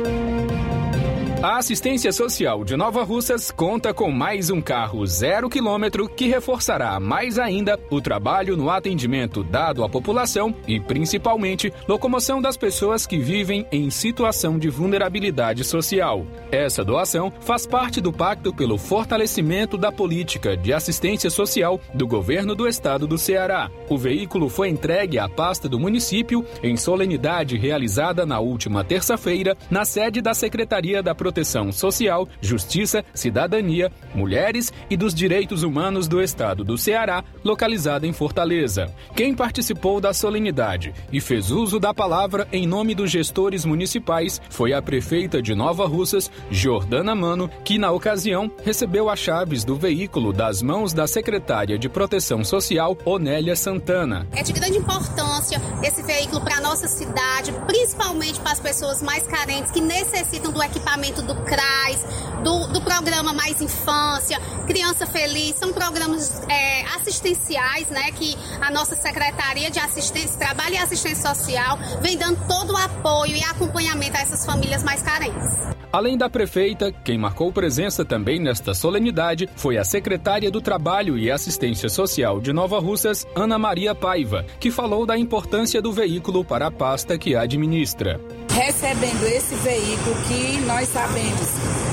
A 1.42 1.56
assistência 1.56 2.12
social 2.12 2.62
de 2.64 2.76
Nova 2.76 3.02
Russas 3.02 3.50
conta 3.50 3.94
com 3.94 4.10
mais 4.10 4.50
um 4.50 4.60
carro 4.60 5.06
zero 5.06 5.48
quilômetro 5.48 6.06
que 6.06 6.26
reforçará 6.26 7.00
mais 7.00 7.38
ainda 7.38 7.80
o 7.88 7.98
trabalho 7.98 8.58
no 8.58 8.68
atendimento 8.68 9.42
dado 9.42 9.82
à 9.82 9.88
população 9.88 10.54
e, 10.68 10.78
principalmente, 10.78 11.72
locomoção 11.88 12.42
das 12.42 12.58
pessoas 12.58 13.06
que 13.06 13.16
vivem 13.18 13.66
em 13.72 13.88
situação 13.88 14.58
de 14.58 14.68
vulnerabilidade 14.68 15.64
social. 15.64 16.26
Essa 16.52 16.84
doação 16.84 17.32
faz 17.40 17.66
parte 17.66 18.02
do 18.02 18.12
Pacto 18.12 18.52
pelo 18.52 18.76
Fortalecimento 18.76 19.78
da 19.78 19.90
Política 19.90 20.54
de 20.54 20.74
Assistência 20.74 21.30
Social 21.30 21.80
do 21.94 22.06
Governo 22.06 22.54
do 22.54 22.68
Estado 22.68 23.06
do 23.06 23.16
Ceará. 23.16 23.70
O 23.88 23.96
veículo 23.96 24.50
foi 24.50 24.68
entregue 24.68 25.18
à 25.18 25.26
pasta 25.26 25.70
do 25.70 25.80
município 25.80 26.44
em 26.62 26.76
solenidade 26.76 27.56
realizada 27.56 28.26
na 28.26 28.40
última 28.40 28.84
terça-feira 28.84 29.56
na 29.70 29.86
sede 29.86 30.20
da 30.20 30.34
Secretaria 30.34 31.02
da 31.02 31.14
Proteção 31.14 31.29
Social, 31.72 32.28
Justiça, 32.40 33.04
Cidadania, 33.14 33.90
Mulheres 34.14 34.72
e 34.88 34.96
dos 34.96 35.14
Direitos 35.14 35.62
Humanos 35.62 36.08
do 36.08 36.20
Estado 36.20 36.64
do 36.64 36.76
Ceará, 36.76 37.24
localizada 37.44 38.06
em 38.06 38.12
Fortaleza. 38.12 38.92
Quem 39.14 39.34
participou 39.34 40.00
da 40.00 40.12
solenidade 40.12 40.92
e 41.12 41.20
fez 41.20 41.50
uso 41.50 41.78
da 41.78 41.94
palavra 41.94 42.46
em 42.52 42.66
nome 42.66 42.94
dos 42.94 43.10
gestores 43.10 43.64
municipais 43.64 44.40
foi 44.50 44.72
a 44.72 44.82
prefeita 44.82 45.40
de 45.40 45.54
Nova 45.54 45.86
Russas, 45.86 46.30
Jordana 46.50 47.14
Mano, 47.14 47.50
que 47.64 47.78
na 47.78 47.90
ocasião 47.90 48.50
recebeu 48.64 49.08
as 49.08 49.18
chaves 49.18 49.64
do 49.64 49.76
veículo 49.76 50.32
das 50.32 50.62
mãos 50.62 50.92
da 50.92 51.06
secretária 51.06 51.78
de 51.78 51.88
Proteção 51.88 52.44
Social, 52.44 52.96
Onélia 53.04 53.56
Santana. 53.56 54.26
É 54.32 54.42
de 54.42 54.52
grande 54.52 54.78
importância 54.78 55.60
esse 55.82 56.02
veículo 56.02 56.40
para 56.40 56.56
a 56.56 56.60
nossa 56.60 56.88
cidade, 56.88 57.52
principalmente 57.66 58.40
para 58.40 58.52
as 58.52 58.60
pessoas 58.60 59.02
mais 59.02 59.26
carentes 59.26 59.70
que 59.70 59.80
necessitam 59.80 60.52
do 60.52 60.62
equipamento 60.62 61.19
do 61.22 61.34
CRAS, 61.36 62.04
do, 62.42 62.66
do 62.68 62.80
programa 62.80 63.32
Mais 63.32 63.60
Infância, 63.60 64.40
Criança 64.66 65.06
Feliz, 65.06 65.56
são 65.56 65.72
programas 65.72 66.42
é, 66.48 66.82
assistenciais, 66.96 67.88
né, 67.88 68.10
que 68.12 68.36
a 68.60 68.70
nossa 68.70 68.96
Secretaria 68.96 69.70
de 69.70 69.78
Assistência, 69.78 70.38
Trabalho 70.38 70.74
e 70.74 70.78
Assistência 70.78 71.34
Social 71.34 71.78
vem 72.00 72.16
dando 72.16 72.38
todo 72.46 72.72
o 72.72 72.76
apoio 72.76 73.36
e 73.36 73.42
acompanhamento 73.44 74.16
a 74.16 74.20
essas 74.20 74.44
famílias 74.44 74.82
mais 74.82 75.02
carentes. 75.02 75.70
Além 75.92 76.16
da 76.16 76.30
prefeita, 76.30 76.92
quem 76.92 77.18
marcou 77.18 77.52
presença 77.52 78.04
também 78.04 78.38
nesta 78.38 78.72
solenidade 78.72 79.48
foi 79.56 79.76
a 79.76 79.82
secretária 79.82 80.48
do 80.48 80.60
Trabalho 80.60 81.18
e 81.18 81.32
Assistência 81.32 81.88
Social 81.88 82.40
de 82.40 82.52
Nova 82.52 82.78
Russas, 82.78 83.26
Ana 83.34 83.58
Maria 83.58 83.92
Paiva, 83.92 84.46
que 84.60 84.70
falou 84.70 85.04
da 85.04 85.18
importância 85.18 85.82
do 85.82 85.92
veículo 85.92 86.44
para 86.44 86.68
a 86.68 86.70
pasta 86.70 87.18
que 87.18 87.34
administra. 87.34 88.20
Recebendo 88.52 89.24
esse 89.26 89.54
veículo 89.56 90.14
que 90.28 90.60
nós 90.60 90.88
sabemos 90.88 91.09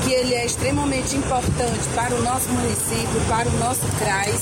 que 0.04 0.14
ele 0.14 0.34
é 0.34 0.46
extremamente 0.46 1.16
importante 1.16 1.88
para 1.94 2.16
o 2.16 2.22
nosso 2.22 2.48
município, 2.50 3.22
para 3.28 3.50
o 3.50 3.52
nosso 3.60 3.82
CRAS. 4.00 4.42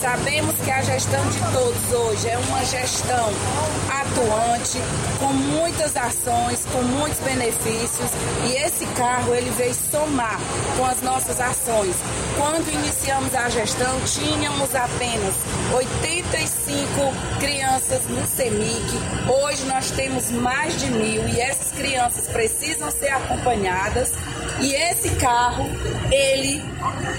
Sabemos 0.00 0.54
que 0.64 0.70
a 0.70 0.82
gestão 0.82 1.22
de 1.28 1.38
todos 1.52 1.92
hoje 1.92 2.28
é 2.28 2.38
uma 2.38 2.64
gestão 2.64 3.30
atuante, 3.90 4.78
com 5.18 5.32
muitas 5.32 5.96
ações, 5.96 6.64
com 6.72 6.82
muitos 6.82 7.18
benefícios, 7.20 8.10
e 8.46 8.56
esse 8.56 8.86
carro 8.96 9.34
ele 9.34 9.50
veio 9.50 9.74
somar 9.74 10.38
com 10.76 10.84
as 10.84 11.00
nossas 11.02 11.40
ações. 11.40 11.96
Quando 12.36 12.72
iniciamos 12.72 13.34
a 13.34 13.48
gestão, 13.48 14.00
tínhamos 14.06 14.74
apenas 14.74 15.34
85 15.72 16.84
crianças 17.40 18.02
no 18.08 18.26
CEMIC. 18.26 18.98
Hoje 19.28 19.64
nós 19.66 19.90
temos 19.90 20.30
mais 20.30 20.78
de 20.80 20.90
mil 20.90 21.28
e 21.28 21.40
essas 21.40 21.72
crianças 21.72 22.26
precisam 22.26 22.90
ser 22.90 23.08
acompanhadas. 23.08 24.03
E 24.60 24.74
esse 24.74 25.10
carro, 25.16 25.64
ele 26.12 26.62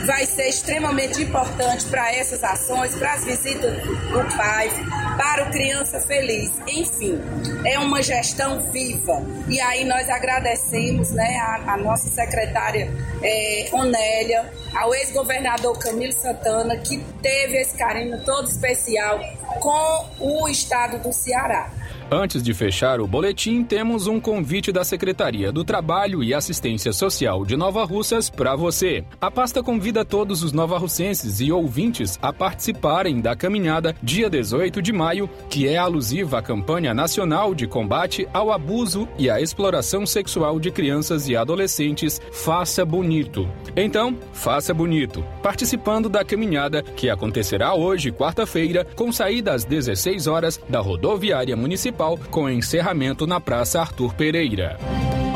vai 0.05 0.25
ser 0.25 0.47
extremamente 0.47 1.21
importante 1.21 1.85
para 1.85 2.13
essas 2.13 2.43
ações, 2.43 2.95
para 2.95 3.13
as 3.13 3.25
visitas 3.25 3.83
do 3.83 4.37
pai, 4.37 4.69
para 5.17 5.45
o 5.45 5.51
Criança 5.51 5.99
Feliz. 5.99 6.51
Enfim, 6.67 7.19
é 7.65 7.77
uma 7.79 8.01
gestão 8.01 8.59
viva. 8.71 9.21
E 9.47 9.59
aí 9.59 9.83
nós 9.85 10.09
agradecemos 10.09 11.11
né, 11.11 11.37
a, 11.37 11.73
a 11.73 11.77
nossa 11.77 12.09
secretária 12.09 12.91
é, 13.21 13.69
Onélia, 13.71 14.51
ao 14.73 14.93
ex-governador 14.93 15.77
Camilo 15.79 16.13
Santana, 16.13 16.77
que 16.77 16.97
teve 17.21 17.57
esse 17.57 17.75
carinho 17.77 18.23
todo 18.23 18.47
especial 18.47 19.19
com 19.59 20.05
o 20.19 20.47
estado 20.47 20.99
do 20.99 21.11
Ceará. 21.13 21.69
Antes 22.11 22.43
de 22.43 22.53
fechar 22.53 23.01
o 23.01 23.07
boletim, 23.07 23.63
temos 23.63 24.05
um 24.05 24.19
convite 24.19 24.71
da 24.71 24.83
Secretaria 24.83 25.51
do 25.51 25.63
Trabalho 25.63 26.23
e 26.23 26.35
Assistência 26.35 26.93
Social 26.93 27.43
de 27.43 27.57
Nova 27.57 27.83
Russas 27.83 28.29
para 28.29 28.55
você. 28.55 29.03
A 29.19 29.31
pasta 29.31 29.63
convida 29.63 30.05
todos 30.05 30.43
os 30.43 30.51
novarrucenses 30.51 31.41
e 31.41 31.51
ouvintes 31.51 32.19
a 32.21 32.31
participarem 32.31 33.19
da 33.19 33.35
caminhada 33.35 33.95
dia 34.03 34.29
18 34.29 34.83
de 34.83 34.93
maio, 34.93 35.27
que 35.49 35.67
é 35.67 35.77
alusiva 35.77 36.37
à 36.37 36.41
campanha 36.43 36.93
nacional 36.93 37.55
de 37.55 37.65
combate 37.65 38.27
ao 38.31 38.51
abuso 38.51 39.09
e 39.17 39.27
à 39.27 39.41
exploração 39.41 40.05
sexual 40.05 40.59
de 40.59 40.69
crianças 40.69 41.27
e 41.27 41.35
adolescentes 41.35 42.21
Faça 42.31 42.85
Bonito. 42.85 43.49
Então, 43.75 44.15
faça 44.31 44.75
bonito, 44.75 45.25
participando 45.41 46.07
da 46.07 46.23
caminhada 46.23 46.83
que 46.83 47.09
acontecerá 47.09 47.73
hoje, 47.73 48.11
quarta-feira, 48.11 48.85
com 48.95 49.11
saída 49.11 49.53
às 49.53 49.65
16 49.65 50.27
horas 50.27 50.61
da 50.69 50.79
rodoviária 50.79 51.55
municipal 51.55 51.94
com 52.29 52.49
encerramento 52.49 53.25
na 53.25 53.39
Praça 53.39 53.79
Arthur 53.79 54.13
Pereira. 54.13 54.77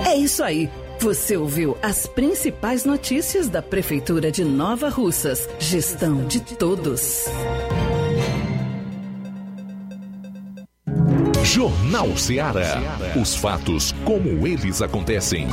É 0.05 0.16
isso 0.16 0.43
aí. 0.43 0.70
Você 0.99 1.38
ouviu 1.38 1.78
as 1.82 2.05
principais 2.07 2.84
notícias 2.84 3.47
da 3.47 3.62
Prefeitura 3.62 4.32
de 4.32 4.43
Nova 4.43 4.89
Russas. 4.89 5.47
Gestão 5.57 6.26
de 6.28 6.41
todos. 6.41 7.26
Jornal 11.43 12.16
Ceará. 12.18 12.82
Os 13.20 13.34
fatos 13.36 13.93
como 14.03 14.45
eles 14.45 14.82
acontecem. 14.82 15.47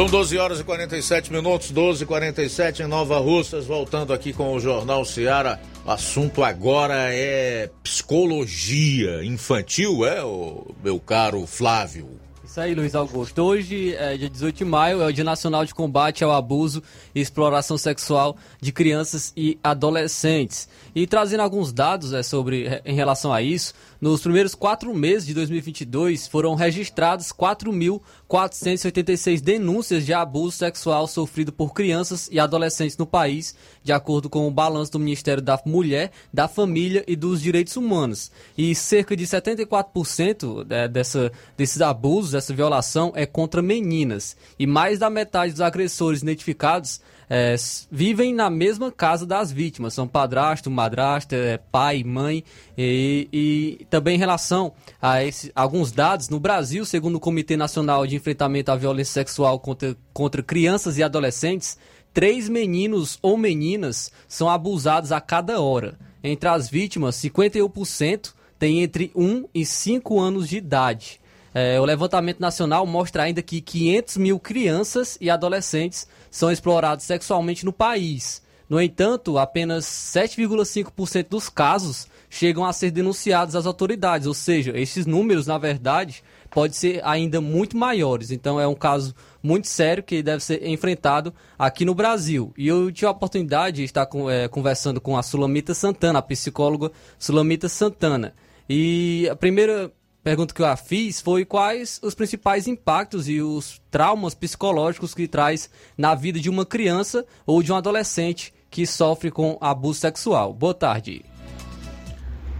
São 0.00 0.06
12 0.06 0.38
horas 0.38 0.60
e 0.60 0.64
47 0.64 1.30
minutos, 1.30 1.70
12 1.72 2.04
e 2.04 2.06
47 2.06 2.82
em 2.82 2.86
Nova 2.86 3.18
Russas, 3.18 3.66
voltando 3.66 4.14
aqui 4.14 4.32
com 4.32 4.54
o 4.54 4.58
Jornal 4.58 5.04
Seara. 5.04 5.60
O 5.84 5.90
assunto 5.90 6.42
agora 6.42 7.12
é 7.12 7.68
psicologia 7.82 9.22
infantil, 9.22 10.06
é, 10.06 10.24
o 10.24 10.74
meu 10.82 10.98
caro 10.98 11.46
Flávio? 11.46 12.18
Isso 12.42 12.58
aí, 12.58 12.74
Luiz 12.74 12.94
Augusto. 12.94 13.42
Hoje, 13.42 13.94
é, 13.94 14.16
dia 14.16 14.30
18 14.30 14.56
de 14.56 14.64
maio, 14.64 15.02
é 15.02 15.06
o 15.06 15.12
Dia 15.12 15.22
Nacional 15.22 15.66
de 15.66 15.74
Combate 15.74 16.24
ao 16.24 16.32
Abuso 16.32 16.82
e 17.14 17.20
Exploração 17.20 17.76
Sexual 17.76 18.36
de 18.58 18.72
Crianças 18.72 19.34
e 19.36 19.58
Adolescentes. 19.62 20.66
E 20.94 21.06
trazendo 21.06 21.40
alguns 21.40 21.72
dados 21.72 22.12
é, 22.12 22.22
sobre 22.22 22.82
em 22.84 22.94
relação 22.94 23.32
a 23.32 23.40
isso, 23.40 23.72
nos 24.00 24.22
primeiros 24.22 24.54
quatro 24.54 24.92
meses 24.94 25.26
de 25.26 25.34
2022 25.34 26.26
foram 26.26 26.54
registradas 26.54 27.32
4.486 27.32 29.40
denúncias 29.40 30.04
de 30.04 30.12
abuso 30.12 30.56
sexual 30.56 31.06
sofrido 31.06 31.52
por 31.52 31.72
crianças 31.72 32.28
e 32.32 32.40
adolescentes 32.40 32.96
no 32.96 33.06
país, 33.06 33.54
de 33.82 33.92
acordo 33.92 34.28
com 34.28 34.48
o 34.48 34.50
balanço 34.50 34.92
do 34.92 34.98
Ministério 34.98 35.42
da 35.42 35.60
Mulher, 35.64 36.10
da 36.32 36.48
Família 36.48 37.04
e 37.06 37.14
dos 37.14 37.40
Direitos 37.40 37.76
Humanos. 37.76 38.30
E 38.56 38.74
cerca 38.74 39.16
de 39.16 39.26
74% 39.26 40.66
é, 40.70 40.88
dessa, 40.88 41.30
desses 41.56 41.80
abusos, 41.80 42.32
dessa 42.32 42.54
violação, 42.54 43.12
é 43.14 43.26
contra 43.26 43.62
meninas. 43.62 44.36
E 44.58 44.66
mais 44.66 44.98
da 44.98 45.08
metade 45.08 45.52
dos 45.52 45.60
agressores 45.60 46.22
identificados 46.22 47.00
é, 47.32 47.54
vivem 47.88 48.34
na 48.34 48.50
mesma 48.50 48.90
casa 48.90 49.24
das 49.24 49.52
vítimas, 49.52 49.94
são 49.94 50.08
padrasto, 50.08 50.68
madrasta, 50.68 51.36
é, 51.36 51.58
pai, 51.58 52.02
mãe, 52.02 52.42
e, 52.76 53.28
e, 53.32 53.84
também 53.88 54.16
em 54.16 54.18
relação 54.18 54.72
a 55.00 55.22
esse, 55.22 55.52
alguns 55.54 55.92
dados, 55.92 56.28
no 56.28 56.40
Brasil, 56.40 56.84
segundo 56.84 57.14
o 57.14 57.20
Comitê 57.20 57.56
Nacional 57.56 58.04
de 58.04 58.16
Enfrentamento 58.16 58.72
à 58.72 58.76
Violência 58.76 59.12
Sexual 59.12 59.60
contra, 59.60 59.96
contra 60.12 60.42
Crianças 60.42 60.98
e 60.98 61.04
Adolescentes, 61.04 61.78
três 62.12 62.48
meninos 62.48 63.16
ou 63.22 63.36
meninas 63.36 64.10
são 64.26 64.50
abusados 64.50 65.12
a 65.12 65.20
cada 65.20 65.60
hora. 65.60 65.96
Entre 66.24 66.48
as 66.48 66.68
vítimas, 66.68 67.14
51% 67.14 68.32
têm 68.58 68.82
entre 68.82 69.12
1 69.14 69.44
e 69.54 69.64
5 69.64 70.18
anos 70.18 70.48
de 70.48 70.56
idade. 70.56 71.20
É, 71.54 71.80
o 71.80 71.84
levantamento 71.84 72.40
nacional 72.40 72.86
mostra 72.86 73.24
ainda 73.24 73.42
que 73.42 73.60
500 73.60 74.16
mil 74.16 74.38
crianças 74.38 75.18
e 75.20 75.28
adolescentes 75.28 76.06
são 76.30 76.50
explorados 76.50 77.04
sexualmente 77.04 77.64
no 77.64 77.72
país. 77.72 78.42
No 78.68 78.80
entanto, 78.80 79.36
apenas 79.36 79.84
7,5% 79.84 81.28
dos 81.28 81.48
casos 81.48 82.06
chegam 82.28 82.64
a 82.64 82.72
ser 82.72 82.92
denunciados 82.92 83.56
às 83.56 83.66
autoridades, 83.66 84.28
ou 84.28 84.34
seja, 84.34 84.78
esses 84.78 85.06
números, 85.06 85.48
na 85.48 85.58
verdade, 85.58 86.22
podem 86.48 86.72
ser 86.72 87.00
ainda 87.04 87.40
muito 87.40 87.76
maiores. 87.76 88.30
Então 88.30 88.60
é 88.60 88.68
um 88.68 88.74
caso 88.76 89.12
muito 89.42 89.66
sério 89.66 90.04
que 90.04 90.22
deve 90.22 90.44
ser 90.44 90.64
enfrentado 90.64 91.34
aqui 91.58 91.84
no 91.84 91.96
Brasil. 91.96 92.54
E 92.56 92.68
eu 92.68 92.92
tive 92.92 93.06
a 93.06 93.10
oportunidade 93.10 93.78
de 93.78 93.84
estar 93.84 94.08
é, 94.30 94.46
conversando 94.46 95.00
com 95.00 95.16
a 95.16 95.22
Sulamita 95.22 95.74
Santana, 95.74 96.20
a 96.20 96.22
psicóloga 96.22 96.92
Sulamita 97.18 97.68
Santana. 97.68 98.34
E 98.68 99.28
a 99.28 99.34
primeira 99.34 99.90
pergunta 100.22 100.54
que 100.54 100.62
eu 100.62 100.76
fiz 100.76 101.20
foi 101.20 101.44
quais 101.44 101.98
os 102.02 102.14
principais 102.14 102.66
impactos 102.66 103.28
e 103.28 103.40
os 103.40 103.80
traumas 103.90 104.34
psicológicos 104.34 105.14
que 105.14 105.26
traz 105.26 105.70
na 105.96 106.14
vida 106.14 106.38
de 106.38 106.50
uma 106.50 106.66
criança 106.66 107.24
ou 107.46 107.62
de 107.62 107.72
um 107.72 107.76
adolescente 107.76 108.52
que 108.70 108.86
sofre 108.86 109.30
com 109.30 109.58
abuso 109.60 110.00
sexual. 110.00 110.52
Boa 110.52 110.74
tarde. 110.74 111.24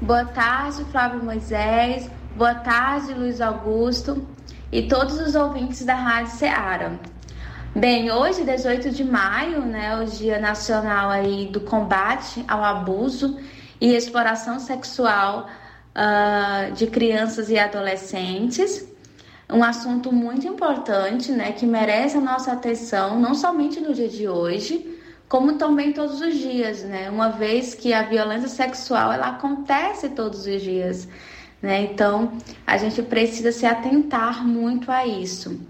Boa 0.00 0.24
tarde, 0.24 0.84
Flávio 0.90 1.22
Moisés. 1.22 2.10
Boa 2.36 2.54
tarde, 2.54 3.12
Luiz 3.12 3.40
Augusto 3.40 4.26
e 4.72 4.88
todos 4.88 5.20
os 5.20 5.34
ouvintes 5.34 5.84
da 5.84 5.94
Rádio 5.94 6.32
Ceará. 6.32 6.92
Bem, 7.74 8.10
hoje, 8.10 8.42
18 8.42 8.90
de 8.90 9.04
maio, 9.04 9.60
né, 9.60 9.96
o 10.00 10.04
Dia 10.04 10.40
Nacional 10.40 11.10
aí 11.10 11.46
do 11.46 11.60
Combate 11.60 12.44
ao 12.48 12.64
Abuso 12.64 13.38
e 13.80 13.94
Exploração 13.94 14.58
Sexual 14.58 15.48
uh, 15.94 16.72
de 16.72 16.86
Crianças 16.86 17.50
e 17.50 17.58
Adolescentes. 17.58 18.88
Um 19.48 19.64
assunto 19.64 20.12
muito 20.12 20.46
importante, 20.46 21.32
né, 21.32 21.52
que 21.52 21.66
merece 21.66 22.16
a 22.16 22.20
nossa 22.20 22.52
atenção, 22.52 23.18
não 23.18 23.34
somente 23.34 23.80
no 23.80 23.92
dia 23.92 24.08
de 24.08 24.28
hoje, 24.28 24.98
como 25.28 25.54
também 25.54 25.92
todos 25.92 26.20
os 26.20 26.34
dias, 26.34 26.82
né? 26.82 27.08
Uma 27.08 27.28
vez 27.28 27.72
que 27.72 27.92
a 27.92 28.02
violência 28.02 28.48
sexual 28.48 29.12
ela 29.12 29.28
acontece 29.28 30.08
todos 30.08 30.44
os 30.44 30.60
dias, 30.60 31.08
né? 31.62 31.82
Então 31.82 32.32
a 32.66 32.76
gente 32.76 33.00
precisa 33.02 33.52
se 33.52 33.64
atentar 33.64 34.44
muito 34.44 34.90
a 34.90 35.06
isso. 35.06 35.60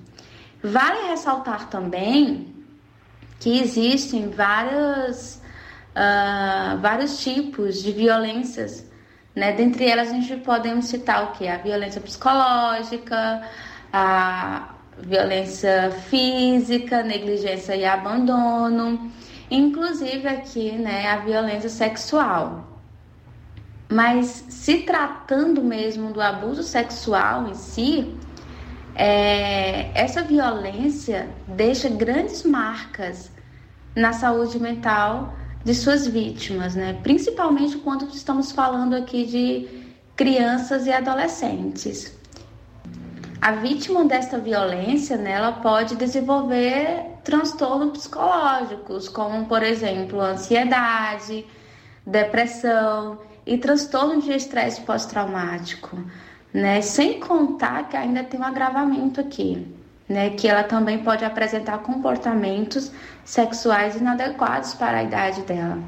Vale 0.62 1.08
ressaltar 1.08 1.68
também 1.68 2.54
que 3.38 3.58
existem 3.60 4.28
várias, 4.28 5.42
uh, 5.96 6.78
vários 6.80 7.22
tipos 7.22 7.82
de 7.82 7.92
violências, 7.92 8.89
né? 9.40 9.52
Dentre 9.52 9.88
elas 9.88 10.10
a 10.10 10.12
gente 10.12 10.36
podemos 10.36 10.84
citar 10.86 11.24
o 11.24 11.32
que? 11.32 11.48
A 11.48 11.56
violência 11.56 12.00
psicológica, 12.00 13.42
a 13.92 14.74
violência 14.98 15.90
física, 16.08 17.02
negligência 17.02 17.74
e 17.74 17.84
abandono 17.84 19.10
inclusive 19.50 20.28
aqui, 20.28 20.72
né, 20.72 21.08
a 21.08 21.16
violência 21.16 21.68
sexual. 21.68 22.68
Mas 23.88 24.44
se 24.48 24.82
tratando 24.82 25.62
mesmo 25.62 26.12
do 26.12 26.20
abuso 26.20 26.62
sexual 26.62 27.48
em 27.48 27.54
si, 27.54 28.14
é, 28.94 29.90
essa 30.00 30.22
violência 30.22 31.28
deixa 31.48 31.88
grandes 31.88 32.44
marcas 32.44 33.32
na 33.96 34.12
saúde 34.12 34.60
mental 34.60 35.34
de 35.64 35.74
suas 35.74 36.06
vítimas, 36.06 36.74
né? 36.74 36.98
Principalmente 37.02 37.76
quando 37.78 38.08
estamos 38.14 38.52
falando 38.52 38.94
aqui 38.94 39.24
de 39.24 39.68
crianças 40.16 40.86
e 40.86 40.92
adolescentes. 40.92 42.18
A 43.40 43.52
vítima 43.52 44.04
desta 44.04 44.38
violência, 44.38 45.16
né, 45.16 45.32
ela 45.32 45.52
pode 45.52 45.96
desenvolver 45.96 47.06
transtornos 47.24 47.98
psicológicos, 47.98 49.08
como, 49.08 49.46
por 49.46 49.62
exemplo, 49.62 50.20
ansiedade, 50.20 51.46
depressão 52.06 53.18
e 53.46 53.56
transtorno 53.56 54.20
de 54.20 54.32
estresse 54.32 54.82
pós-traumático, 54.82 55.98
né? 56.52 56.82
Sem 56.82 57.18
contar 57.18 57.88
que 57.88 57.96
ainda 57.96 58.22
tem 58.22 58.38
um 58.38 58.44
agravamento 58.44 59.20
aqui, 59.20 59.66
né? 60.10 60.30
Que 60.30 60.48
ela 60.48 60.64
também 60.64 60.98
pode 60.98 61.24
apresentar 61.24 61.78
comportamentos 61.78 62.90
sexuais 63.24 63.94
inadequados 63.94 64.74
para 64.74 64.98
a 64.98 65.02
idade 65.04 65.42
dela. 65.42 65.78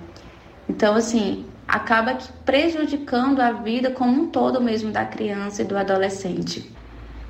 Então, 0.68 0.94
assim, 0.94 1.44
acaba 1.66 2.16
prejudicando 2.44 3.40
a 3.40 3.50
vida 3.50 3.90
como 3.90 4.22
um 4.22 4.28
todo 4.28 4.60
mesmo 4.60 4.92
da 4.92 5.04
criança 5.04 5.62
e 5.62 5.64
do 5.64 5.76
adolescente. 5.76 6.72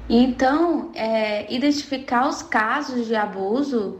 Então, 0.08 0.90
é, 0.94 1.52
identificar 1.52 2.28
os 2.28 2.42
casos 2.42 3.06
de 3.06 3.14
abuso 3.14 3.98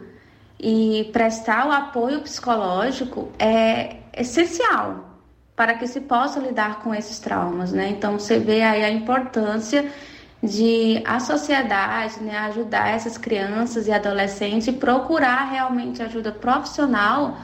e 0.61 1.09
prestar 1.13 1.67
o 1.67 1.73
apoio 1.73 2.21
psicológico 2.21 3.33
é 3.39 3.97
essencial 4.15 5.09
para 5.57 5.75
que 5.75 5.87
se 5.87 6.01
possa 6.01 6.41
lidar 6.41 6.81
com 6.81 6.95
esses 6.95 7.19
traumas, 7.19 7.73
né? 7.73 7.89
Então, 7.89 8.19
você 8.19 8.39
vê 8.39 8.63
aí 8.63 8.85
a 8.85 8.91
importância 8.91 9.91
de 10.43 11.01
a 11.05 11.21
sociedade 11.21 12.21
né, 12.21 12.37
ajudar 12.39 12.89
essas 12.89 13.17
crianças 13.17 13.87
e 13.87 13.93
adolescentes 13.93 14.67
e 14.67 14.73
procurar 14.73 15.51
realmente 15.51 16.03
ajuda 16.03 16.33
profissional 16.33 17.39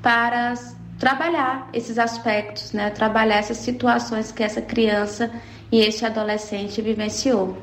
para 0.00 0.54
trabalhar 0.98 1.68
esses 1.72 1.98
aspectos, 1.98 2.72
né? 2.72 2.90
Trabalhar 2.90 3.36
essas 3.36 3.56
situações 3.56 4.30
que 4.30 4.42
essa 4.42 4.62
criança 4.62 5.30
e 5.72 5.80
este 5.80 6.06
adolescente 6.06 6.80
vivenciou. 6.80 7.56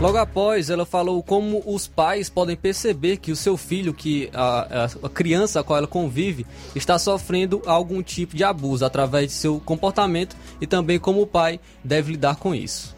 Logo 0.00 0.18
após, 0.18 0.70
ela 0.70 0.84
falou 0.84 1.22
como 1.22 1.62
os 1.64 1.86
pais 1.86 2.28
podem 2.28 2.56
perceber 2.56 3.18
que 3.18 3.30
o 3.30 3.36
seu 3.36 3.56
filho, 3.56 3.94
que 3.94 4.28
a, 4.34 4.88
a, 5.02 5.08
criança 5.08 5.60
a 5.60 5.64
qual 5.64 5.78
ela 5.78 5.86
convive, 5.86 6.44
está 6.74 6.98
sofrendo 6.98 7.62
algum 7.64 8.02
tipo 8.02 8.36
de 8.36 8.42
abuso 8.42 8.84
através 8.84 9.28
de 9.28 9.32
seu 9.32 9.60
comportamento 9.60 10.36
e 10.60 10.66
também 10.66 10.98
como 10.98 11.22
o 11.22 11.26
pai 11.26 11.60
deve 11.82 12.12
lidar 12.12 12.36
com 12.36 12.52
isso. 12.54 12.94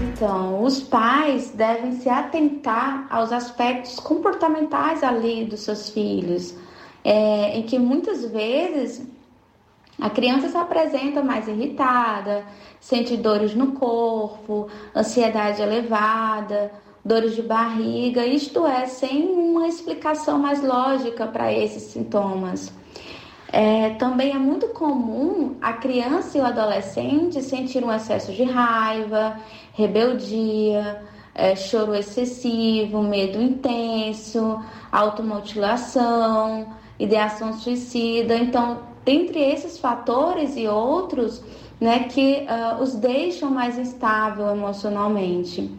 Então, 0.00 0.62
os 0.64 0.80
pais 0.80 1.50
devem 1.50 1.92
se 1.92 2.08
atentar 2.08 3.06
aos 3.10 3.32
aspectos 3.32 4.00
comportamentais 4.00 5.02
ali 5.04 5.44
dos 5.44 5.60
seus 5.60 5.90
filhos, 5.90 6.56
é, 7.04 7.56
em 7.56 7.62
que 7.62 7.78
muitas 7.78 8.24
vezes 8.24 9.06
a 10.00 10.08
criança 10.08 10.48
se 10.48 10.56
apresenta 10.56 11.22
mais 11.22 11.48
irritada, 11.48 12.44
sente 12.80 13.16
dores 13.16 13.54
no 13.54 13.72
corpo, 13.72 14.68
ansiedade 14.94 15.60
elevada, 15.62 16.72
dores 17.04 17.34
de 17.34 17.42
barriga, 17.42 18.24
isto 18.26 18.66
é, 18.66 18.86
sem 18.86 19.24
uma 19.24 19.66
explicação 19.66 20.38
mais 20.38 20.62
lógica 20.62 21.26
para 21.26 21.52
esses 21.52 21.84
sintomas. 21.84 22.72
É, 23.50 23.90
também 23.94 24.32
é 24.32 24.38
muito 24.38 24.68
comum 24.68 25.56
a 25.62 25.72
criança 25.72 26.36
e 26.36 26.40
o 26.40 26.44
adolescente 26.44 27.42
sentir 27.42 27.82
um 27.82 27.90
excesso 27.90 28.30
de 28.32 28.44
raiva, 28.44 29.40
rebeldia, 29.78 31.02
é, 31.32 31.54
choro 31.54 31.94
excessivo, 31.94 33.00
medo 33.00 33.40
intenso, 33.40 34.60
automutilação, 34.90 36.66
ideação 36.98 37.52
suicida. 37.52 38.34
Então, 38.34 38.80
dentre 39.04 39.38
esses 39.38 39.78
fatores 39.78 40.56
e 40.56 40.66
outros, 40.66 41.40
né, 41.80 42.00
que 42.08 42.44
uh, 42.48 42.82
os 42.82 42.96
deixam 42.96 43.52
mais 43.52 43.78
instável 43.78 44.48
emocionalmente. 44.50 45.70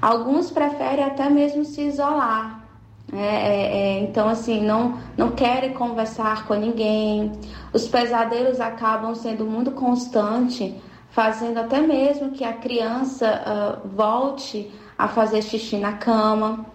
Alguns 0.00 0.50
preferem 0.50 1.04
até 1.04 1.28
mesmo 1.28 1.62
se 1.62 1.82
isolar. 1.82 2.64
Né, 3.12 3.20
é, 3.20 3.76
é, 3.76 4.00
então, 4.00 4.30
assim, 4.30 4.62
não, 4.62 4.96
não 5.14 5.32
querem 5.32 5.74
conversar 5.74 6.46
com 6.46 6.54
ninguém. 6.54 7.32
Os 7.70 7.86
pesadelos 7.86 8.62
acabam 8.62 9.14
sendo 9.14 9.44
muito 9.44 9.72
constantes, 9.72 10.72
fazendo 11.12 11.58
até 11.58 11.80
mesmo 11.80 12.30
que 12.32 12.42
a 12.42 12.54
criança 12.54 13.80
uh, 13.84 13.88
volte 13.88 14.70
a 14.98 15.08
fazer 15.08 15.42
xixi 15.42 15.76
na 15.76 15.92
cama. 15.94 16.66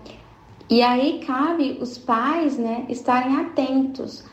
E 0.69 0.81
aí 0.81 1.23
cabe 1.25 1.77
os 1.81 1.97
pais 1.97 2.57
né, 2.57 2.85
estarem 2.89 3.35
atentos 3.37 4.23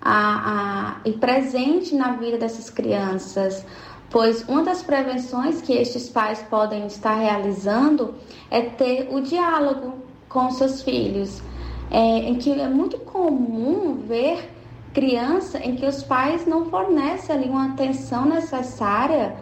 a, 0.00 0.96
a, 0.96 0.96
e 1.04 1.12
presente 1.12 1.94
na 1.94 2.12
vida 2.12 2.36
dessas 2.36 2.68
crianças, 2.68 3.64
pois 4.10 4.46
uma 4.48 4.62
das 4.62 4.82
prevenções 4.82 5.62
que 5.62 5.72
estes 5.72 6.08
pais 6.08 6.42
podem 6.50 6.86
estar 6.86 7.14
realizando 7.14 8.14
é 8.50 8.60
ter 8.60 9.08
o 9.10 9.20
diálogo 9.20 9.94
com 10.28 10.50
seus 10.50 10.82
filhos, 10.82 11.42
é, 11.90 11.98
em 11.98 12.34
que 12.34 12.50
é 12.50 12.68
muito 12.68 12.98
comum 12.98 13.94
ver 13.94 14.50
criança 14.92 15.58
em 15.58 15.74
que 15.74 15.86
os 15.86 16.02
pais 16.02 16.46
não 16.46 16.66
fornecem 16.66 17.34
ali 17.34 17.48
uma 17.48 17.72
atenção 17.72 18.26
necessária, 18.26 19.36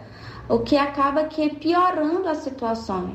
o 0.49 0.59
que 0.59 0.77
acaba 0.77 1.25
que 1.25 1.55
piorando 1.55 2.27
a 2.27 2.35
situação. 2.35 3.11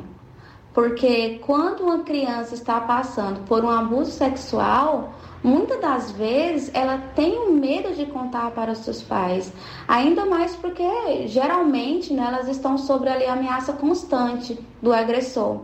Porque 0.72 1.40
quando 1.44 1.80
uma 1.80 2.00
criança 2.00 2.54
está 2.54 2.80
passando 2.80 3.44
por 3.46 3.64
um 3.64 3.70
abuso 3.70 4.12
sexual, 4.12 5.12
muitas 5.42 5.80
das 5.80 6.10
vezes 6.12 6.70
ela 6.74 6.98
tem 7.14 7.38
um 7.38 7.52
medo 7.52 7.94
de 7.94 8.06
contar 8.06 8.50
para 8.52 8.72
os 8.72 8.78
seus 8.78 9.02
pais, 9.02 9.52
ainda 9.88 10.24
mais 10.26 10.54
porque 10.54 11.26
geralmente 11.26 12.12
né, 12.12 12.24
elas 12.28 12.48
estão 12.48 12.78
sob 12.78 13.08
ali 13.08 13.24
a 13.24 13.32
ameaça 13.32 13.72
constante 13.72 14.58
do 14.80 14.92
agressor. 14.92 15.62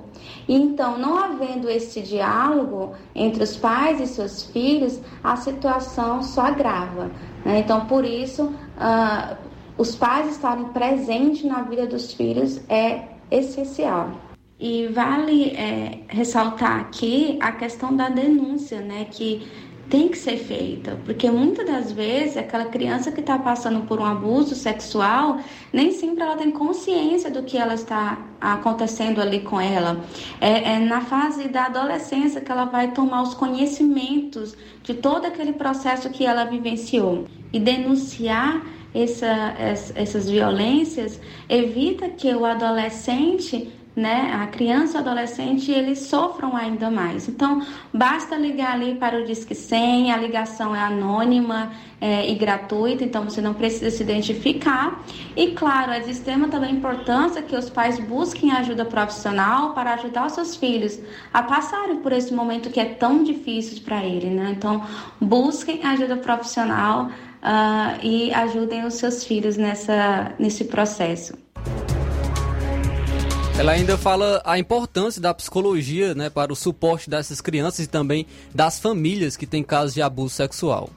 Então, 0.48 0.98
não 0.98 1.16
havendo 1.16 1.68
esse 1.70 2.00
diálogo 2.00 2.94
entre 3.14 3.42
os 3.42 3.56
pais 3.56 4.00
e 4.00 4.06
seus 4.06 4.42
filhos, 4.42 5.00
a 5.22 5.36
situação 5.36 6.22
só 6.22 6.42
agrava. 6.46 7.10
Né? 7.44 7.60
Então, 7.60 7.86
por 7.86 8.04
isso, 8.04 8.44
uh, 8.44 9.36
os 9.76 9.96
pais 9.96 10.30
estarem 10.30 10.66
presentes 10.66 11.44
na 11.44 11.62
vida 11.62 11.86
dos 11.86 12.12
filhos 12.12 12.60
é 12.68 13.08
essencial. 13.30 14.10
e 14.58 14.86
vale 14.86 15.50
é, 15.50 16.04
ressaltar 16.08 16.80
aqui 16.80 17.36
a 17.40 17.50
questão 17.52 17.94
da 17.94 18.08
denúncia, 18.08 18.80
né? 18.80 19.04
Que 19.10 19.46
tem 19.90 20.08
que 20.08 20.16
ser 20.16 20.38
feita, 20.38 20.98
porque 21.04 21.30
muitas 21.30 21.66
das 21.66 21.92
vezes 21.92 22.36
aquela 22.36 22.64
criança 22.66 23.12
que 23.12 23.20
está 23.20 23.38
passando 23.38 23.86
por 23.86 24.00
um 24.00 24.04
abuso 24.04 24.54
sexual, 24.54 25.38
nem 25.72 25.90
sempre 25.90 26.22
ela 26.22 26.36
tem 26.36 26.50
consciência 26.50 27.30
do 27.30 27.42
que 27.42 27.58
ela 27.58 27.74
está 27.74 28.18
acontecendo 28.40 29.20
ali 29.20 29.40
com 29.40 29.60
ela. 29.60 30.00
É, 30.40 30.74
é 30.74 30.78
na 30.78 31.00
fase 31.02 31.48
da 31.48 31.66
adolescência 31.66 32.40
que 32.40 32.50
ela 32.50 32.64
vai 32.64 32.92
tomar 32.92 33.22
os 33.22 33.34
conhecimentos 33.34 34.56
de 34.82 34.94
todo 34.94 35.26
aquele 35.26 35.52
processo 35.52 36.08
que 36.10 36.24
ela 36.24 36.44
vivenciou 36.44 37.26
e 37.52 37.60
denunciar 37.60 38.62
essa, 38.94 39.54
essas 39.94 40.30
violências 40.30 41.20
evita 41.48 42.08
que 42.08 42.32
o 42.34 42.44
adolescente 42.44 43.72
né, 43.96 44.32
a 44.42 44.46
criança 44.48 44.94
e 44.94 45.00
o 45.00 45.00
adolescente, 45.00 45.70
eles 45.70 46.00
sofram 46.00 46.56
ainda 46.56 46.90
mais. 46.90 47.28
Então, 47.28 47.64
basta 47.92 48.34
ligar 48.36 48.72
ali 48.72 48.96
para 48.96 49.20
o 49.20 49.24
Disque 49.24 49.54
100, 49.54 50.10
a 50.10 50.16
ligação 50.16 50.74
é 50.74 50.80
anônima 50.80 51.70
é, 52.00 52.28
e 52.28 52.34
gratuita, 52.34 53.04
então 53.04 53.22
você 53.22 53.40
não 53.40 53.54
precisa 53.54 53.90
se 53.90 54.02
identificar. 54.02 55.00
E, 55.36 55.52
claro, 55.52 55.92
existe 55.92 56.24
também 56.24 56.70
a 56.70 56.72
importância 56.72 57.40
que 57.40 57.56
os 57.56 57.70
pais 57.70 58.00
busquem 58.00 58.50
ajuda 58.50 58.84
profissional 58.84 59.74
para 59.74 59.94
ajudar 59.94 60.26
os 60.26 60.32
seus 60.32 60.56
filhos 60.56 60.98
a 61.32 61.42
passarem 61.42 61.96
por 61.96 62.12
esse 62.12 62.34
momento 62.34 62.70
que 62.70 62.80
é 62.80 62.84
tão 62.84 63.22
difícil 63.22 63.80
para 63.84 64.04
ele, 64.04 64.28
né? 64.28 64.54
Então, 64.56 64.84
busquem 65.20 65.84
ajuda 65.84 66.16
profissional 66.16 67.10
uh, 67.44 67.98
e 68.02 68.32
ajudem 68.32 68.84
os 68.84 68.94
seus 68.94 69.22
filhos 69.24 69.56
nessa, 69.56 70.32
nesse 70.38 70.64
processo. 70.64 71.34
Ela 73.56 73.72
ainda 73.72 73.96
fala 73.96 74.42
a 74.44 74.58
importância 74.58 75.22
da 75.22 75.32
psicologia 75.32 76.12
né, 76.14 76.28
para 76.28 76.52
o 76.52 76.56
suporte 76.56 77.08
dessas 77.08 77.40
crianças 77.40 77.84
e 77.84 77.88
também 77.88 78.26
das 78.52 78.80
famílias 78.80 79.36
que 79.36 79.46
têm 79.46 79.62
casos 79.62 79.94
de 79.94 80.02
abuso 80.02 80.34
sexual. 80.34 80.90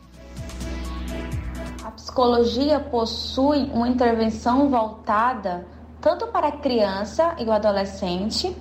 A 1.84 1.92
psicologia 1.92 2.80
possui 2.80 3.70
uma 3.72 3.88
intervenção 3.88 4.70
voltada 4.70 5.68
tanto 6.02 6.28
para 6.28 6.48
a 6.48 6.52
criança 6.52 7.36
e 7.38 7.44
o 7.44 7.52
adolescente, 7.52 8.56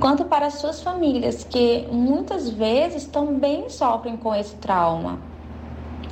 quanto 0.00 0.24
para 0.24 0.50
suas 0.50 0.82
famílias, 0.82 1.44
que 1.44 1.86
muitas 1.90 2.50
vezes 2.50 3.04
também 3.06 3.68
sofrem 3.68 4.16
com 4.16 4.34
esse 4.34 4.56
trauma. 4.56 5.18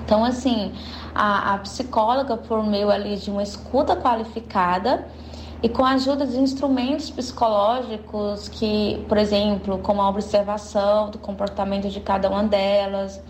Então, 0.05 0.24
assim, 0.24 0.72
a, 1.17 1.55
a 1.55 1.59
psicóloga, 1.59 2.37
por 2.37 2.64
meio 2.64 2.91
ali 2.91 3.17
de 3.17 3.31
uma 3.31 3.43
escuta 3.43 3.97
qualificada, 3.97 5.07
e 5.62 5.69
com 5.69 5.85
a 5.85 5.93
ajuda 5.93 6.27
de 6.27 6.39
instrumentos 6.39 7.11
psicológicos 7.11 8.49
que, 8.49 9.05
por 9.09 9.17
exemplo, 9.17 9.79
como 9.79 10.03
a 10.03 10.09
observação 10.09 11.11
do 11.11 11.19
comportamento 11.19 11.89
de 11.89 12.01
cada 12.01 12.29
uma 12.29 12.45
delas. 12.45 13.21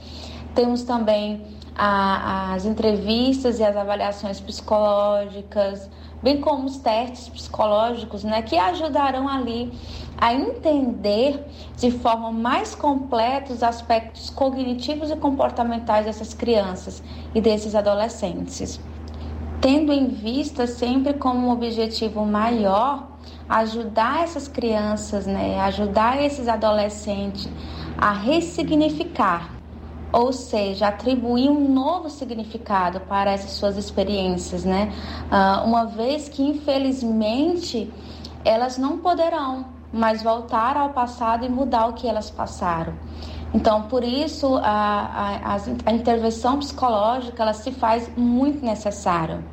Temos 0.54 0.82
também 0.82 1.46
a, 1.76 2.54
as 2.54 2.64
entrevistas 2.64 3.60
e 3.60 3.64
as 3.64 3.76
avaliações 3.76 4.40
psicológicas, 4.40 5.88
bem 6.26 6.40
como 6.40 6.64
os 6.64 6.78
testes 6.78 7.28
psicológicos, 7.28 8.24
né, 8.24 8.42
que 8.42 8.58
ajudarão 8.58 9.28
ali 9.28 9.72
a 10.18 10.34
entender 10.34 11.40
de 11.76 11.92
forma 11.92 12.32
mais 12.32 12.74
completa 12.74 13.52
os 13.52 13.62
aspectos 13.62 14.28
cognitivos 14.28 15.08
e 15.08 15.14
comportamentais 15.14 16.04
dessas 16.04 16.34
crianças 16.34 17.00
e 17.32 17.40
desses 17.40 17.76
adolescentes. 17.76 18.80
Tendo 19.60 19.92
em 19.92 20.08
vista 20.08 20.66
sempre 20.66 21.14
como 21.14 21.52
objetivo 21.52 22.26
maior 22.26 23.06
ajudar 23.48 24.24
essas 24.24 24.48
crianças, 24.48 25.26
né, 25.26 25.60
ajudar 25.60 26.20
esses 26.20 26.48
adolescentes 26.48 27.48
a 27.96 28.10
ressignificar, 28.10 29.55
ou 30.16 30.32
seja, 30.32 30.88
atribuir 30.88 31.50
um 31.50 31.68
novo 31.74 32.08
significado 32.08 33.00
para 33.00 33.32
essas 33.32 33.50
suas 33.50 33.76
experiências, 33.76 34.64
né? 34.64 34.90
Uh, 35.30 35.68
uma 35.68 35.84
vez 35.84 36.26
que 36.26 36.42
infelizmente 36.42 37.92
elas 38.42 38.78
não 38.78 38.96
poderão 38.96 39.66
mais 39.92 40.22
voltar 40.22 40.74
ao 40.74 40.88
passado 40.88 41.44
e 41.44 41.50
mudar 41.50 41.88
o 41.88 41.92
que 41.92 42.08
elas 42.08 42.30
passaram. 42.30 42.94
Então, 43.52 43.82
por 43.82 44.02
isso, 44.02 44.56
a, 44.56 45.52
a, 45.54 45.60
a 45.84 45.92
intervenção 45.92 46.60
psicológica 46.60 47.42
ela 47.42 47.52
se 47.52 47.70
faz 47.72 48.10
muito 48.16 48.64
necessária. 48.64 49.44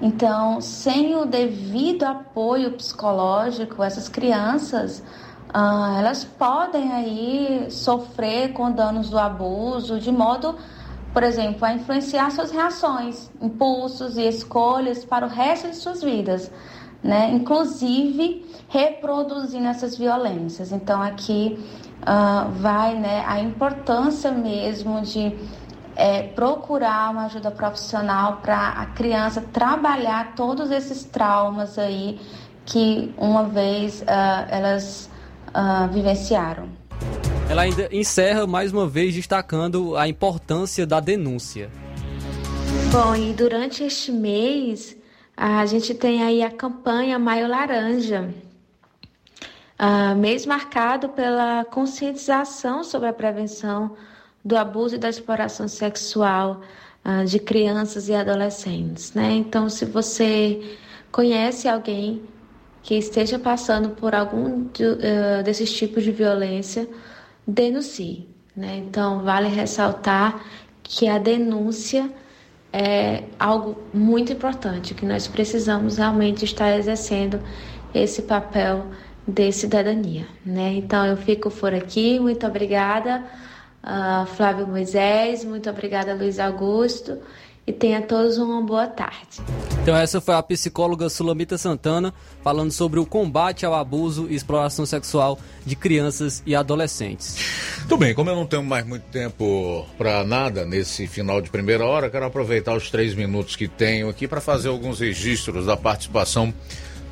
Então, 0.00 0.60
sem 0.60 1.14
o 1.14 1.24
devido 1.24 2.02
apoio 2.02 2.72
psicológico, 2.72 3.84
essas 3.84 4.08
crianças 4.08 5.00
ah, 5.52 5.96
elas 5.98 6.24
podem 6.24 6.92
aí 6.92 7.66
sofrer 7.70 8.52
com 8.52 8.72
danos 8.72 9.10
do 9.10 9.18
abuso, 9.18 10.00
de 10.00 10.10
modo, 10.10 10.56
por 11.12 11.22
exemplo, 11.22 11.64
a 11.66 11.74
influenciar 11.74 12.30
suas 12.30 12.50
reações, 12.50 13.30
impulsos 13.40 14.16
e 14.16 14.26
escolhas 14.26 15.04
para 15.04 15.26
o 15.26 15.28
resto 15.28 15.68
de 15.68 15.76
suas 15.76 16.02
vidas, 16.02 16.50
né? 17.02 17.30
Inclusive 17.32 18.46
reproduzindo 18.68 19.66
essas 19.66 19.96
violências. 19.98 20.72
Então 20.72 21.02
aqui 21.02 21.62
uh, 22.00 22.50
vai 22.52 22.94
né, 22.94 23.22
a 23.26 23.38
importância 23.38 24.30
mesmo 24.30 25.02
de 25.02 25.36
é, 25.94 26.22
procurar 26.22 27.10
uma 27.10 27.26
ajuda 27.26 27.50
profissional 27.50 28.38
para 28.42 28.68
a 28.68 28.86
criança 28.86 29.42
trabalhar 29.52 30.34
todos 30.34 30.70
esses 30.70 31.04
traumas 31.04 31.78
aí 31.78 32.18
que 32.64 33.12
uma 33.18 33.44
vez 33.44 34.00
uh, 34.00 34.06
elas 34.48 35.11
uh, 35.54 35.92
vivenciaram. 35.92 36.68
Ela 37.48 37.62
ainda 37.62 37.88
encerra 37.92 38.46
mais 38.46 38.72
uma 38.72 38.88
vez 38.88 39.14
destacando 39.14 39.96
a 39.96 40.08
importância 40.08 40.86
da 40.86 41.00
denúncia. 41.00 41.70
Bom, 42.90 43.14
e 43.14 43.32
durante 43.32 43.84
este 43.84 44.10
mês 44.10 44.96
a 45.36 45.64
gente 45.66 45.94
tem 45.94 46.22
aí 46.22 46.42
a 46.42 46.50
campanha 46.50 47.18
Maio 47.18 47.48
Laranja, 47.48 48.32
uh, 49.78 50.16
mês 50.16 50.46
marcado 50.46 51.08
pela 51.08 51.64
conscientização 51.64 52.84
sobre 52.84 53.08
a 53.08 53.12
prevenção 53.12 53.96
do 54.44 54.56
abuso 54.56 54.96
e 54.96 54.98
da 54.98 55.08
exploração 55.08 55.68
sexual 55.68 56.60
uh, 57.04 57.24
de 57.24 57.38
crianças 57.38 58.08
e 58.08 58.14
adolescentes, 58.14 59.12
né? 59.14 59.32
Então, 59.32 59.68
se 59.68 59.84
você 59.84 60.76
conhece 61.10 61.68
alguém 61.68 62.22
que 62.82 62.94
esteja 62.96 63.38
passando 63.38 63.90
por 63.90 64.14
algum 64.14 64.64
de, 64.72 64.84
uh, 64.84 65.42
desses 65.44 65.72
tipos 65.72 66.02
de 66.02 66.10
violência, 66.10 66.88
denuncie, 67.46 68.28
né? 68.56 68.76
Então, 68.76 69.22
vale 69.22 69.48
ressaltar 69.48 70.44
que 70.82 71.08
a 71.08 71.18
denúncia 71.18 72.10
é 72.72 73.24
algo 73.38 73.78
muito 73.94 74.32
importante, 74.32 74.94
que 74.94 75.06
nós 75.06 75.28
precisamos 75.28 75.98
realmente 75.98 76.44
estar 76.44 76.76
exercendo 76.76 77.40
esse 77.94 78.22
papel 78.22 78.86
de 79.26 79.52
cidadania, 79.52 80.26
né? 80.44 80.72
Então, 80.74 81.06
eu 81.06 81.16
fico 81.16 81.50
por 81.50 81.72
aqui, 81.72 82.18
muito 82.18 82.46
obrigada 82.46 83.24
uh, 83.84 84.26
Flávio 84.26 84.66
Moisés, 84.66 85.44
muito 85.44 85.70
obrigada 85.70 86.14
Luiz 86.14 86.40
Augusto 86.40 87.18
e 87.66 87.72
tenha 87.72 88.02
todos 88.02 88.38
uma 88.38 88.60
boa 88.60 88.86
tarde. 88.86 89.40
Então 89.82 89.96
essa 89.96 90.20
foi 90.20 90.34
a 90.34 90.42
psicóloga 90.42 91.08
Sulamita 91.08 91.56
Santana 91.56 92.12
falando 92.42 92.72
sobre 92.72 92.98
o 92.98 93.06
combate 93.06 93.64
ao 93.64 93.74
abuso 93.74 94.26
e 94.28 94.34
exploração 94.34 94.84
sexual 94.84 95.38
de 95.64 95.76
crianças 95.76 96.42
e 96.44 96.54
adolescentes. 96.54 97.36
Tudo 97.82 97.98
bem, 97.98 98.14
como 98.14 98.30
eu 98.30 98.36
não 98.36 98.46
tenho 98.46 98.64
mais 98.64 98.84
muito 98.84 99.04
tempo 99.04 99.86
para 99.96 100.24
nada 100.24 100.64
nesse 100.64 101.06
final 101.06 101.40
de 101.40 101.50
primeira 101.50 101.84
hora, 101.84 102.10
quero 102.10 102.24
aproveitar 102.24 102.76
os 102.76 102.90
três 102.90 103.14
minutos 103.14 103.54
que 103.54 103.68
tenho 103.68 104.08
aqui 104.08 104.26
para 104.26 104.40
fazer 104.40 104.68
alguns 104.68 105.00
registros 105.00 105.66
da 105.66 105.76
participação 105.76 106.52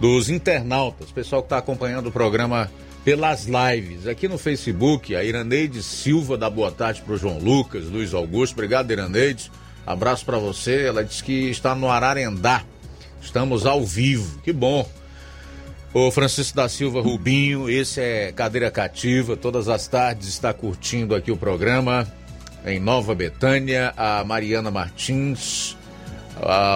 dos 0.01 0.31
internautas, 0.31 1.13
pessoal 1.13 1.43
que 1.43 1.47
está 1.47 1.59
acompanhando 1.59 2.09
o 2.09 2.13
programa 2.13 2.71
pelas 3.05 3.47
lives. 3.47 4.07
Aqui 4.07 4.29
no 4.29 4.39
Facebook, 4.39 5.15
a 5.15 5.23
Iraneide 5.23 5.83
Silva 5.83 6.37
dá 6.37 6.49
boa 6.51 6.71
tarde 6.71 7.03
para 7.03 7.15
o 7.15 7.17
João 7.17 7.39
Lucas, 7.39 7.85
Luiz 7.87 8.15
Augusto. 8.15 8.55
Obrigado, 8.55 8.91
Iraneide. 8.91 9.51
Abraço 9.87 10.25
para 10.25 10.39
você. 10.39 10.87
Ela 10.87 11.05
diz 11.05 11.21
que 11.21 11.51
está 11.51 11.75
no 11.75 11.91
Ararendá. 11.91 12.63
Estamos 13.21 13.67
ao 13.67 13.85
vivo. 13.85 14.41
Que 14.41 14.53
bom. 14.53 14.89
O 15.93 16.11
Francisco 16.11 16.57
da 16.57 16.69
Silva 16.69 17.01
Rubinho, 17.01 17.69
esse 17.69 18.01
é 18.01 18.33
Cadeira 18.33 18.71
Cativa. 18.71 19.37
Todas 19.37 19.69
as 19.69 19.89
tardes 19.89 20.29
está 20.29 20.53
curtindo 20.53 21.15
aqui 21.15 21.33
o 21.33 21.37
programa 21.37 22.07
em 22.65 22.79
Nova 22.79 23.15
Betânia. 23.15 23.93
A 23.97 24.23
Mariana 24.25 24.71
Martins. 24.71 25.77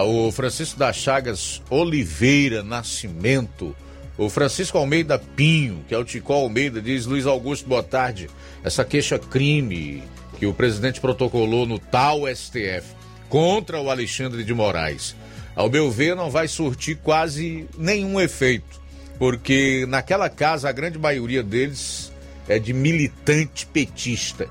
o 0.07 0.33
Francisco 0.33 0.79
da 0.79 0.93
Chagas 0.93 1.63
Oliveira 1.71 2.63
Nascimento 2.63 3.75
o 4.17 4.29
Francisco 4.29 4.79
Almeida 4.79 5.19
Pinho, 5.19 5.85
que 5.89 5.95
é 5.95 5.99
o 5.99 6.05
Tico 6.05 6.33
Almeida, 6.33 6.81
diz: 6.81 7.05
Luiz 7.05 7.27
Augusto, 7.27 7.69
boa 7.69 7.83
tarde. 7.83 8.31
Essa 8.63 8.85
queixa-crime 8.85 10.05
que 10.39 10.47
o 10.47 10.55
presidente 10.55 11.01
protocolou 11.01 11.67
no 11.67 11.79
tal 11.79 12.23
STF 12.27 12.95
contra 13.29 13.81
o 13.81 13.91
Alexandre 13.91 14.45
de 14.45 14.55
Moraes, 14.55 15.15
ao 15.57 15.71
meu 15.71 15.91
ver, 15.91 16.17
não 16.17 16.31
vai 16.31 16.49
surtir 16.49 16.99
quase 17.03 17.67
nenhum 17.77 18.21
efeito. 18.21 18.83
porque 19.19 19.87
naquela 19.89 20.29
casa 20.29 20.69
a 20.69 20.73
grande 20.73 20.99
maioria 20.99 21.43
deles 21.43 22.13
é 22.49 22.59
de 22.59 22.73
militante 22.73 23.67
petista. 23.67 24.49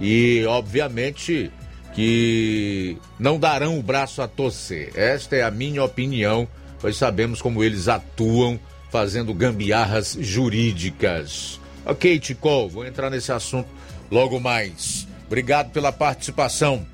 E, 0.00 0.44
obviamente, 0.46 1.50
que 1.94 2.98
não 3.18 3.38
darão 3.38 3.78
o 3.78 3.82
braço 3.82 4.20
a 4.20 4.28
torcer. 4.28 4.92
Esta 4.94 5.36
é 5.36 5.42
a 5.42 5.50
minha 5.50 5.82
opinião, 5.82 6.46
pois 6.80 6.96
sabemos 6.96 7.40
como 7.40 7.62
eles 7.62 7.88
atuam 7.88 8.58
fazendo 8.90 9.32
gambiarras 9.32 10.16
jurídicas. 10.20 11.60
Ok, 11.86 12.18
Tico, 12.18 12.68
vou 12.68 12.84
entrar 12.86 13.10
nesse 13.10 13.32
assunto 13.32 13.68
logo 14.10 14.40
mais. 14.40 15.06
Obrigado 15.34 15.72
pela 15.72 15.90
participação. 15.90 16.86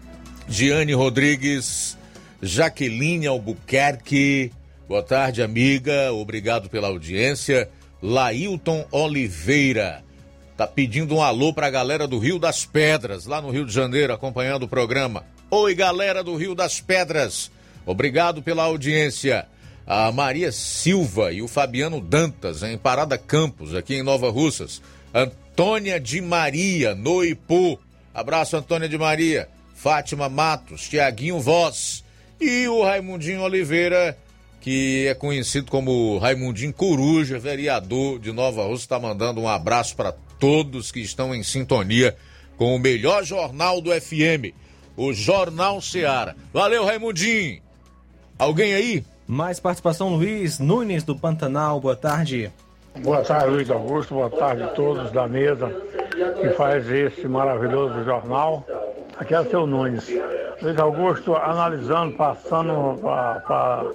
Giane 0.49 0.95
Rodrigues, 0.95 1.95
Jaqueline 2.41 3.27
Albuquerque, 3.27 4.51
boa 4.89 5.03
tarde, 5.03 5.43
amiga. 5.43 6.11
Obrigado 6.15 6.71
pela 6.71 6.89
audiência. 6.89 7.69
Lailton 8.03 8.87
Oliveira, 8.91 10.03
tá 10.57 10.67
pedindo 10.67 11.17
um 11.17 11.23
alô 11.23 11.53
pra 11.53 11.69
galera 11.69 12.09
do 12.09 12.19
Rio 12.19 12.39
das 12.39 12.65
Pedras, 12.65 13.27
lá 13.27 13.43
no 13.43 13.51
Rio 13.51 13.67
de 13.67 13.75
Janeiro, 13.75 14.11
acompanhando 14.11 14.63
o 14.63 14.69
programa. 14.69 15.23
Oi, 15.51 15.75
galera 15.75 16.25
do 16.25 16.35
Rio 16.35 16.55
das 16.55 16.81
Pedras. 16.81 17.51
Obrigado 17.85 18.41
pela 18.41 18.63
audiência. 18.63 19.47
A 19.87 20.11
Maria 20.11 20.51
Silva 20.51 21.31
e 21.31 21.43
o 21.43 21.47
Fabiano 21.47 22.01
Dantas, 22.01 22.63
em 22.63 22.79
Parada 22.79 23.19
Campos, 23.19 23.75
aqui 23.75 23.97
em 23.97 24.03
Nova 24.03 24.31
Russas. 24.31 24.81
Antônia 25.13 26.01
de 26.01 26.23
Maria, 26.23 26.95
no 26.95 27.23
Ipu. 27.23 27.79
Abraço, 28.21 28.57
Antônia 28.57 28.89
de 28.89 28.99
Maria. 28.99 29.49
Fátima 29.81 30.29
Matos, 30.29 30.91
Tiaguinho 30.91 31.41
Voz 31.41 32.05
e 32.39 32.69
o 32.69 32.85
Raimundinho 32.85 33.41
Oliveira, 33.41 34.15
que 34.61 35.07
é 35.07 35.15
conhecido 35.15 35.71
como 35.71 36.19
Raimundinho 36.19 36.71
Coruja, 36.71 37.39
vereador 37.39 38.19
de 38.19 38.31
Nova 38.31 38.63
Rússia, 38.65 38.85
está 38.85 38.99
mandando 38.99 39.41
um 39.41 39.49
abraço 39.49 39.97
para 39.97 40.13
todos 40.39 40.93
que 40.93 41.01
estão 41.01 41.35
em 41.35 41.43
sintonia 41.43 42.15
com 42.59 42.77
o 42.77 42.79
melhor 42.79 43.25
jornal 43.25 43.81
do 43.81 43.91
FM, 43.91 44.53
o 44.99 45.15
Jornal 45.15 45.81
Seara. 45.81 46.37
Valeu, 46.53 46.85
Raimundinho! 46.85 47.63
Alguém 48.39 48.75
aí? 48.75 49.03
Mais 49.27 49.59
participação, 49.59 50.15
Luiz 50.15 50.59
Nunes 50.59 51.05
do 51.05 51.17
Pantanal, 51.17 51.81
boa 51.81 51.97
tarde. 51.97 52.53
Boa 52.99 53.23
tarde, 53.23 53.51
Luiz 53.51 53.71
Augusto. 53.71 54.15
Boa 54.15 54.29
tarde 54.29 54.63
a 54.63 54.69
todos 54.69 55.11
da 55.13 55.27
mesa 55.27 55.69
que 56.41 56.51
faz 56.51 56.91
esse 56.91 57.27
maravilhoso 57.27 58.05
jornal. 58.05 58.67
Aqui 59.17 59.33
é 59.33 59.41
o 59.41 59.49
seu 59.49 59.67
Nunes. 59.67 60.09
Luiz 60.61 60.79
Augusto, 60.79 61.35
analisando, 61.35 62.17
passando 62.17 62.99
para 63.01 63.87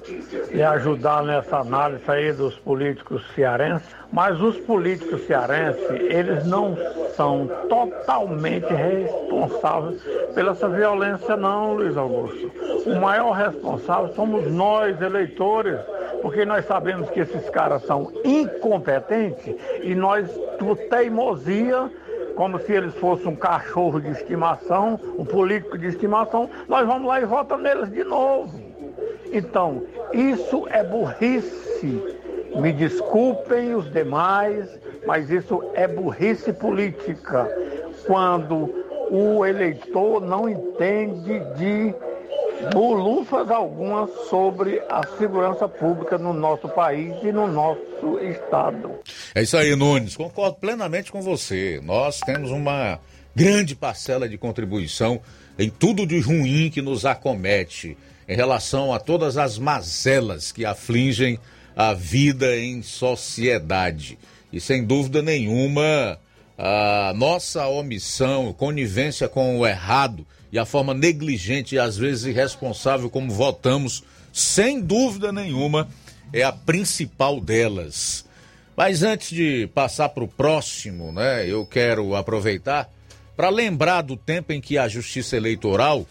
lhe 0.49 0.63
ajudar 0.63 1.23
nessa 1.23 1.57
análise 1.57 2.03
aí 2.07 2.31
dos 2.31 2.55
políticos 2.55 3.23
cearenses, 3.35 3.87
mas 4.15 4.41
os 4.41 4.57
políticos 4.59 5.27
cearenses, 5.27 5.83
eles 5.89 6.45
não 6.45 6.77
são 7.17 7.49
totalmente 7.67 8.73
responsáveis 8.73 10.01
pela 10.33 10.53
essa 10.53 10.69
violência 10.69 11.35
não, 11.35 11.73
Luiz 11.73 11.97
Augusto. 11.97 12.49
O 12.85 12.95
maior 12.95 13.33
responsável 13.33 14.15
somos 14.15 14.49
nós, 14.49 15.01
eleitores, 15.01 15.77
porque 16.21 16.45
nós 16.45 16.63
sabemos 16.65 17.09
que 17.09 17.19
esses 17.19 17.49
caras 17.49 17.83
são 17.83 18.09
incompetentes 18.23 19.53
e 19.83 19.93
nós, 19.93 20.31
por 20.59 20.77
teimosia, 20.77 21.91
como 22.37 22.57
se 22.59 22.71
eles 22.71 22.93
fossem 22.95 23.27
um 23.27 23.35
cachorro 23.35 23.99
de 23.99 24.11
estimação, 24.11 24.97
um 25.19 25.25
político 25.25 25.77
de 25.77 25.87
estimação, 25.87 26.49
nós 26.69 26.87
vamos 26.87 27.05
lá 27.05 27.19
e 27.19 27.25
votamos 27.25 27.65
neles 27.65 27.91
de 27.91 28.05
novo. 28.05 28.63
Então, 29.33 29.83
isso 30.13 30.65
é 30.69 30.81
burrice. 30.85 32.14
Me 32.59 32.71
desculpem 32.71 33.75
os 33.75 33.91
demais, 33.91 34.67
mas 35.05 35.29
isso 35.29 35.63
é 35.73 35.87
burrice 35.87 36.53
política. 36.53 37.49
Quando 38.05 38.85
o 39.09 39.45
eleitor 39.45 40.21
não 40.21 40.49
entende 40.49 41.39
de 41.57 41.93
bolufas 42.73 43.49
algumas 43.51 44.09
sobre 44.29 44.81
a 44.89 45.05
segurança 45.17 45.67
pública 45.67 46.17
no 46.17 46.33
nosso 46.33 46.67
país 46.69 47.13
e 47.23 47.31
no 47.31 47.47
nosso 47.47 48.19
estado. 48.21 48.91
É 49.33 49.41
isso 49.41 49.57
aí, 49.57 49.75
Nunes. 49.75 50.15
Concordo 50.15 50.57
plenamente 50.57 51.11
com 51.11 51.21
você. 51.21 51.79
Nós 51.83 52.19
temos 52.21 52.51
uma 52.51 52.99
grande 53.35 53.75
parcela 53.75 54.27
de 54.27 54.37
contribuição 54.37 55.21
em 55.59 55.69
tudo 55.69 56.05
de 56.05 56.19
ruim 56.19 56.69
que 56.69 56.81
nos 56.81 57.05
acomete 57.05 57.97
em 58.27 58.35
relação 58.35 58.93
a 58.93 58.99
todas 58.99 59.37
as 59.37 59.57
mazelas 59.57 60.51
que 60.51 60.65
afligem 60.65 61.39
a 61.75 61.93
vida 61.93 62.57
em 62.57 62.81
sociedade. 62.81 64.17
E 64.51 64.59
sem 64.59 64.83
dúvida 64.85 65.21
nenhuma, 65.21 66.17
a 66.57 67.13
nossa 67.15 67.67
omissão, 67.67 68.53
conivência 68.53 69.27
com 69.27 69.59
o 69.59 69.67
errado 69.67 70.25
e 70.51 70.57
a 70.57 70.65
forma 70.65 70.93
negligente 70.93 71.75
e 71.75 71.79
às 71.79 71.97
vezes 71.97 72.25
irresponsável 72.25 73.09
como 73.09 73.31
votamos, 73.31 74.03
sem 74.31 74.79
dúvida 74.79 75.31
nenhuma, 75.31 75.89
é 76.31 76.43
a 76.43 76.51
principal 76.51 77.41
delas. 77.41 78.25
Mas 78.75 79.03
antes 79.03 79.29
de 79.29 79.67
passar 79.73 80.09
para 80.09 80.23
o 80.23 80.27
próximo, 80.27 81.11
né, 81.11 81.47
eu 81.47 81.65
quero 81.65 82.15
aproveitar 82.15 82.89
para 83.35 83.49
lembrar 83.49 84.01
do 84.01 84.15
tempo 84.15 84.53
em 84.53 84.61
que 84.61 84.77
a 84.77 84.87
Justiça 84.87 85.35
Eleitoral, 85.35 86.05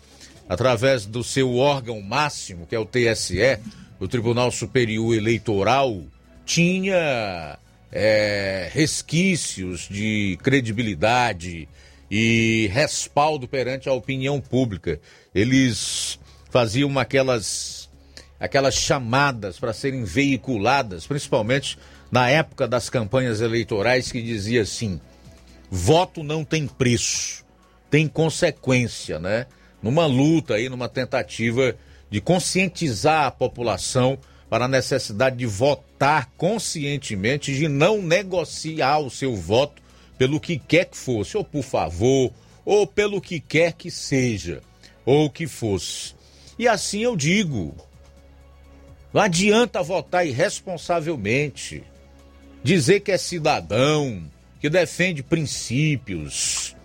através 0.48 1.06
do 1.06 1.24
seu 1.24 1.56
órgão 1.56 2.00
máximo, 2.02 2.66
que 2.66 2.74
é 2.74 2.78
o 2.78 2.84
TSE, 2.84 3.58
o 3.99 4.09
Tribunal 4.09 4.51
Superior 4.51 5.14
Eleitoral, 5.14 6.03
tinha 6.45 7.59
é, 7.90 8.68
resquícios 8.72 9.88
de 9.88 10.38
credibilidade, 10.42 11.68
e 12.11 12.68
respaldo 12.72 13.49
perante 13.49 13.88
a 13.88 13.92
opinião 13.92 14.40
pública. 14.40 15.01
Eles 15.34 16.18
faziam 16.51 16.97
aquelas, 16.97 17.90
aquelas 18.38 18.74
chamadas 18.74 19.59
para 19.59 19.72
serem 19.72 20.05
veiculadas, 20.05 21.07
principalmente 21.09 21.78
na 22.12 22.30
época 22.30 22.68
das 22.68 22.88
campanhas 22.88 23.40
eleitorais, 23.40 24.12
que 24.12 24.22
dizia 24.22 24.62
assim: 24.62 25.01
voto 25.68 26.22
não 26.22 26.45
tem 26.45 26.68
preço, 26.68 27.45
tem 27.90 28.07
consequência, 28.07 29.18
né? 29.18 29.47
Numa 29.82 30.07
luta 30.07 30.55
aí, 30.55 30.68
numa 30.68 30.88
tentativa 30.88 31.76
de 32.14 32.20
conscientizar 32.20 33.26
a 33.26 33.30
população 33.32 34.16
para 34.48 34.66
a 34.66 34.68
necessidade 34.68 35.36
de 35.36 35.46
votar 35.46 36.30
conscientemente, 36.36 37.52
de 37.52 37.66
não 37.66 38.00
negociar 38.00 39.00
o 39.00 39.10
seu 39.10 39.34
voto 39.34 39.82
pelo 40.16 40.38
que 40.38 40.56
quer 40.56 40.84
que 40.84 40.96
fosse, 40.96 41.36
ou 41.36 41.42
por 41.42 41.64
favor, 41.64 42.32
ou 42.64 42.86
pelo 42.86 43.20
que 43.20 43.40
quer 43.40 43.72
que 43.72 43.90
seja, 43.90 44.62
ou 45.04 45.28
que 45.28 45.48
fosse. 45.48 46.14
E 46.56 46.68
assim 46.68 47.00
eu 47.00 47.16
digo: 47.16 47.74
não 49.12 49.20
adianta 49.20 49.82
votar 49.82 50.24
irresponsavelmente, 50.24 51.82
dizer 52.62 53.00
que 53.00 53.10
é 53.10 53.18
cidadão, 53.18 54.22
que 54.60 54.70
defende 54.70 55.20
princípios, 55.20 56.76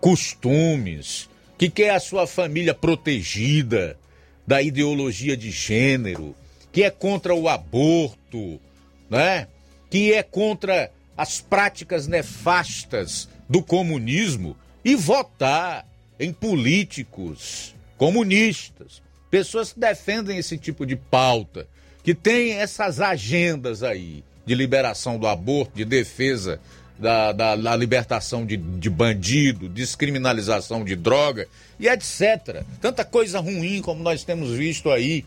costumes, 0.00 1.28
que 1.58 1.68
quer 1.68 1.90
a 1.90 1.98
sua 1.98 2.24
família 2.24 2.72
protegida 2.72 3.98
da 4.46 4.60
ideologia 4.62 5.36
de 5.36 5.50
gênero, 5.50 6.34
que 6.72 6.82
é 6.82 6.90
contra 6.90 7.34
o 7.34 7.48
aborto, 7.48 8.60
né? 9.08 9.48
Que 9.90 10.12
é 10.12 10.22
contra 10.22 10.90
as 11.16 11.40
práticas 11.40 12.06
nefastas 12.06 13.28
do 13.48 13.62
comunismo 13.62 14.56
e 14.84 14.94
votar 14.94 15.86
em 16.18 16.32
políticos 16.32 17.74
comunistas, 17.96 19.02
pessoas 19.30 19.72
que 19.72 19.80
defendem 19.80 20.38
esse 20.38 20.58
tipo 20.58 20.84
de 20.84 20.96
pauta, 20.96 21.66
que 22.02 22.14
têm 22.14 22.52
essas 22.52 23.00
agendas 23.00 23.82
aí 23.82 24.22
de 24.44 24.54
liberação 24.54 25.18
do 25.18 25.26
aborto, 25.26 25.76
de 25.76 25.84
defesa 25.84 26.60
da, 26.98 27.32
da, 27.32 27.56
da 27.56 27.76
libertação 27.76 28.46
de, 28.46 28.56
de 28.56 28.88
bandido, 28.88 29.68
descriminalização 29.68 30.84
de 30.84 30.94
droga 30.94 31.46
e 31.78 31.88
etc. 31.88 32.62
Tanta 32.80 33.04
coisa 33.04 33.40
ruim 33.40 33.82
como 33.82 34.02
nós 34.02 34.24
temos 34.24 34.50
visto 34.50 34.90
aí 34.90 35.24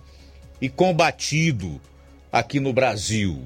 e 0.62 0.70
combatido 0.70 1.80
aqui 2.32 2.60
no 2.60 2.74
Brasil, 2.74 3.42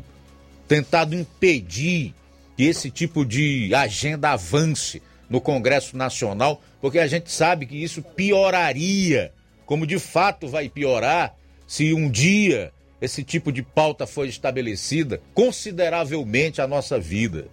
tentado 0.67 1.15
impedir 1.15 2.13
que 2.55 2.63
esse 2.63 2.89
tipo 2.89 3.25
de 3.25 3.73
agenda 3.73 4.31
avance 4.31 5.01
no 5.29 5.41
Congresso 5.41 5.95
Nacional, 5.95 6.61
porque 6.79 6.99
a 6.99 7.07
gente 7.07 7.31
sabe 7.31 7.65
que 7.65 7.81
isso 7.81 8.01
pioraria, 8.01 9.31
como 9.65 9.87
de 9.87 9.97
fato 9.97 10.47
vai 10.47 10.67
piorar, 10.69 11.35
se 11.67 11.93
um 11.93 12.09
dia 12.09 12.71
esse 13.01 13.23
tipo 13.23 13.51
de 13.51 13.63
pauta 13.63 14.05
for 14.05 14.27
estabelecida, 14.27 15.21
consideravelmente 15.33 16.61
a 16.61 16.67
nossa 16.67 16.99
vida. 16.99 17.47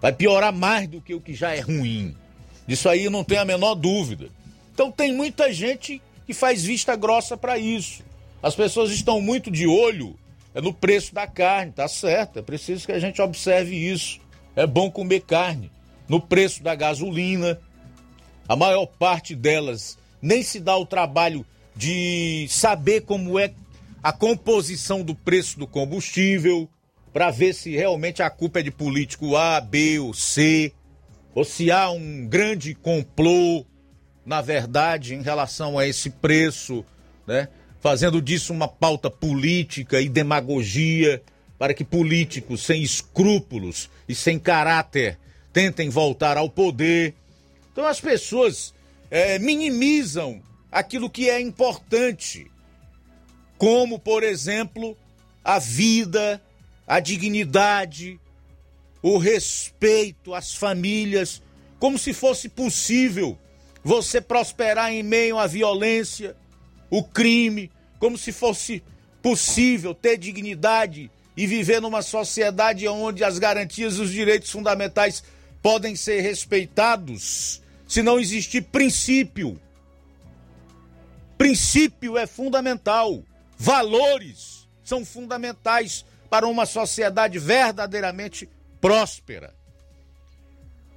Vai 0.00 0.12
piorar 0.12 0.52
mais 0.52 0.88
do 0.88 1.00
que 1.00 1.14
o 1.14 1.20
que 1.20 1.34
já 1.34 1.54
é 1.54 1.60
ruim. 1.60 2.16
Disso 2.66 2.88
aí 2.88 3.08
não 3.10 3.24
tenho 3.24 3.42
a 3.42 3.44
menor 3.44 3.74
dúvida. 3.74 4.28
Então 4.72 4.90
tem 4.90 5.12
muita 5.12 5.52
gente 5.52 6.00
que 6.26 6.32
faz 6.32 6.64
vista 6.64 6.96
grossa 6.96 7.36
para 7.36 7.58
isso. 7.58 8.02
As 8.42 8.54
pessoas 8.54 8.90
estão 8.90 9.20
muito 9.20 9.50
de 9.50 9.66
olho 9.66 10.16
é 10.54 10.60
no 10.60 10.72
preço 10.72 11.14
da 11.14 11.26
carne, 11.26 11.72
tá 11.72 11.86
certo. 11.86 12.38
É 12.38 12.42
preciso 12.42 12.86
que 12.86 12.92
a 12.92 12.98
gente 12.98 13.22
observe 13.22 13.76
isso. 13.76 14.20
É 14.56 14.66
bom 14.66 14.90
comer 14.90 15.20
carne. 15.20 15.70
No 16.08 16.20
preço 16.20 16.62
da 16.62 16.74
gasolina, 16.74 17.60
a 18.48 18.56
maior 18.56 18.86
parte 18.86 19.34
delas 19.34 19.96
nem 20.20 20.42
se 20.42 20.58
dá 20.58 20.76
o 20.76 20.84
trabalho 20.84 21.46
de 21.76 22.46
saber 22.48 23.02
como 23.02 23.38
é 23.38 23.52
a 24.02 24.12
composição 24.12 25.02
do 25.02 25.14
preço 25.14 25.58
do 25.58 25.66
combustível, 25.66 26.68
para 27.12 27.30
ver 27.30 27.54
se 27.54 27.70
realmente 27.70 28.22
a 28.22 28.30
culpa 28.30 28.60
é 28.60 28.62
de 28.62 28.70
político 28.70 29.36
A, 29.36 29.60
B 29.60 29.98
ou 29.98 30.14
C, 30.14 30.72
ou 31.34 31.44
se 31.44 31.70
há 31.70 31.90
um 31.90 32.26
grande 32.26 32.74
complô, 32.74 33.64
na 34.24 34.40
verdade, 34.40 35.14
em 35.14 35.22
relação 35.22 35.78
a 35.78 35.86
esse 35.86 36.10
preço, 36.10 36.84
né? 37.26 37.48
Fazendo 37.80 38.20
disso 38.20 38.52
uma 38.52 38.68
pauta 38.68 39.10
política 39.10 40.00
e 40.00 40.08
demagogia 40.08 41.22
para 41.58 41.72
que 41.72 41.84
políticos 41.84 42.62
sem 42.62 42.82
escrúpulos 42.82 43.90
e 44.08 44.14
sem 44.14 44.38
caráter 44.38 45.18
tentem 45.52 45.88
voltar 45.88 46.36
ao 46.36 46.48
poder. 46.48 47.14
Então 47.72 47.86
as 47.86 48.00
pessoas 48.00 48.74
é, 49.10 49.38
minimizam 49.38 50.42
aquilo 50.70 51.10
que 51.10 51.28
é 51.28 51.40
importante, 51.40 52.50
como, 53.58 53.98
por 53.98 54.22
exemplo, 54.22 54.96
a 55.42 55.58
vida, 55.58 56.40
a 56.90 56.98
dignidade, 56.98 58.18
o 59.00 59.16
respeito 59.16 60.34
às 60.34 60.56
famílias, 60.56 61.40
como 61.78 61.96
se 61.96 62.12
fosse 62.12 62.48
possível 62.48 63.38
você 63.84 64.20
prosperar 64.20 64.90
em 64.90 65.00
meio 65.00 65.38
à 65.38 65.46
violência, 65.46 66.36
o 66.90 67.04
crime, 67.04 67.70
como 68.00 68.18
se 68.18 68.32
fosse 68.32 68.82
possível 69.22 69.94
ter 69.94 70.18
dignidade 70.18 71.08
e 71.36 71.46
viver 71.46 71.80
numa 71.80 72.02
sociedade 72.02 72.88
onde 72.88 73.22
as 73.22 73.38
garantias 73.38 73.94
e 73.94 74.00
os 74.00 74.10
direitos 74.10 74.50
fundamentais 74.50 75.22
podem 75.62 75.94
ser 75.94 76.22
respeitados, 76.22 77.62
se 77.86 78.02
não 78.02 78.18
existir 78.18 78.62
princípio. 78.62 79.60
Princípio 81.38 82.18
é 82.18 82.26
fundamental, 82.26 83.22
valores 83.56 84.68
são 84.82 85.04
fundamentais 85.04 86.04
para 86.30 86.46
uma 86.46 86.64
sociedade 86.64 87.38
verdadeiramente 87.38 88.48
próspera. 88.80 89.52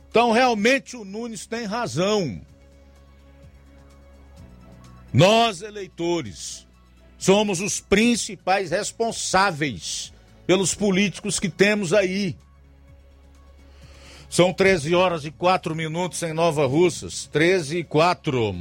Então, 0.10 0.32
realmente, 0.32 0.96
o 0.96 1.04
Nunes 1.04 1.48
tem 1.48 1.66
razão. 1.66 2.40
Nós, 5.12 5.64
eleitores, 5.64 6.68
somos 7.18 7.60
os 7.60 7.80
principais 7.80 8.70
responsáveis 8.70 10.14
pelos 10.46 10.76
políticos 10.76 11.40
que 11.40 11.50
temos 11.50 11.94
aí. 11.94 12.38
São 14.30 14.54
13 14.54 14.94
horas 14.94 15.26
e 15.26 15.32
4 15.32 15.76
minutos 15.76 16.22
em 16.22 16.34
Nova 16.34 16.66
Russas. 16.68 17.28
13 17.32 17.80
e 17.80 17.84
4. 17.84 18.56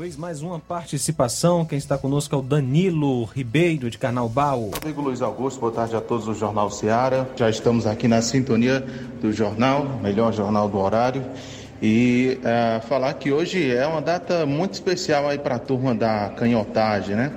Luiz, 0.00 0.16
mais 0.16 0.40
uma 0.40 0.58
participação. 0.58 1.62
Quem 1.62 1.76
está 1.76 1.98
conosco 1.98 2.34
é 2.34 2.38
o 2.38 2.40
Danilo 2.40 3.22
Ribeiro, 3.24 3.90
de 3.90 3.98
Carnaubal. 3.98 4.70
Amigo 4.82 5.02
Luiz 5.02 5.20
Augusto, 5.20 5.60
boa 5.60 5.70
tarde 5.70 5.94
a 5.94 6.00
todos 6.00 6.24
do 6.24 6.32
Jornal 6.32 6.70
Seara. 6.70 7.28
Já 7.36 7.50
estamos 7.50 7.86
aqui 7.86 8.08
na 8.08 8.22
sintonia 8.22 8.80
do 9.20 9.30
jornal, 9.30 9.84
melhor 10.02 10.32
jornal 10.32 10.70
do 10.70 10.78
horário. 10.78 11.22
E 11.82 12.38
uh, 12.40 12.80
falar 12.86 13.12
que 13.12 13.30
hoje 13.30 13.70
é 13.70 13.86
uma 13.86 14.00
data 14.00 14.46
muito 14.46 14.72
especial 14.72 15.28
aí 15.28 15.38
para 15.38 15.56
a 15.56 15.58
turma 15.58 15.94
da 15.94 16.30
canhotagem, 16.30 17.14
né? 17.14 17.30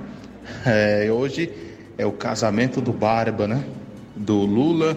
É, 0.64 1.12
hoje 1.12 1.52
é 1.98 2.06
o 2.06 2.12
casamento 2.12 2.80
do 2.80 2.94
Barba, 2.94 3.46
né? 3.46 3.62
Do 4.16 4.36
Lula 4.38 4.96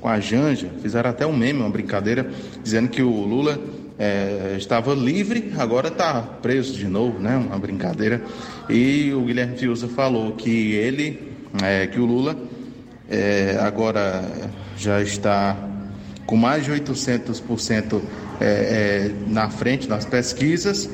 com 0.00 0.08
a 0.08 0.18
Janja. 0.18 0.70
Fizeram 0.80 1.10
até 1.10 1.26
um 1.26 1.36
meme, 1.36 1.60
uma 1.60 1.68
brincadeira, 1.68 2.30
dizendo 2.62 2.88
que 2.88 3.02
o 3.02 3.10
Lula 3.10 3.58
é, 3.98 4.54
estava 4.56 4.94
livre, 4.94 5.52
agora 5.58 5.88
está 5.88 6.22
preso 6.22 6.74
de 6.74 6.86
novo, 6.86 7.18
né? 7.18 7.36
Uma 7.36 7.58
brincadeira. 7.58 8.22
E 8.68 9.12
o 9.12 9.22
Guilherme 9.22 9.56
Fiuza 9.56 9.88
falou 9.88 10.32
que 10.32 10.74
ele, 10.74 11.32
é, 11.62 11.86
que 11.86 12.00
o 12.00 12.06
Lula 12.06 12.36
é, 13.08 13.58
agora 13.60 14.24
já 14.76 15.02
está 15.02 15.56
com 16.26 16.36
mais 16.36 16.64
de 16.64 16.72
800% 16.72 18.00
é, 18.40 18.44
é, 18.44 19.12
na 19.26 19.50
frente 19.50 19.88
nas 19.88 20.04
pesquisas, 20.04 20.88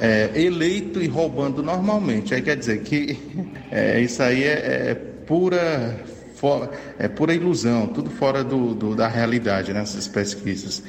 é, 0.00 0.30
eleito 0.34 1.00
e 1.00 1.06
roubando 1.06 1.62
normalmente. 1.62 2.34
Aí 2.34 2.42
quer 2.42 2.56
dizer 2.56 2.82
que 2.82 3.16
isso 4.02 4.22
aí 4.22 4.44
é, 4.44 4.94
pura 5.26 5.96
é 6.98 7.06
pura 7.06 7.32
ilusão, 7.32 7.86
tudo 7.86 8.10
fora 8.10 8.42
do, 8.42 8.74
do 8.74 8.96
da 8.96 9.06
realidade 9.06 9.72
nessas 9.72 10.08
pesquisas. 10.08 10.82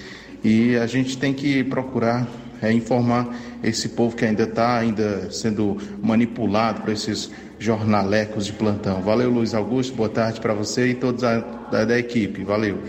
E 0.43 0.75
a 0.77 0.85
gente 0.85 1.17
tem 1.17 1.33
que 1.33 1.63
procurar 1.63 2.27
é, 2.61 2.71
informar 2.71 3.35
esse 3.63 3.89
povo 3.89 4.15
que 4.15 4.25
ainda 4.25 4.43
está 4.43 4.77
ainda 4.77 5.29
sendo 5.31 5.77
manipulado 6.01 6.81
por 6.81 6.91
esses 6.91 7.31
jornalecos 7.59 8.45
de 8.45 8.53
plantão. 8.53 9.01
Valeu, 9.01 9.29
Luiz 9.29 9.53
Augusto, 9.53 9.95
boa 9.95 10.09
tarde 10.09 10.41
para 10.41 10.53
você 10.53 10.87
e 10.87 10.93
todos 10.93 11.21
da, 11.21 11.39
da, 11.39 11.85
da 11.85 11.99
equipe. 11.99 12.43
Valeu. 12.43 12.81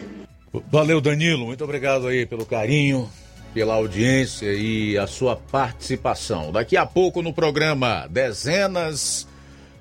Valeu, 0.71 1.01
Danilo. 1.01 1.47
Muito 1.47 1.65
obrigado 1.65 2.07
aí 2.07 2.27
pelo 2.27 2.47
carinho, 2.47 3.09
pela 3.53 3.75
audiência 3.75 4.53
e 4.53 4.97
a 4.99 5.07
sua 5.07 5.37
participação. 5.37 6.53
Daqui 6.53 6.77
a 6.77 6.87
pouco 6.87 7.23
no 7.23 7.33
programa, 7.33 8.07
dezenas 8.09 9.27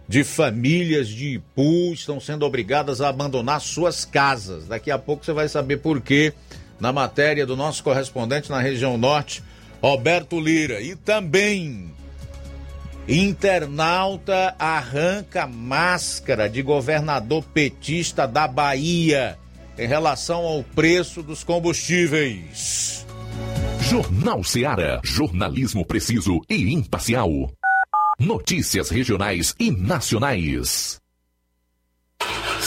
de 0.08 0.24
famílias 0.24 1.08
de 1.08 1.36
Ipu 1.36 1.94
estão 1.94 2.20
sendo 2.20 2.46
obrigadas 2.46 3.02
a 3.02 3.10
abandonar 3.10 3.62
suas 3.62 4.06
casas. 4.06 4.68
Daqui 4.68 4.92
a 4.92 4.98
pouco 4.98 5.26
você 5.26 5.34
vai 5.34 5.48
saber 5.48 5.78
por 5.78 6.02
quê 6.02 6.34
na 6.84 6.92
matéria 6.92 7.46
do 7.46 7.56
nosso 7.56 7.82
correspondente 7.82 8.50
na 8.50 8.60
região 8.60 8.98
norte, 8.98 9.42
Roberto 9.82 10.38
Lira. 10.38 10.82
E 10.82 10.98
também, 10.98 11.90
internauta 13.08 14.54
arranca 14.60 15.48
máscara 15.48 16.50
de 16.50 16.62
governador 16.62 17.42
petista 17.54 18.28
da 18.28 18.50
Bahia 18.50 19.40
em 19.78 19.88
relação 19.88 20.42
ao 20.42 20.62
preço 20.62 21.24
dos 21.24 21.42
combustíveis. 21.42 23.06
Jornal 23.80 24.44
Seara. 24.44 25.00
Jornalismo 25.06 25.86
preciso 25.86 26.42
e 26.50 26.74
imparcial. 26.74 27.30
Notícias 28.20 28.90
regionais 28.90 29.56
e 29.58 29.72
nacionais. 29.72 31.02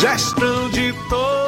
Gestão 0.00 0.70
de 0.70 0.92
todos 1.08 1.47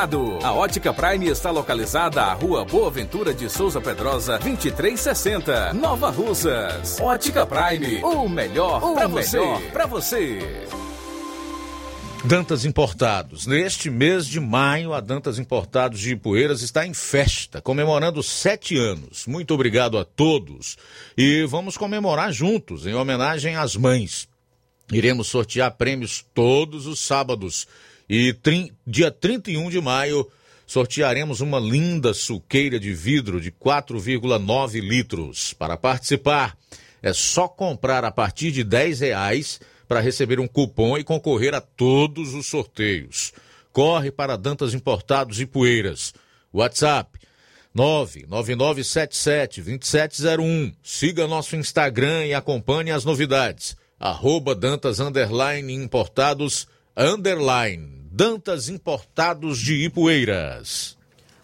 A 0.01 0.51
Ótica 0.51 0.91
Prime 0.91 1.27
está 1.27 1.51
localizada 1.51 2.23
à 2.23 2.33
Rua 2.33 2.65
Boa 2.65 2.89
Ventura 2.89 3.35
de 3.35 3.47
Souza 3.47 3.79
Pedrosa, 3.79 4.39
2360, 4.39 5.73
Nova 5.75 6.09
Russas. 6.09 6.99
Ótica 6.99 7.45
Prime, 7.45 8.01
o 8.01 8.27
melhor 8.27 8.95
para 8.95 9.07
você. 9.07 9.39
Pra 9.71 9.85
você. 9.85 10.39
Dantas 12.25 12.65
Importados. 12.65 13.45
Neste 13.45 13.91
mês 13.91 14.25
de 14.25 14.39
maio, 14.39 14.91
a 14.91 14.99
Dantas 14.99 15.37
Importados 15.37 15.99
de 15.99 16.13
Ipueiras 16.13 16.63
está 16.63 16.83
em 16.83 16.95
festa, 16.95 17.61
comemorando 17.61 18.23
sete 18.23 18.75
anos. 18.79 19.27
Muito 19.27 19.53
obrigado 19.53 19.99
a 19.99 20.03
todos. 20.03 20.77
E 21.15 21.45
vamos 21.45 21.77
comemorar 21.77 22.33
juntos, 22.33 22.87
em 22.87 22.95
homenagem 22.95 23.55
às 23.55 23.75
mães. 23.75 24.27
Iremos 24.91 25.27
sortear 25.27 25.69
prêmios 25.77 26.25
todos 26.33 26.87
os 26.87 26.99
sábados. 26.99 27.67
E 28.13 28.33
trin- 28.33 28.69
dia 28.85 29.09
31 29.09 29.69
de 29.69 29.79
maio, 29.79 30.29
sortearemos 30.67 31.39
uma 31.39 31.57
linda 31.61 32.13
suqueira 32.13 32.77
de 32.77 32.93
vidro 32.93 33.39
de 33.39 33.51
4,9 33.51 34.81
litros. 34.81 35.53
Para 35.53 35.77
participar, 35.77 36.57
é 37.01 37.13
só 37.13 37.47
comprar 37.47 38.03
a 38.03 38.11
partir 38.11 38.51
de 38.51 38.65
10 38.65 38.99
reais 38.99 39.61
para 39.87 40.01
receber 40.01 40.41
um 40.41 40.47
cupom 40.47 40.97
e 40.97 41.05
concorrer 41.05 41.55
a 41.55 41.61
todos 41.61 42.33
os 42.33 42.47
sorteios. 42.47 43.31
Corre 43.71 44.11
para 44.11 44.37
Dantas 44.37 44.73
Importados 44.73 45.39
e 45.39 45.45
Poeiras. 45.45 46.13
WhatsApp 46.53 47.17
999772701. 47.73 50.73
Siga 50.83 51.27
nosso 51.27 51.55
Instagram 51.55 52.25
e 52.25 52.33
acompanhe 52.33 52.91
as 52.91 53.05
novidades. 53.05 53.77
Arroba 53.97 54.53
Dantas 54.53 54.99
Underline 54.99 55.73
Importados 55.73 56.67
Underline. 56.97 58.00
Dantas 58.13 58.67
Importados 58.67 59.57
de 59.57 59.85
Ipueiras. 59.85 60.97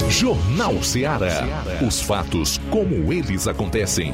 Jornal 0.09 0.81
Ceará. 0.81 1.63
Os 1.85 2.01
fatos 2.01 2.59
como 2.71 3.13
eles 3.13 3.47
acontecem. 3.47 4.13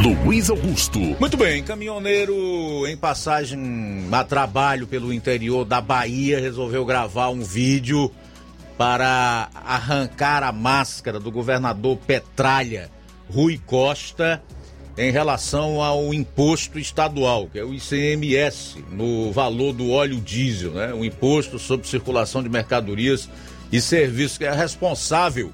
Luiz 0.00 0.48
Augusto. 0.48 1.00
Muito 1.18 1.36
bem, 1.36 1.62
caminhoneiro 1.64 2.86
em 2.86 2.96
passagem 2.96 4.06
a 4.12 4.22
trabalho 4.22 4.86
pelo 4.86 5.12
interior 5.12 5.64
da 5.64 5.80
Bahia 5.80 6.40
resolveu 6.40 6.84
gravar 6.84 7.30
um 7.30 7.42
vídeo 7.42 8.10
para 8.78 9.48
arrancar 9.54 10.44
a 10.44 10.52
máscara 10.52 11.18
do 11.18 11.32
governador 11.32 11.96
Petralha, 11.96 12.90
Rui 13.28 13.60
Costa, 13.66 14.40
em 14.98 15.12
relação 15.12 15.80
ao 15.80 16.12
imposto 16.12 16.76
estadual, 16.76 17.46
que 17.46 17.60
é 17.60 17.64
o 17.64 17.72
ICMS, 17.72 18.84
no 18.90 19.30
valor 19.30 19.72
do 19.72 19.92
óleo 19.92 20.20
diesel, 20.20 20.72
né? 20.72 20.92
O 20.92 21.04
imposto 21.04 21.56
sobre 21.56 21.86
circulação 21.86 22.42
de 22.42 22.48
mercadorias 22.48 23.30
e 23.70 23.80
serviços, 23.80 24.38
que 24.38 24.44
é 24.44 24.52
responsável 24.52 25.52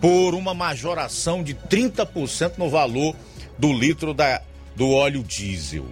por 0.00 0.34
uma 0.34 0.54
majoração 0.54 1.42
de 1.42 1.54
30% 1.54 2.54
no 2.56 2.70
valor 2.70 3.14
do 3.58 3.70
litro 3.70 4.14
da, 4.14 4.40
do 4.74 4.88
óleo 4.90 5.22
diesel. 5.22 5.84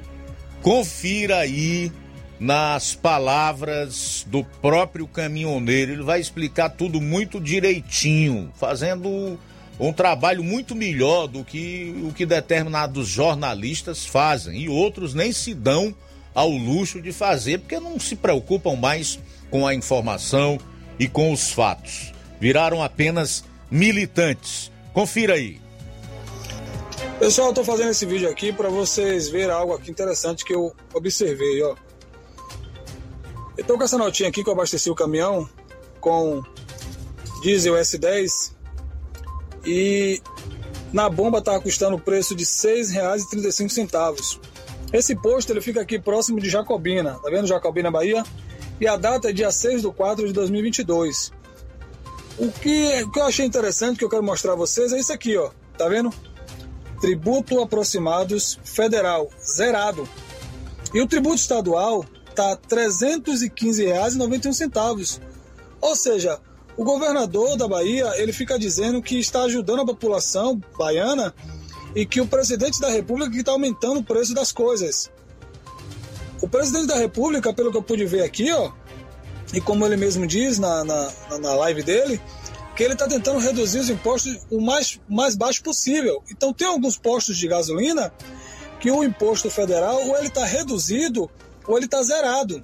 Confira 0.63 1.37
aí 1.37 1.93
nas 2.41 2.95
palavras 2.95 4.27
do 4.27 4.43
próprio 4.43 5.07
caminhoneiro. 5.07 5.93
Ele 5.93 6.03
vai 6.03 6.19
explicar 6.19 6.71
tudo 6.71 6.99
muito 6.99 7.39
direitinho, 7.39 8.51
fazendo 8.57 9.39
um 9.81 9.93
trabalho 9.95 10.45
muito 10.45 10.75
melhor 10.75 11.27
do 11.27 11.43
que 11.43 11.95
o 12.07 12.13
que 12.13 12.27
determinados 12.27 13.09
jornalistas 13.09 14.05
fazem 14.05 14.61
e 14.61 14.69
outros 14.69 15.15
nem 15.15 15.33
se 15.33 15.55
dão 15.55 15.95
ao 16.35 16.51
luxo 16.51 17.01
de 17.01 17.13
fazer 17.13 17.61
porque 17.61 17.81
não 17.81 17.99
se 17.99 18.15
preocupam 18.15 18.77
mais 18.77 19.19
com 19.51 19.67
a 19.67 19.75
informação 19.75 20.59
e 20.99 21.09
com 21.09 21.33
os 21.33 21.51
fatos. 21.51 22.13
Viraram 22.39 22.83
apenas 22.83 23.43
militantes. 23.71 24.71
Confira 24.93 25.35
aí. 25.35 25.59
Pessoal, 27.19 27.49
eu 27.49 27.55
tô 27.55 27.65
fazendo 27.65 27.91
esse 27.91 28.05
vídeo 28.05 28.29
aqui 28.29 28.53
para 28.53 28.69
vocês 28.69 29.29
verem 29.31 29.51
algo 29.51 29.73
aqui 29.73 29.91
interessante 29.91 30.45
que 30.45 30.55
eu 30.55 30.75
observei, 30.93 31.63
ó. 31.63 31.75
Eu 33.57 33.65
tô 33.65 33.79
com 33.79 33.85
essa 33.85 33.97
notinha 33.97 34.29
aqui 34.29 34.45
que 34.45 34.49
eu 34.49 34.55
abasteci 34.55 34.91
o 34.91 34.95
caminhão 34.95 35.49
com 36.01 36.43
diesel 37.43 37.75
S10 37.75 38.60
e 39.65 40.21
na 40.93 41.09
bomba 41.09 41.41
tá 41.41 41.59
custando 41.61 41.97
o 41.97 42.01
preço 42.01 42.35
de 42.35 42.45
R$ 42.45 42.51
6,35. 42.51 44.41
Esse 44.93 45.15
posto 45.15 45.53
ele 45.53 45.61
fica 45.61 45.81
aqui 45.81 45.97
próximo 45.99 46.41
de 46.41 46.51
Jacobina, 46.51 47.19
tá 47.23 47.31
vendo 47.31 47.47
Jacobina, 47.47 47.91
Bahia? 47.91 48.25
E 48.81 48.89
a 48.89 48.97
data 48.97 49.31
é 49.31 49.33
dia 49.33 49.53
6 49.53 49.83
de 49.83 49.93
4 49.93 50.27
de 50.27 50.33
2022. 50.33 51.31
O 52.39 52.51
que, 52.51 53.03
o 53.03 53.13
que 53.13 53.21
eu 53.21 53.25
achei 53.25 53.45
interessante 53.45 53.99
que 53.99 54.05
eu 54.05 54.09
quero 54.09 54.23
mostrar 54.23 54.55
a 54.55 54.57
vocês 54.57 54.91
é 54.93 54.99
isso 54.99 55.13
aqui, 55.13 55.37
ó. 55.37 55.51
Tá 55.77 55.87
vendo? 55.89 56.11
Tributo 57.01 57.61
aproximados 57.61 58.59
federal, 58.65 59.29
zerado. 59.45 60.09
E 60.93 61.01
o 61.01 61.07
tributo 61.07 61.37
estadual 61.37 62.05
tá 62.35 62.51
R$ 62.51 62.59
315,91. 62.69 65.21
Ou 65.81 65.95
seja, 65.95 66.41
o 66.81 66.85
governador 66.85 67.59
da 67.59 67.69
Bahia, 67.69 68.11
ele 68.17 68.33
fica 68.33 68.59
dizendo 68.59 69.03
que 69.03 69.19
está 69.19 69.43
ajudando 69.43 69.83
a 69.83 69.85
população 69.85 70.59
baiana 70.79 71.35
e 71.95 72.07
que 72.07 72.23
o 72.23 72.27
presidente 72.27 72.81
da 72.81 72.89
República 72.89 73.37
está 73.37 73.53
aumentando 73.53 74.01
o 74.01 74.03
preço 74.03 74.33
das 74.33 74.51
coisas. 74.51 75.11
O 76.41 76.49
presidente 76.49 76.87
da 76.87 76.97
República, 76.97 77.53
pelo 77.53 77.71
que 77.71 77.77
eu 77.77 77.83
pude 77.83 78.07
ver 78.07 78.23
aqui, 78.23 78.51
ó, 78.51 78.73
e 79.53 79.61
como 79.61 79.85
ele 79.85 79.99
mesmo 79.99 80.27
diz 80.27 80.59
na, 80.59 80.83
na, 80.83 81.13
na 81.39 81.55
live 81.55 81.83
dele, 81.83 82.19
que 82.75 82.83
ele 82.83 82.95
está 82.95 83.07
tentando 83.07 83.41
reduzir 83.41 83.81
os 83.81 83.91
impostos 83.91 84.39
o 84.51 84.59
mais, 84.59 84.99
mais 85.07 85.37
baixo 85.37 85.63
possível. 85.63 86.23
Então 86.31 86.51
tem 86.51 86.67
alguns 86.67 86.97
postos 86.97 87.37
de 87.37 87.47
gasolina 87.47 88.11
que 88.81 88.91
o 88.91 89.05
imposto 89.05 89.51
federal 89.51 90.03
ou 90.09 90.17
ele 90.17 90.29
está 90.29 90.47
reduzido 90.47 91.31
ou 91.69 91.77
ele 91.77 91.85
está 91.85 92.03
zerado. 92.03 92.63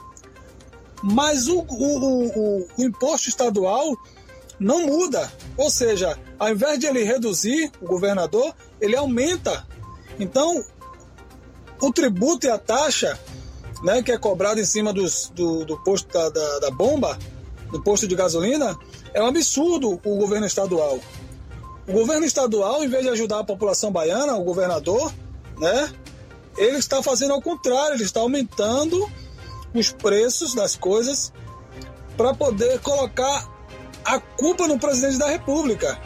Mas 1.02 1.48
o, 1.48 1.58
o, 1.58 2.28
o, 2.38 2.68
o 2.76 2.82
imposto 2.82 3.28
estadual 3.28 3.96
não 4.58 4.86
muda. 4.86 5.30
Ou 5.56 5.70
seja, 5.70 6.18
ao 6.38 6.50
invés 6.50 6.78
de 6.78 6.86
ele 6.86 7.04
reduzir, 7.04 7.70
o 7.80 7.86
governador, 7.86 8.54
ele 8.80 8.96
aumenta. 8.96 9.66
Então, 10.18 10.64
o 11.80 11.92
tributo 11.92 12.46
e 12.46 12.50
a 12.50 12.58
taxa 12.58 13.18
né, 13.82 14.02
que 14.02 14.12
é 14.12 14.18
cobrado 14.18 14.60
em 14.60 14.64
cima 14.64 14.92
dos, 14.92 15.30
do, 15.34 15.64
do 15.64 15.76
posto 15.78 16.12
da, 16.12 16.28
da, 16.28 16.58
da, 16.60 16.70
bomba, 16.70 17.18
do 17.70 17.82
posto 17.82 18.06
de 18.06 18.14
gasolina, 18.14 18.76
é 19.12 19.22
um 19.22 19.26
absurdo 19.26 20.00
o 20.04 20.16
governo 20.16 20.46
estadual. 20.46 20.98
O 21.86 21.92
governo 21.92 22.26
estadual, 22.26 22.82
em 22.82 22.88
vez 22.88 23.04
de 23.04 23.10
ajudar 23.10 23.40
a 23.40 23.44
população 23.44 23.92
baiana, 23.92 24.34
o 24.34 24.44
governador, 24.44 25.12
né, 25.58 25.92
ele 26.56 26.78
está 26.78 27.02
fazendo 27.02 27.32
ao 27.32 27.42
contrário, 27.42 27.94
ele 27.94 28.02
está 28.02 28.20
aumentando 28.20 29.08
os 29.78 29.92
preços 29.92 30.54
das 30.54 30.76
coisas 30.76 31.32
para 32.16 32.34
poder 32.34 32.80
colocar 32.80 33.46
a 34.04 34.18
culpa 34.18 34.66
no 34.66 34.78
presidente 34.78 35.18
da 35.18 35.28
República. 35.28 36.00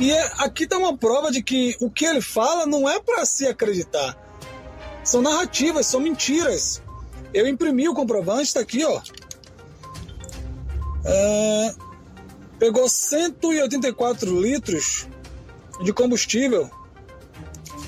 E 0.00 0.10
é, 0.10 0.32
aqui 0.38 0.64
está 0.64 0.78
uma 0.78 0.96
prova 0.96 1.30
de 1.30 1.42
que 1.42 1.76
o 1.80 1.90
que 1.90 2.04
ele 2.04 2.20
fala 2.20 2.66
não 2.66 2.88
é 2.88 3.00
para 3.00 3.24
se 3.24 3.46
acreditar. 3.46 4.18
São 5.04 5.22
narrativas, 5.22 5.86
são 5.86 6.00
mentiras. 6.00 6.82
Eu 7.32 7.46
imprimi 7.46 7.88
o 7.88 7.94
comprovante, 7.94 8.42
está 8.44 8.60
aqui, 8.60 8.84
ó. 8.84 9.00
É, 11.04 11.74
pegou 12.58 12.88
184 12.88 14.40
litros 14.40 15.06
de 15.82 15.92
combustível 15.92 16.70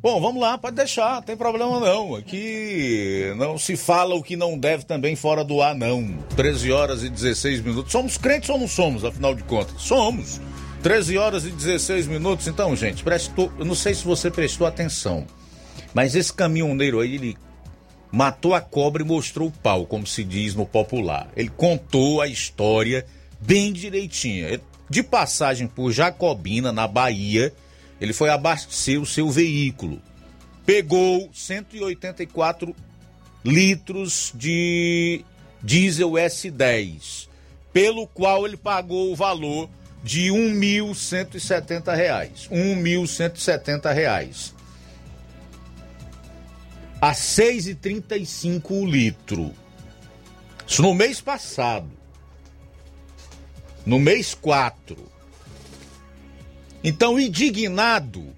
Bom, 0.00 0.20
vamos 0.20 0.42
lá, 0.42 0.58
pode 0.58 0.74
deixar, 0.74 1.14
não 1.14 1.22
tem 1.22 1.36
problema 1.36 1.78
não. 1.78 2.16
Aqui 2.16 3.32
não 3.36 3.56
se 3.56 3.76
fala 3.76 4.16
o 4.16 4.22
que 4.22 4.34
não 4.34 4.58
deve 4.58 4.84
também 4.84 5.14
fora 5.14 5.44
do 5.44 5.62
ar, 5.62 5.76
não. 5.76 6.18
13 6.34 6.72
horas 6.72 7.04
e 7.04 7.08
16 7.08 7.60
minutos. 7.60 7.92
Somos 7.92 8.18
crentes 8.18 8.48
ou 8.48 8.58
não 8.58 8.66
somos, 8.66 9.04
afinal 9.04 9.36
de 9.36 9.44
contas? 9.44 9.80
Somos. 9.80 10.40
13 10.82 11.16
horas 11.16 11.44
e 11.44 11.50
16 11.50 12.08
minutos. 12.08 12.48
Então, 12.48 12.74
gente, 12.74 13.04
prestou, 13.04 13.52
eu 13.56 13.64
não 13.64 13.76
sei 13.76 13.94
se 13.94 14.04
você 14.04 14.32
prestou 14.32 14.66
atenção, 14.66 15.24
mas 15.94 16.16
esse 16.16 16.32
caminhoneiro 16.32 16.98
aí, 16.98 17.14
ele 17.14 17.36
matou 18.10 18.54
a 18.54 18.60
cobra 18.60 19.02
e 19.02 19.06
mostrou 19.06 19.48
o 19.48 19.52
pau, 19.52 19.86
como 19.86 20.06
se 20.06 20.24
diz 20.24 20.54
no 20.54 20.66
popular. 20.66 21.28
Ele 21.36 21.48
contou 21.48 22.20
a 22.20 22.26
história 22.26 23.06
bem 23.40 23.72
direitinha. 23.72 24.60
De 24.90 25.02
passagem 25.02 25.66
por 25.66 25.92
Jacobina, 25.92 26.72
na 26.72 26.88
Bahia, 26.88 27.52
ele 28.00 28.12
foi 28.12 28.30
abastecer 28.30 29.00
o 29.00 29.06
seu 29.06 29.28
veículo. 29.28 30.00
Pegou 30.64 31.28
184 31.32 32.74
litros 33.44 34.32
de 34.34 35.24
diesel 35.62 36.12
S10, 36.12 37.28
pelo 37.72 38.06
qual 38.06 38.46
ele 38.46 38.56
pagou 38.56 39.12
o 39.12 39.16
valor 39.16 39.68
de 40.02 40.30
R$ 40.30 40.38
1.170. 40.38 41.94
R$ 41.94 42.30
1.170. 42.50 44.57
A 47.00 47.12
6,35 47.12 48.70
o 48.70 48.84
litro. 48.84 49.54
Isso 50.66 50.82
no 50.82 50.92
mês 50.92 51.20
passado. 51.20 51.88
No 53.86 54.00
mês 54.00 54.34
4. 54.34 54.96
Então, 56.82 57.18
indignado, 57.18 58.34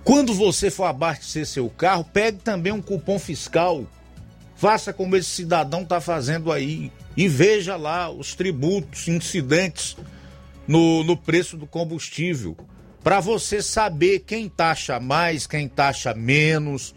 Quando 0.03 0.36
você 0.36 0.69
for 0.69 0.84
abastecer 0.84 1.48
seu 1.48 1.68
carro, 1.69 2.03
pegue 2.03 2.38
também 2.38 2.72
um 2.72 2.82
cupom 2.82 3.18
fiscal. 3.18 3.88
Faça 4.56 4.94
como 4.94 5.15
esse 5.15 5.30
cidadão 5.30 5.82
está 5.82 5.99
fazendo 5.99 6.52
aí. 6.52 6.91
E 7.18 7.27
veja 7.27 7.76
lá 7.76 8.10
os 8.10 8.36
tributos 8.36 9.07
incidentes 9.07 9.98
no, 10.68 11.04
no 11.04 11.16
preço 11.18 11.58
do 11.58 11.68
combustível. 11.68 12.56
Para 13.04 13.20
você 13.20 13.62
saber 13.62 14.20
quem 14.20 14.50
taxa 14.50 15.00
mais, 15.00 15.46
quem 15.46 15.68
taxa 15.68 16.14
menos. 16.14 16.96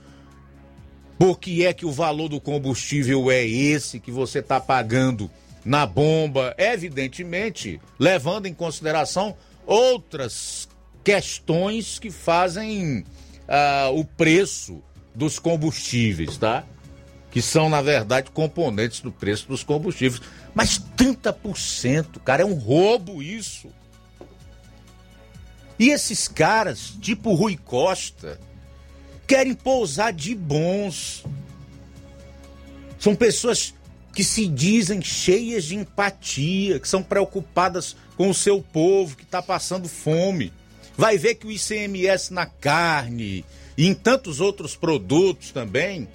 Por 1.19 1.39
que 1.39 1.67
é 1.67 1.73
que 1.73 1.85
o 1.85 1.93
valor 1.93 2.29
do 2.29 2.41
combustível 2.41 3.31
é 3.31 3.45
esse 3.45 4.01
que 4.01 4.11
você 4.11 4.39
está 4.39 4.61
pagando 4.61 5.31
na 5.65 5.85
bomba? 5.85 6.55
Evidentemente, 6.57 7.81
levando 7.99 8.47
em 8.47 8.55
consideração 8.55 9.37
outras 9.67 10.69
questões 11.05 11.99
que 11.99 12.11
fazem 12.11 13.05
ah, 13.47 13.91
o 13.93 14.05
preço 14.05 14.83
dos 15.15 15.39
combustíveis, 15.39 16.39
tá? 16.39 16.65
Que 17.31 17.43
são, 17.43 17.69
na 17.69 17.83
verdade, 17.83 18.31
componentes 18.31 19.01
do 19.01 19.11
preço 19.11 19.49
dos 19.49 19.63
combustíveis. 19.63 20.23
Mas 20.59 20.77
30%, 20.97 22.19
cara, 22.25 22.43
é 22.43 22.45
um 22.45 22.55
roubo 22.55 23.23
isso. 23.23 23.69
E 25.79 25.91
esses 25.91 26.27
caras, 26.27 26.95
tipo 27.01 27.33
Rui 27.33 27.57
Costa, 27.57 28.41
querem 29.25 29.55
pousar 29.55 30.13
de 30.13 30.35
bons. 30.35 31.25
São 32.99 33.15
pessoas 33.15 33.73
que 34.13 34.25
se 34.25 34.49
dizem 34.49 35.01
cheias 35.01 35.63
de 35.63 35.77
empatia, 35.77 36.81
que 36.81 36.89
são 36.89 37.05
preocupadas 37.05 37.95
com 38.17 38.29
o 38.29 38.35
seu 38.35 38.61
povo 38.61 39.17
que 39.17 39.23
está 39.23 39.41
passando 39.41 39.89
fome 39.89 40.53
vai 40.97 41.17
ver 41.17 41.37
que 41.37 41.47
o 41.47 41.53
ICMS 41.53 42.35
na 42.35 42.45
carne 42.45 43.45
e 43.77 43.87
em 43.87 43.95
tantos 43.95 44.41
outros 44.41 44.75
produtos 44.75 45.53
também 45.53 46.09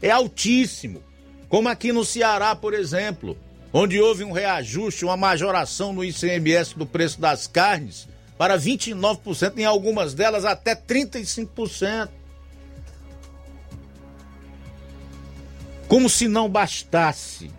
é 0.00 0.12
altíssimo. 0.12 1.02
Como 1.48 1.68
aqui 1.68 1.92
no 1.92 2.04
Ceará, 2.04 2.54
por 2.54 2.72
exemplo, 2.72 3.36
onde 3.72 4.00
houve 4.00 4.24
um 4.24 4.32
reajuste, 4.32 5.04
uma 5.04 5.16
majoração 5.16 5.92
no 5.92 6.04
ICMS 6.04 6.76
do 6.76 6.86
preço 6.86 7.20
das 7.20 7.46
carnes 7.46 8.08
para 8.36 8.58
29%, 8.58 9.58
em 9.58 9.64
algumas 9.64 10.14
delas 10.14 10.44
até 10.44 10.74
35%. 10.74 12.08
Como 15.88 16.08
se 16.08 16.28
não 16.28 16.48
bastasse 16.48 17.50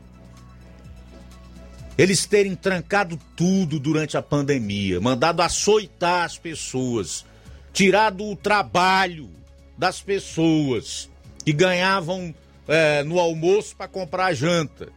eles 2.00 2.26
terem 2.26 2.56
trancado 2.56 3.20
tudo 3.36 3.78
durante 3.78 4.16
a 4.16 4.22
pandemia, 4.22 5.02
mandado 5.02 5.42
açoitar 5.42 6.24
as 6.24 6.38
pessoas, 6.38 7.26
tirado 7.74 8.26
o 8.26 8.38
trabalho 8.38 9.30
das 9.78 10.02
pessoas 10.02 11.10
que 11.44 11.52
ganhavam 11.52 12.34
é, 12.70 13.04
no 13.04 13.20
almoço 13.20 13.76
para 13.76 13.90
comprar 13.90 14.34
janta, 14.34 14.88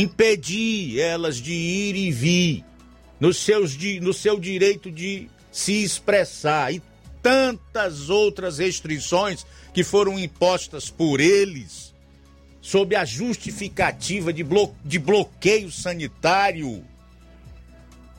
impedir 0.00 1.00
elas 1.00 1.36
de 1.36 1.52
ir 1.52 1.96
e 1.96 2.12
vir 2.12 2.64
nos 3.18 3.38
seus, 3.38 3.74
no 4.00 4.12
seu 4.12 4.38
direito 4.38 4.90
de 4.90 5.28
se 5.50 5.82
expressar. 5.82 6.72
E 6.74 6.82
tantas 7.22 8.10
outras 8.10 8.58
restrições 8.58 9.46
que 9.72 9.82
foram 9.82 10.18
impostas 10.18 10.90
por 10.90 11.18
eles 11.20 11.94
sob 12.60 12.94
a 12.94 13.04
justificativa 13.04 14.32
de, 14.32 14.44
blo 14.44 14.74
de 14.84 14.98
bloqueio 14.98 15.70
sanitário, 15.70 16.84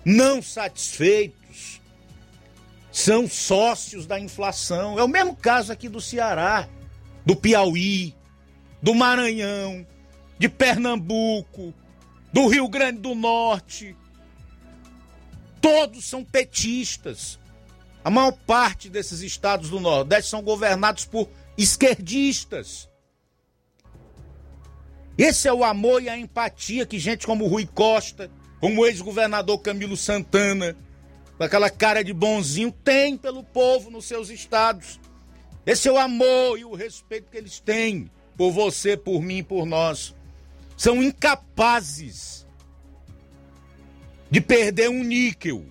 não 0.04 0.41
satisfeitos, 0.41 1.82
são 2.91 3.28
sócios 3.28 4.06
da 4.06 4.20
inflação. 4.20 4.98
É 4.98 5.04
o 5.04 5.08
mesmo 5.08 5.36
caso 5.36 5.72
aqui 5.72 5.90
do 5.90 6.02
Ceará, 6.02 6.68
do 7.26 7.36
Piauí, 7.36 8.16
do 8.82 8.95
Maranhão, 8.95 9.86
de 10.38 10.47
Pernambuco, 10.47 11.73
do 12.31 12.47
Rio 12.47 12.68
Grande 12.68 12.99
do 12.99 13.15
Norte. 13.15 13.95
Todos 15.61 16.05
são 16.05 16.23
petistas. 16.23 17.39
A 18.03 18.09
maior 18.09 18.31
parte 18.31 18.89
desses 18.89 19.22
estados 19.22 19.69
do 19.69 19.80
Nordeste 19.80 20.30
são 20.30 20.41
governados 20.41 21.05
por 21.05 21.27
esquerdistas. 21.57 22.88
Esse 25.18 25.47
é 25.47 25.53
o 25.53 25.64
amor 25.64 26.03
e 26.03 26.09
a 26.09 26.18
empatia 26.18 26.85
que 26.85 26.99
gente 26.99 27.26
como 27.26 27.47
Rui 27.47 27.65
Costa, 27.65 28.30
como 28.59 28.81
o 28.81 28.85
ex-governador 28.85 29.59
Camilo 29.59 29.97
Santana, 29.97 30.77
com 31.38 31.43
aquela 31.43 31.69
cara 31.69 32.03
de 32.03 32.14
bonzinho, 32.14 32.72
tem 32.72 33.18
pelo 33.18 33.43
povo 33.43 33.89
nos 33.89 34.05
seus 34.05 34.30
estados. 34.30 34.99
Esse 35.65 35.88
é 35.88 35.91
o 35.91 35.97
amor 35.97 36.57
e 36.57 36.64
o 36.64 36.76
respeito 36.76 37.30
que 37.30 37.38
eles 37.38 37.59
têm 37.59 38.09
por 38.38 38.51
você, 38.51 38.95
por 38.95 39.22
mim, 39.22 39.43
por 39.43 39.65
nós. 39.65 40.15
São 40.78 41.02
incapazes 41.02 42.45
de 44.30 44.40
perder 44.40 44.90
um 44.90 45.04
níquel. 45.04 45.66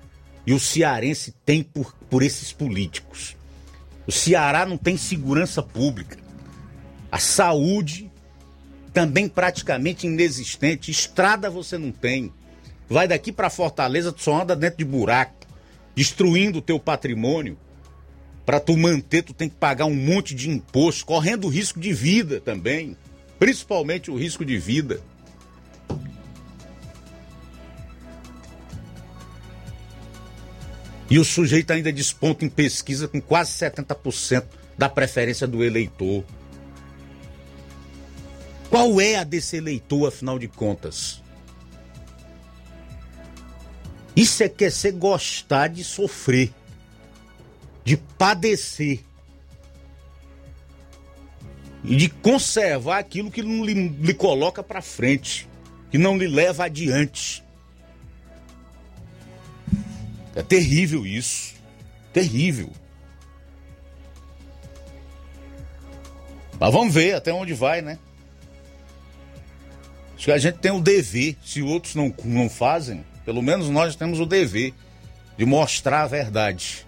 e 0.47 0.53
o 0.53 0.59
cearense 0.59 1.33
tem 1.45 1.63
por, 1.63 1.95
por 2.11 2.23
esses 2.23 2.53
políticos. 2.53 3.37
O 4.07 4.13
Ceará 4.13 4.67
não 4.67 4.77
tem 4.77 4.97
segurança 4.97 5.63
pública. 5.63 6.22
A 7.13 7.19
saúde 7.19 8.11
também 8.93 9.29
praticamente 9.29 10.09
inexistente. 10.09 10.91
Estrada 10.91 11.49
você 11.49 11.79
não 11.79 11.93
tem. 11.93 12.33
Vai 12.89 13.07
daqui 13.07 13.31
para 13.31 13.49
Fortaleza, 13.49 14.11
tu 14.11 14.23
só 14.23 14.43
anda 14.43 14.57
dentro 14.57 14.79
de 14.79 14.85
buraco, 14.85 15.47
destruindo 15.95 16.59
o 16.59 16.63
teu 16.63 16.81
patrimônio. 16.81 17.57
Para 18.45 18.59
tu 18.59 18.77
manter, 18.77 19.23
tu 19.23 19.33
tem 19.33 19.49
que 19.49 19.55
pagar 19.55 19.85
um 19.85 19.95
monte 19.95 20.35
de 20.35 20.51
imposto, 20.51 21.07
correndo 21.07 21.47
risco 21.47 21.79
de 21.79 21.93
vida 21.93 22.41
também 22.41 22.97
principalmente 23.43 24.09
o 24.09 24.15
risco 24.15 24.45
de 24.45 24.57
vida. 24.57 25.01
E 31.11 31.19
o 31.19 31.25
sujeito 31.25 31.73
ainda 31.73 31.93
desponta 31.93 32.45
em 32.45 32.49
pesquisa 32.49 33.09
com 33.09 33.21
quase 33.21 33.51
70% 33.51 34.45
da 34.79 34.89
preferência 34.89 35.45
do 35.45 35.65
eleitor. 35.65 36.23
Qual 38.73 38.99
é 39.03 39.17
a 39.17 39.23
desse 39.23 39.59
eleitor, 39.59 40.09
afinal 40.09 40.39
de 40.39 40.49
contas? 40.49 41.23
Isso 44.17 44.43
é 44.43 44.49
que 44.49 44.65
é 44.65 44.71
ser 44.71 44.93
gostar 44.93 45.69
de 45.69 45.85
sofrer, 45.85 46.51
de 47.85 47.99
padecer 47.99 49.05
e 51.85 51.95
de 51.95 52.09
conservar 52.09 52.97
aquilo 52.97 53.31
que 53.31 53.43
não 53.43 53.63
lhe, 53.63 53.75
lhe 53.89 54.15
coloca 54.15 54.63
para 54.63 54.81
frente, 54.81 55.47
que 55.91 55.99
não 55.99 56.17
lhe 56.17 56.27
leva 56.27 56.65
adiante. 56.65 57.45
É 60.35 60.43
terrível 60.43 61.05
isso. 61.05 61.57
Terrível. 62.11 62.73
Mas 66.59 66.73
vamos 66.73 66.95
ver 66.95 67.17
até 67.17 67.35
onde 67.35 67.53
vai, 67.53 67.83
né? 67.83 67.99
Acho 70.23 70.27
que 70.27 70.33
a 70.33 70.39
gente 70.39 70.59
tem 70.59 70.71
o 70.71 70.81
dever, 70.81 71.37
se 71.45 71.63
outros 71.63 71.97
não, 71.97 72.15
não 72.23 72.49
fazem, 72.49 73.05
pelo 73.25 73.43
menos 73.43 73.69
nós 73.69 73.97
temos 73.97 74.21
o 74.21 74.27
dever 74.27 74.73
de 75.37 75.45
mostrar 75.45 76.03
a 76.03 76.07
verdade. 76.07 76.87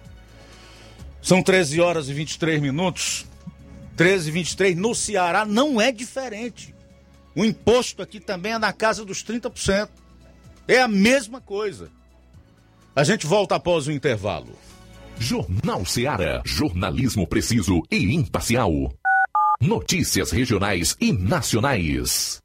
São 1.21 1.43
13 1.43 1.81
horas 1.81 2.07
e 2.07 2.13
23 2.13 2.61
minutos. 2.61 3.25
13 3.97 4.29
e 4.29 4.31
23 4.31 4.77
no 4.77 4.95
Ceará 4.95 5.43
não 5.43 5.81
é 5.81 5.91
diferente. 5.91 6.73
O 7.35 7.43
imposto 7.43 8.01
aqui 8.01 8.21
também 8.21 8.53
é 8.53 8.57
na 8.57 8.71
casa 8.71 9.03
dos 9.03 9.21
30%. 9.21 9.89
É 10.65 10.79
a 10.79 10.87
mesma 10.87 11.41
coisa. 11.41 11.89
A 12.95 13.03
gente 13.03 13.27
volta 13.27 13.55
após 13.55 13.85
o 13.87 13.91
intervalo. 13.91 14.57
Jornal 15.19 15.85
Ceará, 15.85 16.41
jornalismo 16.45 17.27
preciso 17.27 17.83
e 17.91 18.15
imparcial. 18.15 18.93
Notícias 19.59 20.31
regionais 20.31 20.95
e 21.01 21.11
nacionais. 21.11 22.44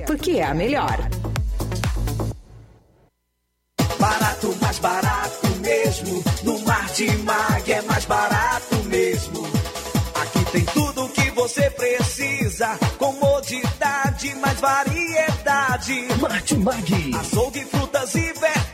porque 0.00 0.32
é 0.32 0.44
a 0.44 0.54
melhor. 0.54 0.98
Barato, 3.98 4.56
mais 4.60 4.78
barato 4.78 5.46
mesmo. 5.60 6.24
No 6.42 6.58
Martimag 6.60 7.72
é 7.72 7.82
mais 7.82 8.04
barato 8.04 8.76
mesmo. 8.84 9.46
Aqui 10.22 10.44
tem 10.52 10.64
tudo 10.66 11.04
o 11.04 11.08
que 11.08 11.30
você 11.30 11.70
precisa. 11.70 12.78
Comodidade, 12.98 14.34
mais 14.36 14.60
variedade. 14.60 16.08
Martimag. 16.20 17.16
Açougue, 17.16 17.64
frutas 17.64 18.14
e 18.14 18.32
verduras. 18.32 18.73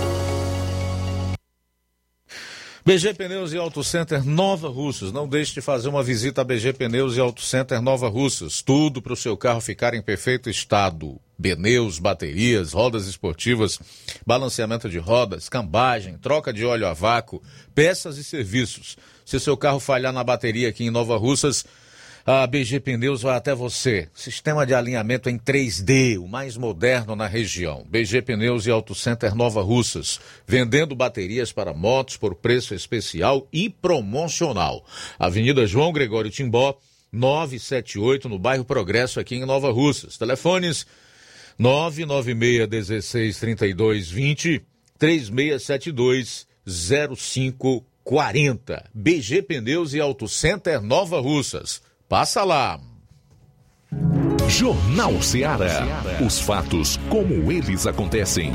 BG 2.83 3.13
Pneus 3.13 3.53
e 3.53 3.57
Auto 3.57 3.83
Center 3.83 4.25
Nova 4.25 4.67
Russas. 4.67 5.11
Não 5.11 5.27
deixe 5.27 5.53
de 5.53 5.61
fazer 5.61 5.87
uma 5.87 6.01
visita 6.01 6.41
a 6.41 6.43
BG 6.43 6.73
Pneus 6.73 7.15
e 7.15 7.19
Auto 7.19 7.43
Center 7.43 7.79
Nova 7.79 8.09
Russas. 8.09 8.63
Tudo 8.63 9.03
para 9.03 9.13
o 9.13 9.15
seu 9.15 9.37
carro 9.37 9.61
ficar 9.61 9.93
em 9.93 10.01
perfeito 10.01 10.49
estado. 10.49 11.21
Pneus, 11.39 11.99
baterias, 11.99 12.73
rodas 12.73 13.05
esportivas, 13.05 13.79
balanceamento 14.25 14.89
de 14.89 14.97
rodas, 14.97 15.47
cambagem, 15.47 16.17
troca 16.17 16.51
de 16.51 16.65
óleo 16.65 16.87
a 16.87 16.93
vácuo, 16.93 17.39
peças 17.75 18.17
e 18.17 18.23
serviços. 18.23 18.97
Se 19.23 19.39
seu 19.39 19.55
carro 19.55 19.79
falhar 19.79 20.11
na 20.11 20.23
bateria 20.23 20.69
aqui 20.69 20.85
em 20.85 20.91
Nova 20.91 21.17
Russas, 21.17 21.63
a 22.25 22.45
BG 22.45 22.79
Pneus 22.79 23.21
vai 23.21 23.35
até 23.35 23.55
você. 23.55 24.07
Sistema 24.13 24.65
de 24.65 24.73
alinhamento 24.73 25.29
em 25.29 25.37
3D, 25.37 26.19
o 26.19 26.27
mais 26.27 26.55
moderno 26.55 27.15
na 27.15 27.27
região. 27.27 27.85
BG 27.89 28.21
Pneus 28.21 28.67
e 28.67 28.71
Auto 28.71 28.93
Center 28.93 29.35
Nova 29.35 29.61
Russas. 29.61 30.19
Vendendo 30.45 30.95
baterias 30.95 31.51
para 31.51 31.73
motos 31.73 32.17
por 32.17 32.35
preço 32.35 32.75
especial 32.75 33.47
e 33.51 33.69
promocional. 33.69 34.85
Avenida 35.17 35.65
João 35.65 35.91
Gregório 35.91 36.29
Timbó, 36.29 36.77
978, 37.11 38.29
no 38.29 38.39
bairro 38.39 38.63
Progresso, 38.63 39.19
aqui 39.19 39.35
em 39.35 39.45
Nova 39.45 39.71
Russas. 39.71 40.17
Telefones 40.17 40.85
996 41.57 42.67
16 42.67 43.39
32 43.39 44.09
20 44.09 44.61
3672 44.97 46.47
0540. 46.65 48.89
BG 48.93 49.41
Pneus 49.41 49.93
e 49.93 49.99
Auto 49.99 50.27
Center 50.27 50.81
Nova 50.81 51.19
Russas. 51.19 51.81
Passa 52.11 52.43
lá. 52.43 52.77
Jornal 54.49 55.21
Ceará. 55.21 55.87
Os 56.19 56.41
fatos 56.41 56.99
como 57.09 57.49
eles 57.49 57.87
acontecem. 57.87 58.51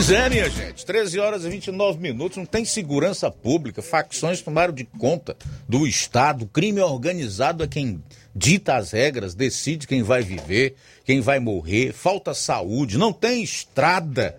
Pois 0.00 0.12
é, 0.12 0.30
minha 0.30 0.48
gente. 0.48 0.86
13 0.86 1.18
horas 1.18 1.44
e 1.44 1.50
29 1.50 2.00
minutos. 2.00 2.38
Não 2.38 2.46
tem 2.46 2.64
segurança 2.64 3.30
pública. 3.30 3.82
Facções 3.82 4.40
tomaram 4.40 4.72
de 4.72 4.84
conta 4.84 5.36
do 5.68 5.86
Estado. 5.86 6.46
Crime 6.46 6.80
organizado 6.80 7.62
é 7.62 7.66
quem 7.66 8.02
dita 8.34 8.76
as 8.76 8.92
regras, 8.92 9.34
decide 9.34 9.86
quem 9.86 10.02
vai 10.02 10.22
viver, 10.22 10.74
quem 11.04 11.20
vai 11.20 11.38
morrer. 11.38 11.92
Falta 11.92 12.32
saúde. 12.32 12.96
Não 12.96 13.12
tem 13.12 13.42
estrada. 13.42 14.34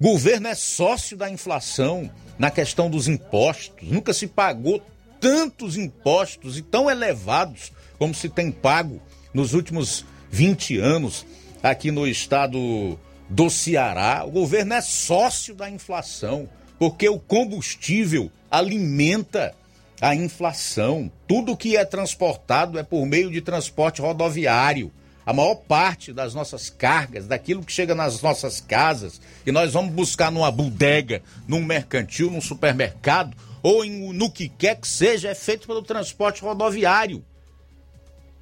Governo 0.00 0.46
é 0.46 0.54
sócio 0.54 1.16
da 1.16 1.28
inflação 1.28 2.08
na 2.38 2.48
questão 2.48 2.88
dos 2.88 3.08
impostos. 3.08 3.88
Nunca 3.88 4.12
se 4.12 4.28
pagou 4.28 4.80
tantos 5.18 5.76
impostos 5.76 6.56
e 6.56 6.62
tão 6.62 6.88
elevados 6.88 7.72
como 7.98 8.14
se 8.14 8.28
tem 8.28 8.52
pago 8.52 9.02
nos 9.34 9.52
últimos 9.52 10.06
20 10.30 10.78
anos 10.78 11.26
aqui 11.60 11.90
no 11.90 12.06
estado 12.06 12.96
do 13.30 13.48
Ceará, 13.48 14.24
o 14.26 14.30
governo 14.32 14.74
é 14.74 14.80
sócio 14.80 15.54
da 15.54 15.70
inflação, 15.70 16.48
porque 16.80 17.08
o 17.08 17.20
combustível 17.20 18.30
alimenta 18.50 19.54
a 20.00 20.16
inflação. 20.16 21.10
Tudo 21.28 21.56
que 21.56 21.76
é 21.76 21.84
transportado 21.84 22.76
é 22.76 22.82
por 22.82 23.06
meio 23.06 23.30
de 23.30 23.40
transporte 23.40 24.02
rodoviário. 24.02 24.90
A 25.24 25.32
maior 25.32 25.54
parte 25.54 26.12
das 26.12 26.34
nossas 26.34 26.68
cargas, 26.68 27.28
daquilo 27.28 27.62
que 27.62 27.72
chega 27.72 27.94
nas 27.94 28.20
nossas 28.20 28.60
casas, 28.60 29.20
que 29.44 29.52
nós 29.52 29.72
vamos 29.72 29.92
buscar 29.92 30.32
numa 30.32 30.50
bodega, 30.50 31.22
num 31.46 31.62
mercantil, 31.62 32.32
num 32.32 32.40
supermercado, 32.40 33.36
ou 33.62 33.84
em, 33.84 34.12
no 34.12 34.28
que 34.28 34.48
quer 34.48 34.74
que 34.80 34.88
seja, 34.88 35.28
é 35.28 35.34
feito 35.36 35.68
pelo 35.68 35.82
transporte 35.82 36.42
rodoviário. 36.42 37.24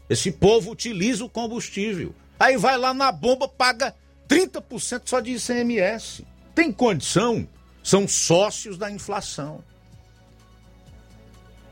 Esse 0.09 0.31
povo 0.33 0.71
utiliza 0.71 1.27
o 1.27 1.29
combustível. 1.29 2.15
Aí 2.41 2.57
vai 2.57 2.79
lá 2.79 2.95
na 2.95 3.13
bomba, 3.13 3.47
paga 3.47 3.95
30% 4.29 5.03
só 5.07 5.21
de 5.21 5.33
ICMS. 5.33 6.25
Tem 6.55 6.71
condição? 6.71 7.49
São 7.83 8.07
sócios 8.07 8.77
da 8.77 8.91
inflação. 8.91 9.65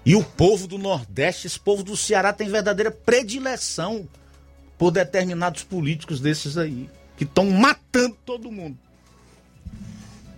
E 0.04 0.14
o 0.14 0.22
povo 0.22 0.66
do 0.66 0.78
Nordeste, 0.78 1.46
esse 1.46 1.58
povo 1.58 1.82
do 1.82 1.96
Ceará 1.96 2.32
tem 2.32 2.48
verdadeira 2.48 2.90
predileção 2.90 4.08
por 4.78 4.90
determinados 4.90 5.64
políticos 5.64 6.20
desses 6.20 6.56
aí, 6.56 6.88
que 7.16 7.24
estão 7.24 7.50
matando 7.50 8.16
todo 8.24 8.52
mundo. 8.52 8.78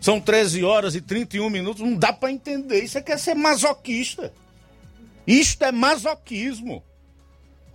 São 0.01 0.21
13 0.21 0.65
horas 0.65 0.95
e 0.95 1.01
31 1.01 1.51
minutos, 1.51 1.83
não 1.83 1.95
dá 1.95 2.13
para 2.13 2.31
entender. 2.31 2.83
Isso 2.83 2.99
é 2.99 3.03
quer 3.03 3.19
ser 3.19 3.35
masoquista. 3.35 4.33
Isto 5.27 5.65
é 5.65 5.73
masoquismo. 5.73 6.83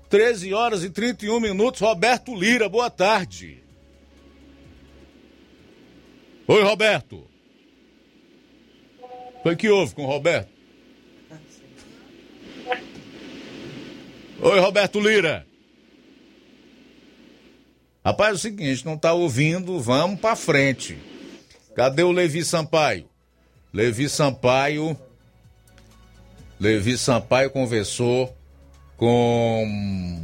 13 0.10 0.54
horas 0.54 0.84
e 0.84 0.90
31 0.90 1.40
minutos, 1.40 1.82
Roberto 1.82 2.36
Lira, 2.36 2.68
boa 2.68 2.90
tarde. 2.90 3.63
Oi, 6.48 6.64
Roberto. 6.64 7.26
Foi 9.42 9.56
que 9.56 9.70
houve 9.70 9.96
com 9.96 10.04
o 10.04 10.08
Roberto? 10.08 10.50
Oi, 14.42 14.60
Roberto 14.60 15.00
Lira. 15.00 15.46
Rapaz, 18.06 18.32
é 18.32 18.34
o 18.34 18.38
seguinte, 18.38 18.86
não 18.86 18.98
tá 18.98 19.14
ouvindo, 19.14 19.80
vamos 19.80 20.20
pra 20.20 20.36
frente. 20.36 20.98
Cadê 21.74 22.04
o 22.04 22.12
Levi 22.12 22.44
Sampaio? 22.44 23.08
Levi 23.74 24.10
Sampaio. 24.10 24.98
Levi 26.60 26.98
Sampaio 26.98 27.50
conversou 27.50 28.36
com 28.98 30.22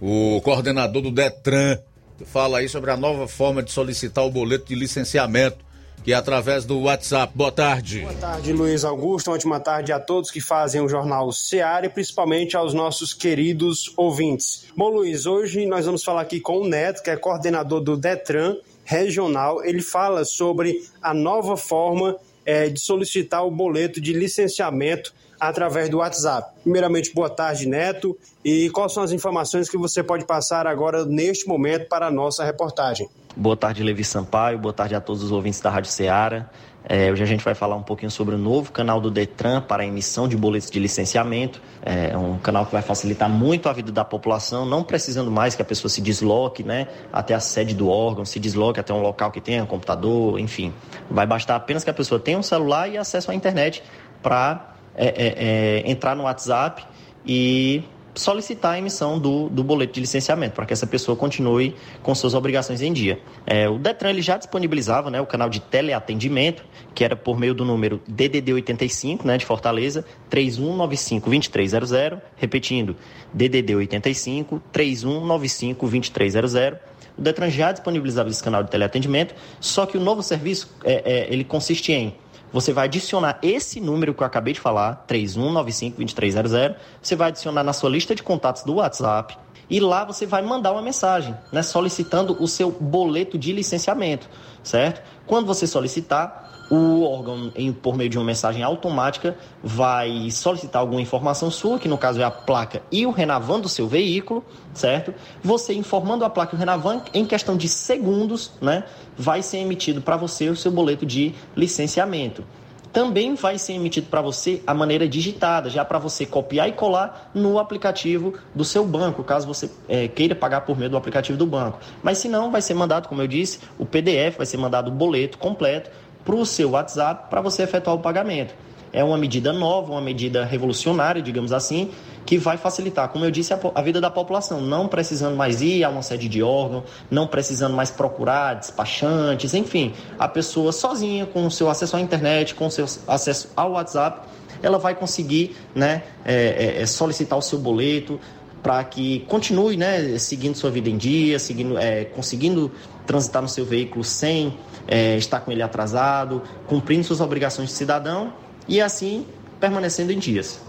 o 0.00 0.40
coordenador 0.42 1.02
do 1.02 1.10
Detran, 1.10 1.78
fala 2.24 2.58
aí 2.58 2.68
sobre 2.68 2.90
a 2.90 2.96
nova 2.96 3.28
forma 3.28 3.62
de 3.62 3.70
solicitar 3.70 4.24
o 4.24 4.30
boleto 4.30 4.66
de 4.66 4.74
licenciamento, 4.74 5.58
que 6.04 6.12
é 6.12 6.16
através 6.16 6.64
do 6.64 6.80
WhatsApp. 6.80 7.32
Boa 7.34 7.52
tarde. 7.52 8.00
Boa 8.00 8.14
tarde, 8.14 8.52
Luiz 8.52 8.84
Augusto. 8.84 9.28
Uma 9.28 9.36
ótima 9.36 9.60
tarde 9.60 9.92
a 9.92 10.00
todos 10.00 10.30
que 10.30 10.40
fazem 10.40 10.80
o 10.80 10.88
Jornal 10.88 11.30
Seara 11.32 11.86
e 11.86 11.88
principalmente 11.88 12.56
aos 12.56 12.72
nossos 12.72 13.12
queridos 13.12 13.92
ouvintes. 13.96 14.66
Bom, 14.76 14.88
Luiz, 14.88 15.26
hoje 15.26 15.66
nós 15.66 15.86
vamos 15.86 16.04
falar 16.04 16.22
aqui 16.22 16.40
com 16.40 16.58
o 16.60 16.68
Neto, 16.68 17.02
que 17.02 17.10
é 17.10 17.16
coordenador 17.16 17.80
do 17.80 17.96
Detran 17.96 18.56
regional. 18.84 19.62
Ele 19.64 19.82
fala 19.82 20.24
sobre 20.24 20.82
a 21.02 21.12
nova 21.12 21.56
forma 21.56 22.16
é, 22.46 22.68
de 22.70 22.80
solicitar 22.80 23.44
o 23.44 23.50
boleto 23.50 24.00
de 24.00 24.14
licenciamento 24.14 25.12
através 25.40 25.88
do 25.88 25.98
WhatsApp. 25.98 26.52
Primeiramente, 26.62 27.12
boa 27.14 27.30
tarde, 27.30 27.66
Neto. 27.66 28.16
E 28.44 28.70
quais 28.70 28.92
são 28.92 29.02
as 29.02 29.12
informações 29.12 29.68
que 29.68 29.76
você 29.76 30.02
pode 30.02 30.24
passar 30.24 30.66
agora, 30.66 31.04
neste 31.04 31.46
momento, 31.46 31.88
para 31.88 32.06
a 32.06 32.10
nossa 32.10 32.44
reportagem? 32.44 33.08
Boa 33.36 33.56
tarde, 33.56 33.82
Levi 33.82 34.04
Sampaio. 34.04 34.58
Boa 34.58 34.72
tarde 34.72 34.94
a 34.94 35.00
todos 35.00 35.22
os 35.22 35.30
ouvintes 35.30 35.60
da 35.60 35.70
Rádio 35.70 35.90
Ceará. 35.90 36.50
É, 36.90 37.12
hoje 37.12 37.22
a 37.22 37.26
gente 37.26 37.44
vai 37.44 37.54
falar 37.54 37.76
um 37.76 37.82
pouquinho 37.82 38.10
sobre 38.10 38.34
o 38.34 38.38
novo 38.38 38.72
canal 38.72 38.98
do 38.98 39.10
Detran 39.10 39.60
para 39.60 39.82
a 39.82 39.86
emissão 39.86 40.26
de 40.26 40.36
boletos 40.36 40.70
de 40.70 40.78
licenciamento. 40.78 41.60
É 41.82 42.16
um 42.16 42.38
canal 42.38 42.64
que 42.64 42.72
vai 42.72 42.80
facilitar 42.80 43.28
muito 43.28 43.68
a 43.68 43.72
vida 43.74 43.92
da 43.92 44.04
população, 44.04 44.64
não 44.64 44.82
precisando 44.82 45.30
mais 45.30 45.54
que 45.54 45.60
a 45.60 45.64
pessoa 45.64 45.90
se 45.90 46.00
desloque 46.00 46.62
né, 46.62 46.88
até 47.12 47.34
a 47.34 47.40
sede 47.40 47.74
do 47.74 47.90
órgão, 47.90 48.24
se 48.24 48.40
desloque 48.40 48.80
até 48.80 48.94
um 48.94 49.02
local 49.02 49.30
que 49.30 49.40
tenha 49.40 49.66
computador, 49.66 50.40
enfim. 50.40 50.72
Vai 51.10 51.26
bastar 51.26 51.56
apenas 51.56 51.84
que 51.84 51.90
a 51.90 51.94
pessoa 51.94 52.18
tenha 52.18 52.38
um 52.38 52.42
celular 52.42 52.88
e 52.88 52.96
acesso 52.96 53.30
à 53.30 53.34
internet 53.34 53.82
para 54.22 54.77
é, 54.98 55.06
é, 55.06 55.82
é, 55.86 55.90
entrar 55.90 56.16
no 56.16 56.24
WhatsApp 56.24 56.84
e 57.24 57.84
solicitar 58.18 58.74
a 58.74 58.78
emissão 58.78 59.18
do, 59.18 59.48
do 59.48 59.62
boleto 59.62 59.94
de 59.94 60.00
licenciamento, 60.00 60.54
para 60.54 60.66
que 60.66 60.72
essa 60.72 60.86
pessoa 60.86 61.16
continue 61.16 61.74
com 62.02 62.14
suas 62.14 62.34
obrigações 62.34 62.82
em 62.82 62.92
dia. 62.92 63.20
É, 63.46 63.68
o 63.68 63.78
Detran 63.78 64.10
ele 64.10 64.22
já 64.22 64.36
disponibilizava 64.36 65.10
né, 65.10 65.20
o 65.20 65.26
canal 65.26 65.48
de 65.48 65.60
teleatendimento, 65.60 66.64
que 66.94 67.04
era 67.04 67.14
por 67.14 67.38
meio 67.38 67.54
do 67.54 67.64
número 67.64 68.02
DDD 68.08 68.52
85, 68.54 69.26
né, 69.26 69.38
de 69.38 69.46
Fortaleza, 69.46 70.04
3195-2300, 70.30 72.20
repetindo, 72.36 72.96
DDD 73.32 73.76
85 73.76 74.60
3195-2300. 74.72 76.78
O 77.16 77.22
Detran 77.22 77.50
já 77.50 77.72
disponibilizava 77.72 78.28
esse 78.28 78.42
canal 78.42 78.62
de 78.62 78.70
teleatendimento, 78.70 79.34
só 79.60 79.86
que 79.86 79.96
o 79.96 80.00
novo 80.00 80.22
serviço 80.22 80.76
é, 80.84 81.02
é, 81.04 81.32
ele 81.32 81.44
consiste 81.44 81.92
em 81.92 82.14
você 82.52 82.72
vai 82.72 82.86
adicionar 82.86 83.38
esse 83.42 83.80
número 83.80 84.14
que 84.14 84.22
eu 84.22 84.26
acabei 84.26 84.54
de 84.54 84.60
falar, 84.60 85.04
3195-2300, 85.08 86.76
você 87.02 87.16
vai 87.16 87.28
adicionar 87.28 87.62
na 87.62 87.72
sua 87.72 87.90
lista 87.90 88.14
de 88.14 88.22
contatos 88.22 88.62
do 88.62 88.74
WhatsApp 88.74 89.36
e 89.70 89.80
lá 89.80 90.04
você 90.04 90.24
vai 90.24 90.42
mandar 90.42 90.72
uma 90.72 90.82
mensagem, 90.82 91.36
né, 91.52 91.62
solicitando 91.62 92.36
o 92.42 92.48
seu 92.48 92.70
boleto 92.70 93.36
de 93.36 93.52
licenciamento, 93.52 94.28
certo? 94.62 95.02
Quando 95.26 95.46
você 95.46 95.66
solicitar, 95.66 96.47
o 96.70 97.02
órgão, 97.02 97.50
em, 97.56 97.72
por 97.72 97.96
meio 97.96 98.10
de 98.10 98.18
uma 98.18 98.24
mensagem 98.24 98.62
automática, 98.62 99.36
vai 99.62 100.30
solicitar 100.30 100.80
alguma 100.80 101.00
informação 101.00 101.50
sua, 101.50 101.78
que 101.78 101.88
no 101.88 101.96
caso 101.96 102.20
é 102.20 102.24
a 102.24 102.30
placa 102.30 102.82
e 102.92 103.06
o 103.06 103.10
Renavan 103.10 103.60
do 103.60 103.68
seu 103.68 103.88
veículo, 103.88 104.44
certo? 104.74 105.14
Você 105.42 105.72
informando 105.72 106.24
a 106.24 106.30
placa 106.30 106.54
e 106.54 106.56
o 106.56 106.58
Renavan, 106.58 107.02
em 107.14 107.24
questão 107.24 107.56
de 107.56 107.68
segundos, 107.68 108.52
né, 108.60 108.84
vai 109.16 109.42
ser 109.42 109.58
emitido 109.58 110.02
para 110.02 110.16
você 110.16 110.48
o 110.48 110.56
seu 110.56 110.70
boleto 110.70 111.06
de 111.06 111.34
licenciamento. 111.56 112.44
Também 112.92 113.34
vai 113.34 113.58
ser 113.58 113.74
emitido 113.74 114.08
para 114.08 114.22
você 114.22 114.62
a 114.66 114.72
maneira 114.72 115.06
digitada, 115.06 115.68
já 115.68 115.84
para 115.84 115.98
você 115.98 116.24
copiar 116.24 116.68
e 116.68 116.72
colar 116.72 117.30
no 117.34 117.58
aplicativo 117.58 118.34
do 118.54 118.64
seu 118.64 118.84
banco, 118.84 119.22
caso 119.22 119.46
você 119.46 119.70
é, 119.88 120.08
queira 120.08 120.34
pagar 120.34 120.62
por 120.62 120.76
meio 120.76 120.90
do 120.90 120.96
aplicativo 120.96 121.36
do 121.36 121.46
banco. 121.46 121.78
Mas 122.02 122.18
se 122.18 122.28
não, 122.28 122.50
vai 122.50 122.62
ser 122.62 122.74
mandado, 122.74 123.06
como 123.06 123.20
eu 123.20 123.26
disse, 123.26 123.60
o 123.78 123.84
PDF, 123.84 124.38
vai 124.38 124.46
ser 124.46 124.56
mandado 124.56 124.88
o 124.88 124.90
boleto 124.90 125.36
completo 125.36 125.90
para 126.24 126.34
o 126.34 126.44
seu 126.44 126.70
WhatsApp 126.70 127.28
para 127.30 127.40
você 127.40 127.62
efetuar 127.62 127.96
o 127.96 128.00
pagamento. 128.00 128.54
É 128.92 129.04
uma 129.04 129.18
medida 129.18 129.52
nova, 129.52 129.92
uma 129.92 130.00
medida 130.00 130.44
revolucionária, 130.44 131.20
digamos 131.20 131.52
assim, 131.52 131.90
que 132.24 132.36
vai 132.36 132.56
facilitar, 132.56 133.08
como 133.08 133.24
eu 133.24 133.30
disse, 133.30 133.54
a, 133.54 133.60
a, 133.74 133.80
vida 133.80 134.00
da 134.00 134.10
população, 134.10 134.60
não 134.60 134.86
precisando 134.86 135.34
mais 135.34 135.62
ir 135.62 135.82
a 135.82 135.88
uma 135.88 136.02
sede 136.02 136.28
de 136.28 136.42
órgão, 136.42 136.84
não 137.10 137.26
precisando 137.26 137.74
mais 137.74 137.90
procurar 137.90 138.54
despachantes, 138.54 139.54
enfim, 139.54 139.94
a 140.18 140.28
pessoa 140.28 140.72
sozinha, 140.72 141.24
com 141.24 141.46
o 141.46 141.50
seu 141.50 141.70
acesso 141.70 141.96
à 141.96 142.00
internet, 142.00 142.54
com 142.54 142.66
o 142.66 142.70
seu 142.70 142.86
acesso 143.06 143.50
ao 143.56 143.72
WhatsApp, 143.72 144.28
ela 144.62 144.78
vai 144.78 144.94
conseguir 144.94 145.56
né, 145.74 146.02
é, 146.24 146.76
é, 146.78 146.82
é 146.82 146.86
solicitar 146.86 147.38
o 147.38 147.42
seu 147.42 147.58
boleto 147.58 148.20
para 148.62 148.82
que 148.84 149.20
continue 149.20 149.76
né, 149.76 150.18
seguindo 150.18 150.56
sua 150.56 150.70
vida 150.70 150.88
em 150.88 150.96
dia, 150.96 151.38
seguindo, 151.38 151.78
é, 151.78 152.04
conseguindo 152.04 152.70
transitar 153.06 153.40
no 153.40 153.48
seu 153.48 153.64
veículo 153.64 154.04
sem 154.04 154.58
é, 154.86 155.16
estar 155.16 155.40
com 155.40 155.50
ele 155.52 155.62
atrasado, 155.62 156.42
cumprindo 156.66 157.04
suas 157.04 157.20
obrigações 157.20 157.68
de 157.68 157.74
cidadão 157.74 158.32
e 158.66 158.80
assim 158.80 159.26
permanecendo 159.60 160.12
em 160.12 160.18
dias. 160.18 160.60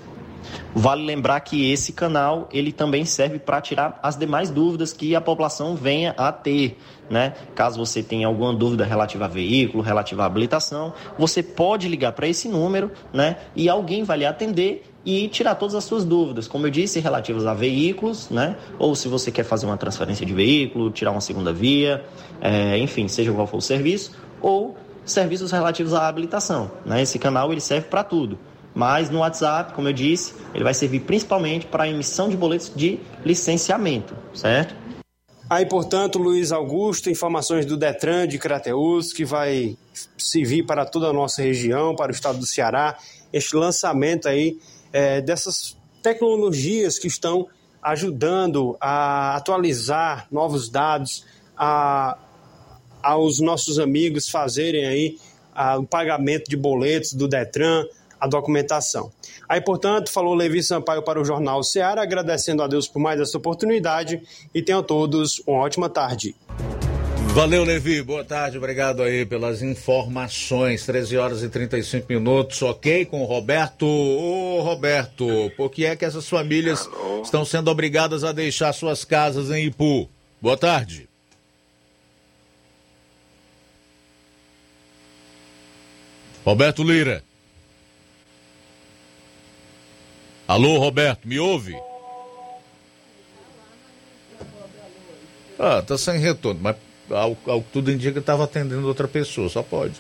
Vale 0.74 1.04
lembrar 1.04 1.40
que 1.42 1.72
esse 1.72 1.92
canal 1.92 2.48
ele 2.52 2.72
também 2.72 3.06
serve 3.06 3.40
para 3.40 3.60
tirar 3.62 4.00
as 4.02 4.16
demais 4.16 4.50
dúvidas 4.50 4.94
que 4.94 5.16
a 5.16 5.22
população 5.22 5.76
venha 5.76 6.14
a 6.18 6.32
ter, 6.32 6.78
né? 7.10 7.34
Caso 7.56 7.78
você 7.78 8.02
tenha 8.02 8.28
alguma 8.28 8.54
dúvida 8.54 8.86
relativa 8.86 9.26
a 9.26 9.28
veículo, 9.28 9.84
relativa 9.84 10.24
à 10.24 10.26
habilitação, 10.26 10.94
você 11.18 11.44
pode 11.44 11.88
ligar 11.88 12.14
para 12.14 12.28
esse 12.28 12.48
número, 12.48 12.92
né? 13.14 13.38
E 13.56 13.68
alguém 13.68 14.04
vai 14.04 14.20
lhe 14.20 14.26
atender 14.26 14.84
e 15.10 15.28
tirar 15.28 15.56
todas 15.56 15.74
as 15.74 15.84
suas 15.84 16.06
dúvidas, 16.06 16.48
como 16.48 16.68
eu 16.68 16.72
disse, 16.72 17.00
relativas 17.00 17.48
a 17.48 17.54
veículos, 17.56 18.30
né? 18.30 18.56
Ou 18.78 18.96
se 18.96 19.08
você 19.08 19.32
quer 19.32 19.44
fazer 19.44 19.66
uma 19.66 19.78
transferência 19.78 20.24
de 20.24 20.34
veículo, 20.34 20.92
tirar 20.92 21.10
uma 21.10 21.22
segunda 21.22 21.52
via, 21.52 22.06
é, 22.40 22.78
enfim, 22.78 23.08
seja 23.08 23.32
qual 23.34 23.48
for 23.48 23.58
o 23.58 23.62
serviço, 23.62 24.12
ou 24.40 24.78
serviços 25.04 25.52
relativos 25.52 25.96
à 25.96 26.08
habilitação. 26.08 26.70
Né? 26.86 27.02
Esse 27.02 27.18
canal 27.18 27.52
ele 27.52 27.60
serve 27.60 27.88
para 27.88 28.04
tudo. 28.04 28.38
Mas 28.76 29.10
no 29.10 29.20
WhatsApp, 29.20 29.74
como 29.74 29.88
eu 29.88 29.94
disse, 29.94 30.36
ele 30.54 30.64
vai 30.64 30.76
servir 30.76 31.00
principalmente 31.00 31.66
para 31.66 31.86
a 31.86 31.90
emissão 31.90 32.30
de 32.30 32.38
boletos 32.38 32.72
de 32.76 33.00
licenciamento, 33.26 34.14
certo? 34.32 34.76
Aí, 35.50 35.66
portanto, 35.66 36.20
Luiz 36.20 36.52
Augusto, 36.52 37.10
informações 37.10 37.66
do 37.66 37.76
Detran 37.76 38.28
de 38.28 38.38
Crateus, 38.38 39.12
que 39.12 39.26
vai 39.26 39.76
servir 40.16 40.64
para 40.64 40.86
toda 40.86 41.08
a 41.08 41.14
nossa 41.14 41.42
região, 41.42 41.96
para 41.96 42.12
o 42.12 42.14
estado 42.14 42.38
do 42.38 42.46
Ceará, 42.46 42.96
este 43.34 43.56
lançamento 43.56 44.28
aí 44.28 44.60
é, 44.92 45.22
dessas 45.22 45.78
tecnologias 46.02 46.98
que 46.98 47.08
estão 47.08 47.48
ajudando 47.82 48.78
a 48.80 49.36
atualizar 49.36 50.28
novos 50.32 50.70
dados, 50.70 51.26
a, 51.58 52.18
aos 53.02 53.40
nossos 53.40 53.80
amigos 53.80 54.30
fazerem 54.30 54.86
aí 54.86 55.18
a, 55.54 55.78
o 55.78 55.86
pagamento 55.86 56.50
de 56.50 56.58
boletos 56.58 57.14
do 57.14 57.28
Detran, 57.28 57.86
a 58.20 58.28
documentação. 58.28 59.12
Aí, 59.48 59.62
portanto, 59.62 60.12
falou 60.12 60.36
Levi 60.36 60.62
Sampaio 60.62 61.02
para 61.02 61.22
o 61.22 61.26
Jornal 61.26 61.64
Ceará, 61.64 62.02
agradecendo 62.02 62.62
a 62.62 62.68
Deus 62.68 62.88
por 62.88 63.00
mais 63.00 63.20
essa 63.20 63.38
oportunidade 63.38 64.22
e 64.54 64.62
tenham 64.62 64.84
todos 64.84 65.42
uma 65.48 65.60
ótima 65.60 65.90
tarde. 65.90 66.36
Valeu, 67.34 67.64
Levi. 67.64 68.02
Boa 68.02 68.26
tarde. 68.26 68.58
Obrigado 68.58 69.02
aí 69.02 69.26
pelas 69.26 69.62
informações. 69.62 70.86
13 70.86 71.18
horas 71.18 71.44
e 71.44 71.50
35 71.50 72.06
minutos. 72.10 72.62
Ok 72.62 73.06
com 73.06 73.22
o 73.22 73.26
Roberto. 73.26 73.86
Ô, 73.86 74.62
Roberto, 74.62 75.26
por 75.56 75.70
que 75.70 75.86
é 75.86 75.96
que 75.96 76.04
essas 76.04 76.28
famílias 76.28 76.88
Alô? 76.88 77.22
estão 77.22 77.46
sendo 77.46 77.70
obrigadas 77.70 78.24
a 78.24 78.32
deixar 78.32 78.74
suas 78.74 79.06
casas 79.06 79.52
em 79.52 79.66
Ipu? 79.68 80.10
Boa 80.42 80.58
tarde. 80.58 81.08
Roberto 86.44 86.84
Lira. 86.84 87.24
Alô, 90.48 90.80
Roberto, 90.80 91.28
me 91.28 91.40
ouve? 91.40 91.76
Ah, 95.60 95.82
tá 95.82 95.98
sem 95.98 96.18
retorno, 96.18 96.60
mas 96.62 96.76
ao, 97.10 97.38
ao 97.46 97.62
que 97.62 97.72
tudo 97.72 97.92
indica 97.92 98.20
estava 98.20 98.44
atendendo 98.44 98.88
outra 98.88 99.08
pessoa, 99.08 99.50
só 99.50 99.64
pode. 99.64 99.94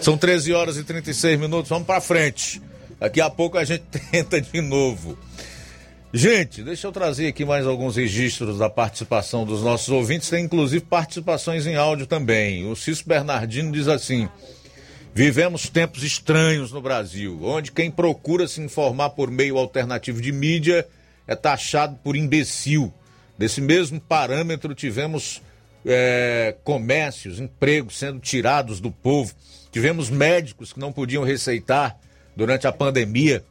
São 0.00 0.18
13 0.18 0.52
horas 0.52 0.76
e 0.76 0.84
36 0.84 1.38
minutos, 1.38 1.68
vamos 1.68 1.86
para 1.86 2.00
frente. 2.00 2.60
Daqui 2.98 3.20
a 3.20 3.30
pouco 3.30 3.58
a 3.58 3.64
gente 3.64 3.84
tenta 4.10 4.40
de 4.40 4.60
novo. 4.60 5.18
Gente, 6.12 6.62
deixa 6.62 6.86
eu 6.86 6.92
trazer 6.92 7.26
aqui 7.26 7.44
mais 7.44 7.66
alguns 7.66 7.96
registros 7.96 8.58
da 8.58 8.70
participação 8.70 9.44
dos 9.44 9.62
nossos 9.62 9.88
ouvintes, 9.88 10.30
tem 10.30 10.44
inclusive 10.44 10.84
participações 10.84 11.66
em 11.66 11.74
áudio 11.74 12.06
também. 12.06 12.70
O 12.70 12.76
Cício 12.76 13.04
Bernardino 13.04 13.72
diz 13.72 13.88
assim: 13.88 14.28
Vivemos 15.12 15.68
tempos 15.68 16.04
estranhos 16.04 16.70
no 16.70 16.80
Brasil, 16.80 17.40
onde 17.42 17.72
quem 17.72 17.90
procura 17.90 18.46
se 18.46 18.60
informar 18.60 19.10
por 19.10 19.30
meio 19.30 19.56
alternativo 19.56 20.20
de 20.20 20.30
mídia 20.30 20.86
é 21.26 21.34
taxado 21.34 21.96
por 22.02 22.14
imbecil. 22.16 22.92
Desse 23.38 23.60
mesmo 23.60 24.00
parâmetro, 24.00 24.74
tivemos 24.74 25.42
é, 25.84 26.56
comércios, 26.64 27.40
empregos 27.40 27.98
sendo 27.98 28.20
tirados 28.20 28.80
do 28.80 28.90
povo, 28.90 29.34
tivemos 29.70 30.10
médicos 30.10 30.72
que 30.72 30.80
não 30.80 30.92
podiam 30.92 31.24
receitar 31.24 31.98
durante 32.36 32.66
a 32.66 32.72
pandemia, 32.72 33.44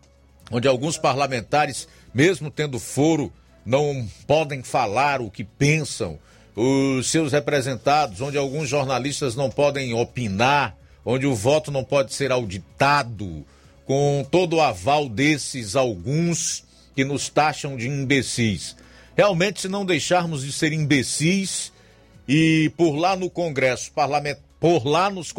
onde 0.52 0.68
alguns 0.68 0.98
parlamentares, 0.98 1.88
mesmo 2.14 2.50
tendo 2.50 2.80
foro, 2.80 3.32
não 3.66 4.08
podem 4.28 4.62
falar 4.62 5.22
o 5.22 5.32
que 5.32 5.44
pensam, 5.44 6.20
os 6.56 7.10
seus 7.10 7.32
representados, 7.32 8.22
onde 8.22 8.38
alguns 8.38 8.70
jornalistas 8.70 9.36
não 9.36 9.50
podem 9.50 9.94
opinar 9.94 10.78
onde 11.06 11.26
o 11.26 11.36
voto 11.36 11.72
não 11.72 11.84
pode 11.84 12.14
ser 12.14 12.32
auditado, 12.32 13.46
com 13.86 14.26
todo 14.30 14.58
o 14.58 14.62
aval 14.62 15.10
desses 15.10 15.76
alguns 15.76 16.64
que 16.96 17.04
nos 17.04 17.28
taxam 17.28 17.76
de 17.76 17.88
imbecis. 17.88 18.76
Realmente, 19.16 19.62
se 19.62 19.68
não 19.68 19.86
deixarmos 19.86 20.44
de 20.44 20.52
ser 20.52 20.72
imbecis 20.72 21.73
e 22.28 22.72
por 22.78 22.95
lá 22.95 23.16
no 23.16 23.30
Congresso, 23.30 23.91
parlament... 23.91 24.38
por 24.60 24.86
lá 24.86 25.10
nos 25.10 25.34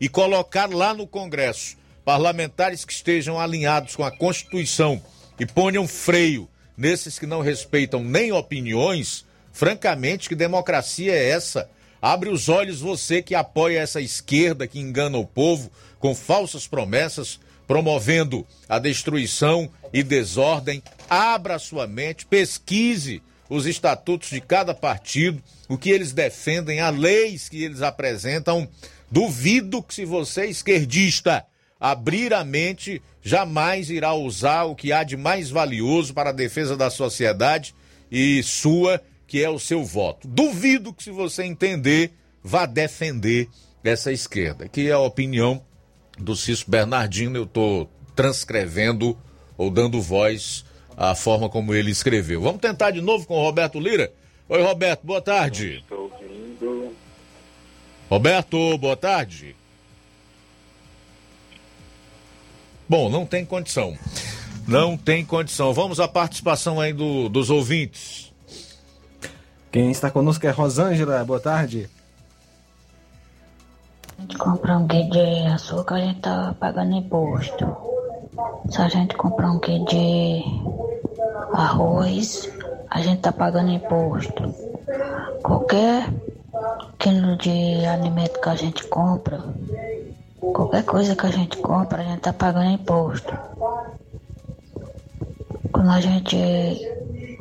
e 0.00 0.08
colocar 0.08 0.68
lá 0.70 0.94
no 0.94 1.06
Congresso 1.06 1.76
parlamentares 2.04 2.84
que 2.84 2.92
estejam 2.92 3.38
alinhados 3.38 3.94
com 3.94 4.04
a 4.04 4.10
Constituição 4.10 5.00
e 5.38 5.46
ponham 5.46 5.86
freio 5.86 6.48
nesses 6.76 7.18
que 7.18 7.26
não 7.26 7.40
respeitam 7.40 8.02
nem 8.02 8.32
opiniões, 8.32 9.24
francamente, 9.52 10.28
que 10.28 10.34
democracia 10.34 11.12
é 11.12 11.28
essa? 11.28 11.68
Abre 12.00 12.28
os 12.28 12.48
olhos 12.48 12.80
você 12.80 13.22
que 13.22 13.34
apoia 13.34 13.78
essa 13.78 14.00
esquerda 14.00 14.66
que 14.66 14.80
engana 14.80 15.18
o 15.18 15.26
povo 15.26 15.70
com 16.00 16.14
falsas 16.14 16.66
promessas, 16.66 17.38
promovendo 17.66 18.44
a 18.68 18.78
destruição 18.80 19.70
e 19.92 20.02
desordem. 20.02 20.82
Abra 21.08 21.60
sua 21.60 21.86
mente, 21.86 22.26
pesquise 22.26 23.22
os 23.48 23.66
estatutos 23.66 24.30
de 24.30 24.40
cada 24.40 24.74
partido, 24.74 25.42
o 25.68 25.76
que 25.76 25.90
eles 25.90 26.12
defendem, 26.12 26.80
as 26.80 26.96
leis 26.96 27.48
que 27.48 27.62
eles 27.62 27.82
apresentam. 27.82 28.68
Duvido 29.10 29.82
que 29.82 29.94
se 29.94 30.04
você 30.04 30.46
esquerdista 30.46 31.44
abrir 31.78 32.32
a 32.32 32.44
mente, 32.44 33.02
jamais 33.22 33.90
irá 33.90 34.14
usar 34.14 34.64
o 34.64 34.74
que 34.74 34.92
há 34.92 35.02
de 35.02 35.16
mais 35.16 35.50
valioso 35.50 36.14
para 36.14 36.30
a 36.30 36.32
defesa 36.32 36.76
da 36.76 36.88
sociedade 36.88 37.74
e 38.10 38.42
sua 38.42 39.02
que 39.26 39.42
é 39.42 39.48
o 39.48 39.58
seu 39.58 39.82
voto. 39.82 40.28
Duvido 40.28 40.92
que, 40.92 41.02
se 41.02 41.10
você 41.10 41.42
entender, 41.42 42.12
vá 42.42 42.66
defender 42.66 43.48
essa 43.82 44.12
esquerda, 44.12 44.68
que 44.68 44.88
é 44.88 44.92
a 44.92 44.98
opinião 44.98 45.62
do 46.18 46.36
Cício 46.36 46.66
Bernardino. 46.68 47.38
Eu 47.38 47.44
estou 47.44 47.90
transcrevendo 48.14 49.18
ou 49.56 49.70
dando 49.70 50.00
voz 50.00 50.64
à 50.96 51.14
forma 51.14 51.48
como 51.48 51.74
ele 51.74 51.90
escreveu. 51.90 52.40
Vamos 52.40 52.60
tentar 52.60 52.90
de 52.90 53.00
novo 53.00 53.26
com 53.26 53.38
o 53.38 53.42
Roberto 53.42 53.80
Lira? 53.80 54.12
Oi, 54.48 54.62
Roberto, 54.62 55.04
boa 55.04 55.20
tarde. 55.20 55.78
Estou 55.78 56.10
ouvindo. 56.12 56.94
Roberto, 58.10 58.78
boa 58.78 58.96
tarde. 58.96 59.56
Bom, 62.88 63.08
não 63.08 63.24
tem 63.24 63.44
condição. 63.44 63.96
Não 64.68 64.96
tem 64.96 65.24
condição. 65.24 65.72
Vamos 65.72 65.98
à 65.98 66.06
participação 66.06 66.78
aí 66.80 66.92
do, 66.92 67.28
dos 67.28 67.48
ouvintes. 67.48 68.32
Quem 69.70 69.90
está 69.90 70.10
conosco 70.10 70.46
é 70.46 70.50
Rosângela. 70.50 71.24
Boa 71.24 71.40
tarde. 71.40 71.88
A 74.18 74.20
gente 74.20 74.36
compra 74.36 74.76
um 74.76 74.86
quilo 74.86 75.10
de 75.10 75.46
açúcar, 75.46 75.94
a 75.96 76.00
gente 76.00 76.20
tá 76.20 76.54
pagando 76.60 76.94
imposto. 76.94 77.91
Se 78.70 78.80
a 78.80 78.88
gente 78.88 79.14
comprar 79.16 79.50
um 79.50 79.58
quilo 79.58 79.84
de 79.84 80.42
arroz, 81.52 82.50
a 82.88 83.02
gente 83.02 83.20
tá 83.20 83.30
pagando 83.30 83.70
imposto. 83.70 84.54
Qualquer 85.42 86.08
quilo 86.98 87.36
de 87.36 87.84
alimento 87.84 88.40
que 88.40 88.48
a 88.48 88.54
gente 88.54 88.84
compra, 88.88 89.42
qualquer 90.40 90.82
coisa 90.84 91.14
que 91.14 91.26
a 91.26 91.30
gente 91.30 91.58
compra, 91.58 92.00
a 92.00 92.04
gente 92.04 92.20
tá 92.20 92.32
pagando 92.32 92.70
imposto. 92.70 93.36
Quando 95.70 95.90
a 95.90 96.00
gente 96.00 96.36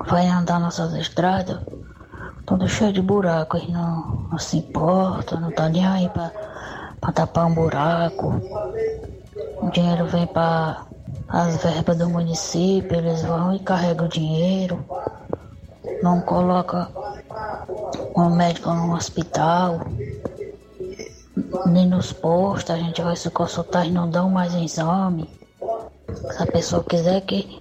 vai 0.08 0.28
andar 0.28 0.60
nessas 0.60 0.94
estradas, 0.96 1.60
tudo 2.46 2.68
cheio 2.68 2.92
de 2.92 3.02
buraco, 3.02 3.56
eles 3.56 3.70
não, 3.70 4.28
não 4.30 4.38
se 4.38 4.58
importa, 4.58 5.40
não 5.40 5.52
tá 5.52 5.70
nem 5.70 5.86
aí 5.86 6.10
pra 6.10 7.14
tapar 7.14 7.46
um 7.46 7.54
buraco. 7.54 8.42
O 9.36 9.70
dinheiro 9.70 10.06
vem 10.08 10.28
para 10.28 10.86
as 11.28 11.64
verbas 11.64 11.98
do 11.98 12.10
município, 12.10 12.98
eles 12.98 13.22
vão 13.24 13.56
e 13.56 13.60
carregam 13.60 14.06
o 14.06 14.10
dinheiro. 14.10 14.86
Não 16.04 16.20
coloca 16.22 16.90
um 18.16 18.30
médico 18.36 18.72
no 18.72 18.94
hospital, 18.94 19.82
nem 21.68 21.88
nos 21.88 22.12
postos, 22.12 22.76
a 22.76 22.78
gente 22.78 23.02
vai 23.02 23.16
se 23.16 23.30
consultar 23.30 23.86
e 23.86 23.92
não 23.92 24.10
dão 24.10 24.30
mais 24.30 24.54
exame. 24.54 25.30
Se 26.32 26.44
a 26.44 26.46
pessoa 26.46 26.84
quiser 26.84 27.22
que, 27.22 27.60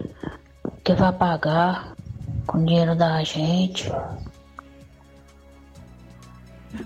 que 0.82 0.94
vai 0.94 1.12
pagar 1.12 1.94
com 2.46 2.58
o 2.58 2.64
dinheiro 2.64 2.96
da 2.96 3.22
gente. 3.22 3.90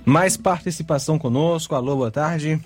Mais 0.04 0.36
participação 0.36 1.18
conosco. 1.18 1.74
Alô, 1.74 1.96
boa 1.96 2.10
tarde. 2.10 2.60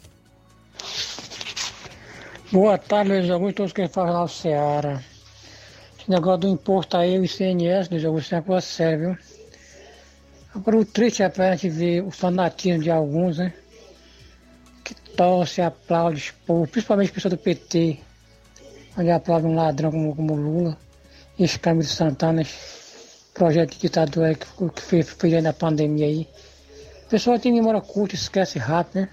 Boa 2.50 2.78
tarde, 2.78 3.10
Luiz 3.10 3.28
Augusto, 3.28 3.56
todos 3.56 3.72
que 3.74 3.86
falam 3.88 4.14
lá 4.14 4.20
no 4.22 4.28
Ceará. 4.28 5.02
Esse 5.98 6.10
negócio 6.10 6.38
do 6.38 6.48
imposto 6.48 6.96
aí, 6.96 7.18
o 7.18 7.22
ICNS, 7.22 7.90
Luiz 7.90 8.02
Augusto, 8.06 8.34
é 8.34 8.38
uma 8.38 8.42
coisa 8.42 8.66
séria, 8.66 8.98
viu? 8.98 9.18
Agora, 10.54 10.78
o 10.78 10.84
triste 10.86 11.22
é 11.22 11.28
pra 11.28 11.54
gente 11.54 11.68
ver 11.68 12.02
o 12.02 12.10
fanatismo 12.10 12.82
de 12.82 12.90
alguns, 12.90 13.36
né? 13.36 13.52
Que 14.82 14.94
torce, 14.94 15.60
aplaude 15.60 16.32
povo, 16.46 16.66
principalmente 16.66 17.12
pessoas 17.12 17.34
do 17.34 17.38
PT, 17.38 17.98
onde 18.96 19.10
aplaude 19.10 19.46
um 19.46 19.54
ladrão 19.54 19.90
como, 19.90 20.16
como 20.16 20.34
Lula, 20.34 20.78
esse 21.38 21.58
Camilo 21.58 21.84
Santana, 21.84 22.42
projeto 23.34 23.72
de 23.72 23.78
ditadura 23.78 24.34
que, 24.34 24.46
que 24.70 24.80
fez, 24.80 25.10
fez 25.10 25.34
aí 25.34 25.42
na 25.42 25.52
pandemia 25.52 26.06
aí. 26.06 26.26
O 27.04 27.10
pessoal 27.10 27.38
tem 27.38 27.52
memória 27.52 27.82
curta, 27.82 28.14
esquece 28.14 28.58
rápido, 28.58 29.02
né? 29.02 29.08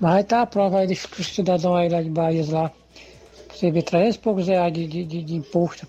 Mas 0.00 0.14
aí 0.14 0.24
tá 0.24 0.42
a 0.42 0.46
prova 0.46 0.78
aí 0.78 0.86
dos 0.86 1.00
cidadãos 1.26 1.76
aí 1.76 1.88
lá 1.88 2.02
de 2.02 2.10
Bahia 2.10 2.44
lá. 2.48 2.72
Vê 3.60 3.82
300 3.82 4.14
e 4.14 4.18
poucos 4.20 4.46
reais 4.46 4.72
de, 4.72 4.86
de, 4.86 5.04
de, 5.04 5.22
de 5.22 5.34
imposto. 5.34 5.86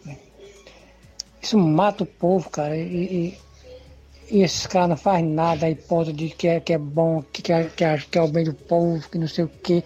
Isso 1.42 1.58
mata 1.58 2.04
o 2.04 2.08
povo, 2.08 2.50
cara. 2.50 2.76
E, 2.76 2.82
e, 2.82 3.38
e 4.32 4.42
esses 4.42 4.66
caras 4.66 4.90
não 4.90 4.98
fazem 4.98 5.26
nada 5.26 5.68
aí, 5.68 5.76
ponto 5.76 6.12
de 6.12 6.30
que 6.30 6.48
é, 6.48 6.60
que 6.60 6.74
é 6.74 6.78
bom, 6.78 7.24
que, 7.32 7.44
que, 7.44 7.54
é, 7.54 7.64
que, 7.66 7.84
é, 7.84 7.98
que 7.98 8.18
é 8.18 8.22
o 8.22 8.28
bem 8.28 8.44
do 8.44 8.54
povo, 8.54 9.08
que 9.10 9.18
não 9.18 9.28
sei 9.28 9.46
o 9.46 9.52
quê. 9.64 9.84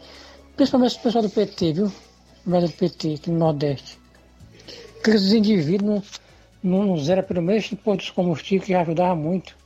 Principalmente 0.56 0.98
o 0.98 1.02
pessoal 1.02 1.24
do 1.24 1.30
PT, 1.30 1.74
viu? 1.74 1.92
O 2.46 2.50
velho 2.50 2.68
do 2.68 2.74
PT, 2.74 3.16
aqui 3.16 3.30
no 3.30 3.40
Nordeste. 3.40 4.00
Aqueles 5.00 5.34
indivíduos 5.34 6.22
não, 6.64 6.86
não, 6.86 6.98
zera 6.98 7.22
pelo 7.22 7.42
menos 7.42 7.70
imposto 7.72 7.98
dos 7.98 8.12
combustíveis, 8.12 8.66
que 8.66 8.72
já 8.72 8.82
ajudava 8.82 9.16
muito. 9.16 9.58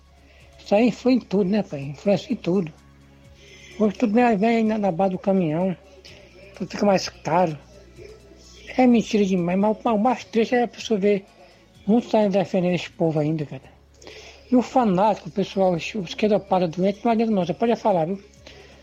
Isso 0.64 0.74
aí 0.74 0.92
foi 0.92 1.14
em 1.14 1.20
tudo, 1.20 1.50
né, 1.50 1.62
pai? 1.62 1.82
Influencia 1.82 2.34
em 2.34 2.36
tudo. 2.36 2.74
Hoje 3.80 3.96
tudo 3.96 4.14
vem 4.14 4.64
na, 4.64 4.76
na 4.80 4.92
base 4.92 5.12
do 5.12 5.20
caminhão, 5.20 5.78
tudo 6.56 6.72
fica 6.72 6.84
mais 6.84 7.10
caro. 7.10 7.56
É 8.76 8.88
mentira 8.88 9.24
demais, 9.24 9.60
mas 9.60 9.78
o 9.86 9.98
mais 10.00 10.24
triste 10.24 10.56
é 10.56 10.64
a 10.64 10.68
pessoa 10.68 11.00
ver 11.00 11.26
muitos 11.86 12.08
estarem 12.08 12.30
defendendo 12.30 12.74
esse 12.74 12.90
povo 12.90 13.20
ainda, 13.20 13.46
cara. 13.46 13.62
E 14.52 14.56
o 14.56 14.64
fanático, 14.64 15.30
o 15.30 15.32
pessoal, 15.32 15.74
os 15.74 15.94
esquerdopada 15.94 16.68
doente, 16.68 17.02
não 17.06 17.12
adianta 17.12 17.32
não, 17.32 17.46
você 17.46 17.54
pode 17.54 17.76
falar, 17.76 18.06
viu? 18.06 18.20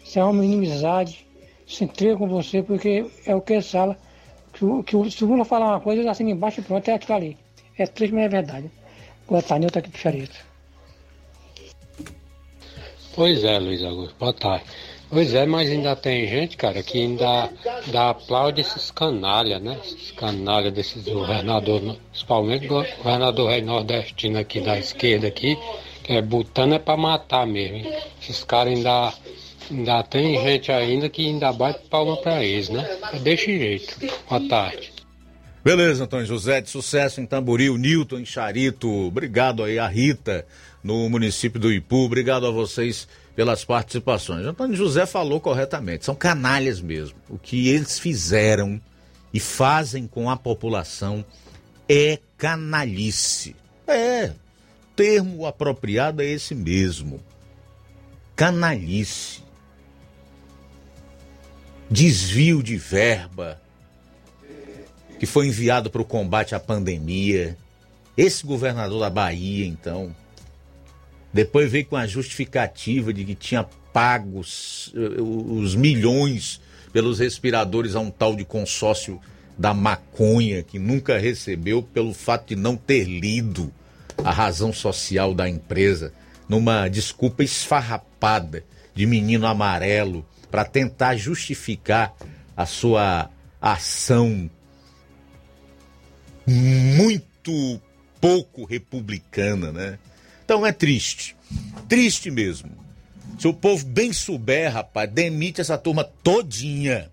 Você 0.05 0.21
é 0.21 0.25
uma 0.25 0.45
inimizade, 0.45 1.27
se 1.67 1.83
entrega 1.83 2.17
com 2.17 2.29
você, 2.29 2.63
porque 2.63 3.05
é 3.27 3.35
o 3.35 3.41
que 3.41 3.55
ele 3.55 3.63
fala. 3.63 3.99
Que, 4.53 4.65
o, 4.65 4.85
que 4.85 4.95
o, 4.95 5.11
se 5.11 5.25
o 5.25 5.27
Lula 5.27 5.45
falar 5.45 5.71
uma 5.71 5.81
coisa, 5.81 6.03
ele 6.03 6.09
assina 6.09 6.31
embaixo 6.31 6.61
e 6.61 6.63
pronto, 6.63 6.89
é 6.89 6.95
aquilo 6.95 7.17
ali. 7.17 7.37
É 7.77 7.85
triste, 7.85 8.15
mas 8.15 8.27
é 8.27 8.29
verdade. 8.29 8.71
Boa 9.27 9.43
tarde, 9.43 9.67
eu 9.67 9.71
tô 9.73 9.81
aqui 9.81 9.91
pro 9.91 9.99
Charito. 9.99 10.54
Pois 13.15 13.45
é, 13.45 13.59
Luiz 13.61 13.83
Augusto, 13.85 14.17
boa 14.19 14.33
tarde. 14.33 14.65
Pois 15.09 15.33
é, 15.33 15.47
mas 15.47 15.71
ainda 15.71 15.95
tem 15.95 16.27
gente, 16.27 16.57
cara, 16.57 16.83
que 16.83 16.99
ainda 16.99 17.49
dá 17.87 18.11
aplaude 18.11 18.61
esses 18.61 18.91
canalha, 18.91 19.61
né? 19.61 19.79
Esses 19.85 20.11
canalha 20.11 20.69
desses 20.69 21.05
governadores, 21.05 21.97
principalmente 22.11 22.67
o 22.67 22.85
governador 22.97 23.51
rei 23.51 23.63
nordestino 23.63 24.39
aqui 24.39 24.61
da 24.61 24.77
esquerda 24.77 25.29
aqui, 25.29 25.57
que 26.03 26.15
é 26.15 26.21
botando 26.21 26.75
é 26.75 26.79
pra 26.81 26.97
matar 26.97 27.47
mesmo. 27.47 27.77
Hein? 27.77 27.93
Esses 28.21 28.43
caras 28.43 28.75
ainda, 28.75 29.15
ainda 29.71 30.03
tem 30.03 30.43
gente 30.43 30.73
ainda 30.73 31.09
que 31.09 31.25
ainda 31.25 31.53
bate 31.53 31.87
palma 31.89 32.17
pra 32.17 32.43
eles, 32.43 32.69
né? 32.69 32.99
É 33.13 33.19
desse 33.21 33.57
jeito. 33.57 33.97
Boa 34.29 34.41
tarde. 34.49 34.93
Beleza, 35.63 36.05
Antônio 36.05 36.27
José, 36.27 36.61
de 36.61 36.69
sucesso 36.69 37.21
em 37.21 37.27
Tamboril, 37.27 37.79
Newton 37.79 38.19
em 38.19 38.27
Charito, 38.27 38.91
obrigado 38.91 39.63
aí 39.63 39.79
a 39.79 39.87
Rita 39.87 40.45
no 40.85 41.09
município 41.09 41.59
do 41.59 41.73
Ipu, 41.73 42.05
obrigado 42.05 42.47
a 42.47 42.51
vocês 42.51 43.09
pelas 43.35 43.65
participações. 43.65 44.45
Antônio 44.45 44.77
José 44.77 45.07
falou 45.07 45.41
corretamente, 45.41 46.05
são 46.05 46.15
canalhas 46.15 46.79
mesmo. 46.79 47.17
O 47.31 47.39
que 47.39 47.69
eles 47.69 47.99
fizeram 47.99 48.79
e 49.33 49.41
fazem 49.41 50.07
com 50.07 50.29
a 50.29 50.37
população 50.37 51.25
é 51.89 52.19
canalice. 52.37 53.57
É, 53.87 54.33
termo 54.95 55.47
apropriado 55.47 56.21
é 56.21 56.27
esse 56.27 56.55
mesmo. 56.55 57.19
Canalice. 58.37 59.43
Desvio 61.91 62.63
de 62.63 62.77
verba 62.77 63.61
que 65.19 65.27
foi 65.27 65.47
enviado 65.47 65.91
para 65.91 66.03
o 66.03 66.05
combate 66.05 66.55
à 66.55 66.61
pandemia. 66.61 67.57
Esse 68.17 68.45
governador 68.45 69.01
da 69.01 69.11
Bahia, 69.11 69.67
então, 69.67 70.15
depois 71.35 71.71
veio 71.71 71.85
com 71.85 71.97
a 71.97 72.07
justificativa 72.07 73.13
de 73.13 73.25
que 73.25 73.35
tinha 73.35 73.65
pago 73.93 74.39
os, 74.39 74.95
os 74.95 75.75
milhões 75.75 76.61
pelos 76.93 77.19
respiradores 77.19 77.97
a 77.97 78.01
um 78.01 78.09
tal 78.09 78.37
de 78.37 78.45
consórcio 78.45 79.21
da 79.59 79.75
maconha, 79.75 80.63
que 80.63 80.79
nunca 80.79 81.19
recebeu 81.19 81.83
pelo 81.83 82.15
fato 82.15 82.55
de 82.55 82.57
não 82.57 82.77
ter 82.77 83.03
lido 83.03 83.73
a 84.23 84.31
razão 84.31 84.73
social 84.73 85.35
da 85.35 85.49
empresa, 85.49 86.13
numa 86.49 86.87
desculpa 86.87 87.43
esfarrapada 87.43 88.65
de 88.95 89.05
menino 89.05 89.45
amarelo 89.45 90.25
para 90.53 90.65
tentar 90.65 91.17
justificar 91.17 92.15
a 92.57 92.65
sua 92.65 93.29
ação 93.61 94.49
muito 96.47 97.81
pouco 98.21 98.65
republicana, 98.65 99.73
né? 99.73 99.99
Então 100.45 100.67
é 100.67 100.73
triste. 100.73 101.37
Triste 101.89 102.31
mesmo. 102.31 102.71
Se 103.39 103.49
o 103.49 103.55
povo 103.55 103.85
bem 103.85 104.13
souber, 104.13 104.73
rapaz, 104.73 105.11
demite 105.11 105.61
essa 105.61 105.79
turma 105.79 106.05
todinha. 106.05 107.11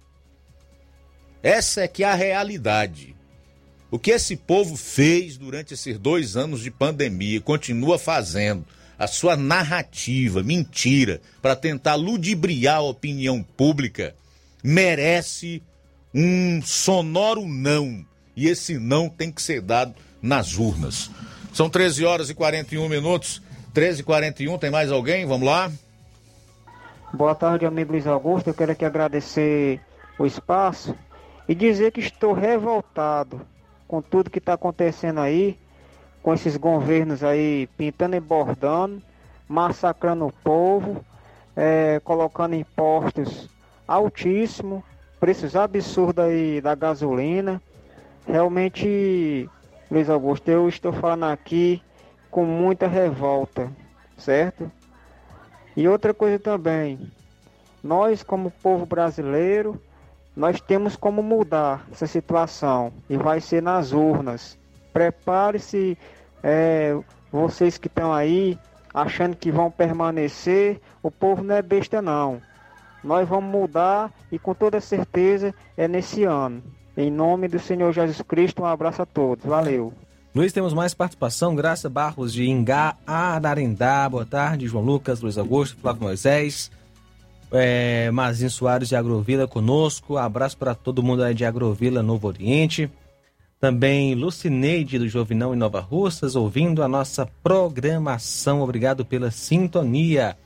Essa 1.42 1.82
é 1.82 1.88
que 1.88 2.04
é 2.04 2.08
a 2.08 2.14
realidade. 2.14 3.16
O 3.90 3.98
que 3.98 4.12
esse 4.12 4.36
povo 4.36 4.78
fez 4.78 5.38
durante 5.38 5.74
esses 5.74 5.98
dois 5.98 6.38
anos 6.38 6.62
de 6.62 6.72
pandemia, 6.72 7.42
continua 7.42 7.98
fazendo, 7.98 8.66
a 8.98 9.08
sua 9.08 9.36
narrativa, 9.36 10.44
mentira, 10.44 11.20
para 11.42 11.56
tentar 11.56 11.96
ludibriar 11.96 12.78
a 12.78 12.82
opinião 12.82 13.42
pública, 13.42 14.16
merece 14.64 15.64
um 16.14 16.62
sonoro 16.62 17.48
não. 17.48 18.06
E 18.36 18.48
esse 18.48 18.78
não 18.78 19.10
tem 19.10 19.32
que 19.32 19.42
ser 19.42 19.62
dado 19.62 19.96
nas 20.22 20.58
urnas. 20.58 21.10
São 21.54 21.70
13 21.70 22.06
horas 22.06 22.30
e 22.30 22.34
41 22.34 22.88
minutos. 22.88 23.42
13 23.74 24.02
e 24.02 24.04
41 24.04 24.58
tem 24.58 24.70
mais 24.70 24.92
alguém? 24.92 25.26
Vamos 25.26 25.48
lá. 25.48 25.72
Boa 27.14 27.36
tarde, 27.36 27.66
amigo 27.66 27.92
Luiz 27.92 28.08
Augusto. 28.08 28.50
Eu 28.50 28.54
quero 28.54 28.72
aqui 28.72 28.86
agradecer 28.86 29.80
o 30.18 30.26
espaço 30.26 30.96
e 31.48 31.56
dizer 31.56 31.92
que 31.92 32.00
estou 32.00 32.34
revoltado 32.34 33.42
com 33.88 34.02
tudo 34.02 34.30
que 34.30 34.40
está 34.40 34.54
acontecendo 34.54 35.20
aí, 35.20 35.58
com 36.24 36.34
esses 36.34 36.56
governos 36.56 37.24
aí 37.24 37.68
pintando 37.78 38.16
e 38.16 38.20
bordando, 38.20 39.02
massacrando 39.48 40.26
o 40.28 40.34
povo, 40.44 41.04
é, 41.56 42.00
colocando 42.04 42.56
impostos 42.56 43.50
altíssimos 43.86 44.84
preços 45.22 45.56
absurdos 45.56 46.26
aí 46.26 46.60
da 46.60 46.74
gasolina. 46.74 47.62
Realmente, 48.28 49.48
Luiz 49.92 50.10
Augusto, 50.10 50.48
eu 50.48 50.70
estou 50.70 50.94
falando 50.94 51.26
aqui 51.26 51.84
com 52.30 52.46
muita 52.46 52.88
revolta, 52.88 53.70
certo? 54.18 54.72
E 55.76 55.86
outra 55.86 56.14
coisa 56.14 56.40
também, 56.40 57.12
nós 57.84 58.24
como 58.24 58.50
povo 58.50 58.86
brasileiro, 58.86 59.82
nós 60.34 60.62
temos 60.62 60.96
como 60.96 61.22
mudar 61.22 61.86
essa 61.92 62.08
situação 62.08 62.94
e 63.10 63.18
vai 63.18 63.42
ser 63.42 63.62
nas 63.62 63.92
urnas. 63.92 64.58
Prepare-se, 64.94 65.98
é, 66.42 66.98
vocês 67.30 67.78
que 67.78 67.88
estão 67.88 68.14
aí 68.14 68.58
achando 68.94 69.36
que 69.36 69.52
vão 69.52 69.70
permanecer, 69.70 70.80
o 71.04 71.12
povo 71.12 71.44
não 71.44 71.56
é 71.56 71.62
besta 71.62 72.02
não. 72.02 72.42
Nós 73.04 73.28
vamos 73.28 73.52
mudar 73.52 74.10
e 74.32 74.40
com 74.40 74.54
toda 74.54 74.80
certeza 74.80 75.54
é 75.76 75.86
nesse 75.86 76.24
ano. 76.24 76.64
Em 76.96 77.10
nome 77.10 77.48
do 77.48 77.60
Senhor 77.60 77.94
Jesus 77.94 78.22
Cristo, 78.22 78.64
um 78.64 78.66
abraço 78.66 79.02
a 79.02 79.06
todos. 79.06 79.46
Valeu. 79.46 79.94
Luiz, 80.34 80.54
temos 80.54 80.74
mais 80.74 80.94
participação. 80.94 81.56
Graça 81.56 81.90
Barros 81.90 82.32
de 82.32 82.50
Ingá, 82.50 82.96
Ararendá. 83.06 84.08
Boa 84.08 84.26
tarde, 84.26 84.68
João 84.68 84.84
Lucas, 84.84 85.22
Luiz 85.22 85.38
Augusto, 85.38 85.78
Flávio 85.82 86.04
Moisés. 86.04 86.72
É, 87.52 88.10
Mazinho 88.12 88.50
Soares 88.50 88.88
de 88.88 88.96
Agrovila 88.96 89.48
conosco. 89.48 90.18
Abraço 90.18 90.58
para 90.58 90.74
todo 90.74 91.04
mundo 91.04 91.24
aí 91.24 91.34
de 91.34 91.44
Agrovila, 91.44 92.02
Novo 92.02 92.28
Oriente. 92.28 92.90
Também 93.60 94.16
Lucineide 94.16 94.98
do 94.98 95.08
Jovinão 95.08 95.54
em 95.54 95.58
Nova 95.58 95.82
Russas, 95.82 96.36
ouvindo 96.36 96.82
a 96.82 96.88
nossa 96.88 97.28
programação. 97.44 98.62
Obrigado 98.62 99.06
pela 99.06 99.32
sintonia. 99.32 100.38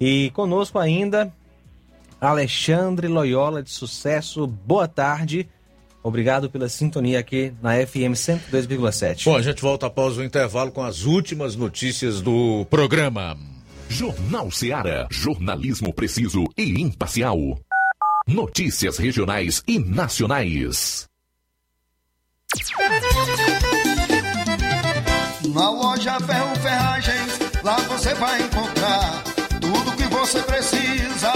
E 0.00 0.30
conosco 0.34 0.78
ainda 0.78 1.32
Alexandre 2.20 3.08
Loyola 3.08 3.62
de 3.62 3.70
Sucesso. 3.70 4.46
Boa 4.46 4.88
tarde. 4.88 5.48
Obrigado 6.06 6.48
pela 6.48 6.68
sintonia 6.68 7.18
aqui 7.18 7.52
na 7.60 7.84
FM 7.84 8.14
102,7. 8.14 9.24
Bom, 9.24 9.34
a 9.34 9.42
gente 9.42 9.60
volta 9.60 9.86
após 9.86 10.16
o 10.16 10.22
intervalo 10.22 10.70
com 10.70 10.84
as 10.84 11.02
últimas 11.02 11.56
notícias 11.56 12.20
do 12.20 12.64
programa. 12.70 13.36
Jornal 13.88 14.48
Seara. 14.52 15.08
Jornalismo 15.10 15.92
preciso 15.92 16.44
e 16.56 16.80
imparcial. 16.80 17.58
Notícias 18.24 18.98
regionais 18.98 19.64
e 19.66 19.80
nacionais. 19.80 21.08
Na 25.52 25.70
loja 25.70 26.20
Ferro 26.20 26.54
Ferragens, 26.62 27.38
lá 27.64 27.76
você 27.88 28.14
vai 28.14 28.42
encontrar 28.42 29.24
tudo 29.60 29.96
que 29.96 30.04
você 30.04 30.40
precisa. 30.44 31.35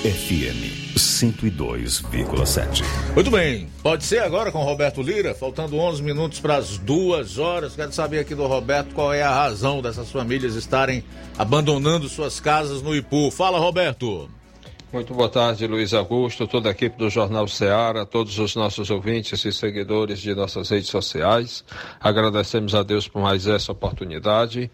FM 0.03 0.80
102,7. 0.97 2.83
Muito 3.15 3.31
bem, 3.31 3.69
pode 3.83 4.05
ser 4.05 4.19
agora 4.21 4.51
com 4.53 4.63
Roberto 4.63 5.03
Lira, 5.03 5.35
faltando 5.35 5.77
11 5.77 6.03
minutos 6.03 6.41
para 6.41 6.57
as 6.57 6.79
duas 6.79 7.39
horas. 7.39 7.77
Quero 7.77 7.93
saber 7.93 8.21
aqui 8.21 8.35
do 8.35 8.47
Roberto 8.47 8.95
qual 8.95 9.13
é 9.13 9.23
a 9.23 9.35
razão 9.35 9.83
dessas 9.83 10.11
famílias 10.11 10.55
estarem 10.55 11.05
abandonando 11.39 12.09
suas 12.09 12.41
casas 12.41 12.83
no 12.83 12.95
Ipu. 12.95 13.31
Fala, 13.31 13.59
Roberto. 13.59 14.29
Muito 14.93 15.15
boa 15.15 15.29
tarde, 15.29 15.69
Luiz 15.69 15.95
Augusto, 15.95 16.49
toda 16.49 16.69
a 16.69 16.73
equipe 16.73 16.99
do 16.99 17.09
Jornal 17.09 17.47
Ceará, 17.47 18.05
todos 18.05 18.37
os 18.41 18.57
nossos 18.57 18.91
ouvintes 18.91 19.45
e 19.45 19.53
seguidores 19.53 20.19
de 20.19 20.35
nossas 20.35 20.69
redes 20.69 20.89
sociais. 20.89 21.65
Agradecemos 22.01 22.75
a 22.75 22.83
Deus 22.83 23.07
por 23.07 23.23
mais 23.23 23.47
essa 23.47 23.71
oportunidade. 23.71 24.69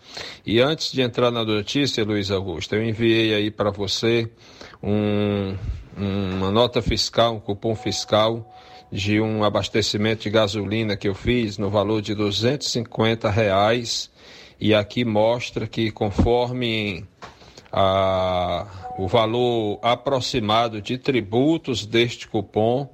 E 0.47 0.59
antes 0.59 0.91
de 0.91 1.03
entrar 1.03 1.31
na 1.31 1.45
notícia, 1.45 2.03
Luiz 2.03 2.31
Augusto, 2.31 2.75
eu 2.75 2.83
enviei 2.83 3.35
aí 3.35 3.51
para 3.51 3.71
você 3.71 4.27
um, 4.83 5.55
uma 5.97 6.51
nota 6.51 6.83
fiscal, 6.83 7.35
um 7.35 7.41
cupom 7.41 7.75
fiscal 7.75 8.55
de 8.91 9.19
um 9.21 9.43
abastecimento 9.43 10.25
de 10.25 10.31
gasolina 10.31 10.97
que 10.97 11.09
eu 11.09 11.15
fiz 11.15 11.59
no 11.59 11.71
valor 11.71 12.03
de 12.03 12.15
250 12.15 13.31
reais. 13.31 14.11
E 14.61 14.75
aqui 14.75 15.05
mostra 15.05 15.67
que 15.67 15.91
conforme 15.91 17.05
a, 17.73 18.95
o 18.99 19.09
valor 19.09 19.79
aproximado 19.83 20.81
de 20.81 20.97
tributos 20.99 21.85
deste 21.85 22.29
cupom 22.29 22.89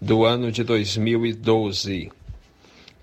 do 0.02 0.23
ano 0.23 0.49
de 0.52 0.64
2012. 0.64 2.10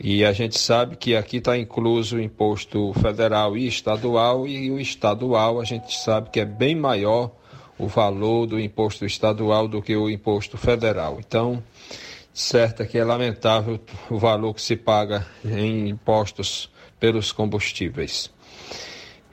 E 0.00 0.24
a 0.24 0.32
gente 0.32 0.58
sabe 0.58 0.96
que 0.96 1.14
aqui 1.14 1.36
está 1.36 1.56
incluso 1.56 2.16
o 2.16 2.20
imposto 2.20 2.92
federal 2.94 3.56
e 3.56 3.68
estadual, 3.68 4.48
e 4.48 4.68
o 4.70 4.80
estadual 4.80 5.60
a 5.60 5.64
gente 5.64 5.96
sabe 5.96 6.30
que 6.30 6.40
é 6.40 6.44
bem 6.44 6.74
maior 6.74 7.30
o 7.78 7.86
valor 7.86 8.46
do 8.46 8.58
imposto 8.58 9.04
estadual 9.04 9.68
do 9.68 9.82
que 9.82 9.94
o 9.94 10.10
imposto 10.10 10.56
federal. 10.56 11.18
Então, 11.20 11.62
certo 12.32 12.82
é 12.82 12.86
que 12.86 12.98
é 12.98 13.04
lamentável 13.04 13.80
o 14.10 14.18
valor 14.18 14.54
que 14.54 14.62
se 14.62 14.76
paga 14.76 15.26
em 15.44 15.88
impostos 15.88 16.70
pelos 16.98 17.32
combustíveis. 17.32 18.30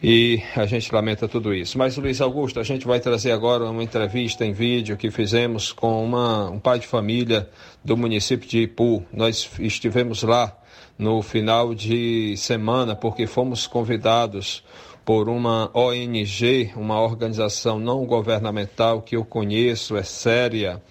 E 0.02 0.42
a 0.56 0.66
gente 0.66 0.94
lamenta 0.94 1.28
tudo 1.28 1.54
isso. 1.54 1.78
Mas, 1.78 1.98
Luiz 1.98 2.22
Augusto, 2.22 2.60
a 2.60 2.64
gente 2.64 2.88
vai 2.88 3.02
trazer 3.02 3.32
agora 3.32 3.66
uma 3.66 3.84
entrevista 3.84 4.46
em 4.46 4.54
vídeo 4.54 4.96
que 4.96 5.12
fizemos 5.12 5.74
com 5.74 6.04
uma, 6.04 6.50
um 6.50 6.58
pai 6.58 6.80
de 6.80 6.88
família 6.88 7.50
do 7.84 7.98
município 7.98 8.48
de 8.48 8.60
Ipu. 8.60 9.04
Nós 9.12 9.50
estivemos 9.60 10.24
lá 10.24 10.58
no 10.98 11.22
final 11.22 11.76
de 11.76 12.36
semana 12.38 12.96
porque 12.96 13.28
fomos 13.28 13.68
convidados 13.68 14.64
por 15.10 15.28
uma 15.28 15.72
ONG, 15.74 16.72
uma 16.76 17.02
organização 17.02 17.80
não 17.80 18.06
governamental 18.06 19.02
que 19.02 19.16
eu 19.16 19.26
conheço, 19.26 19.98
é 19.98 20.04
séria, 20.04 20.84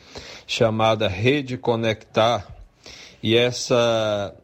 chamada 0.44 1.06
Rede 1.06 1.56
Conectar. 1.56 2.52
E 3.22 3.36
essa 3.36 4.34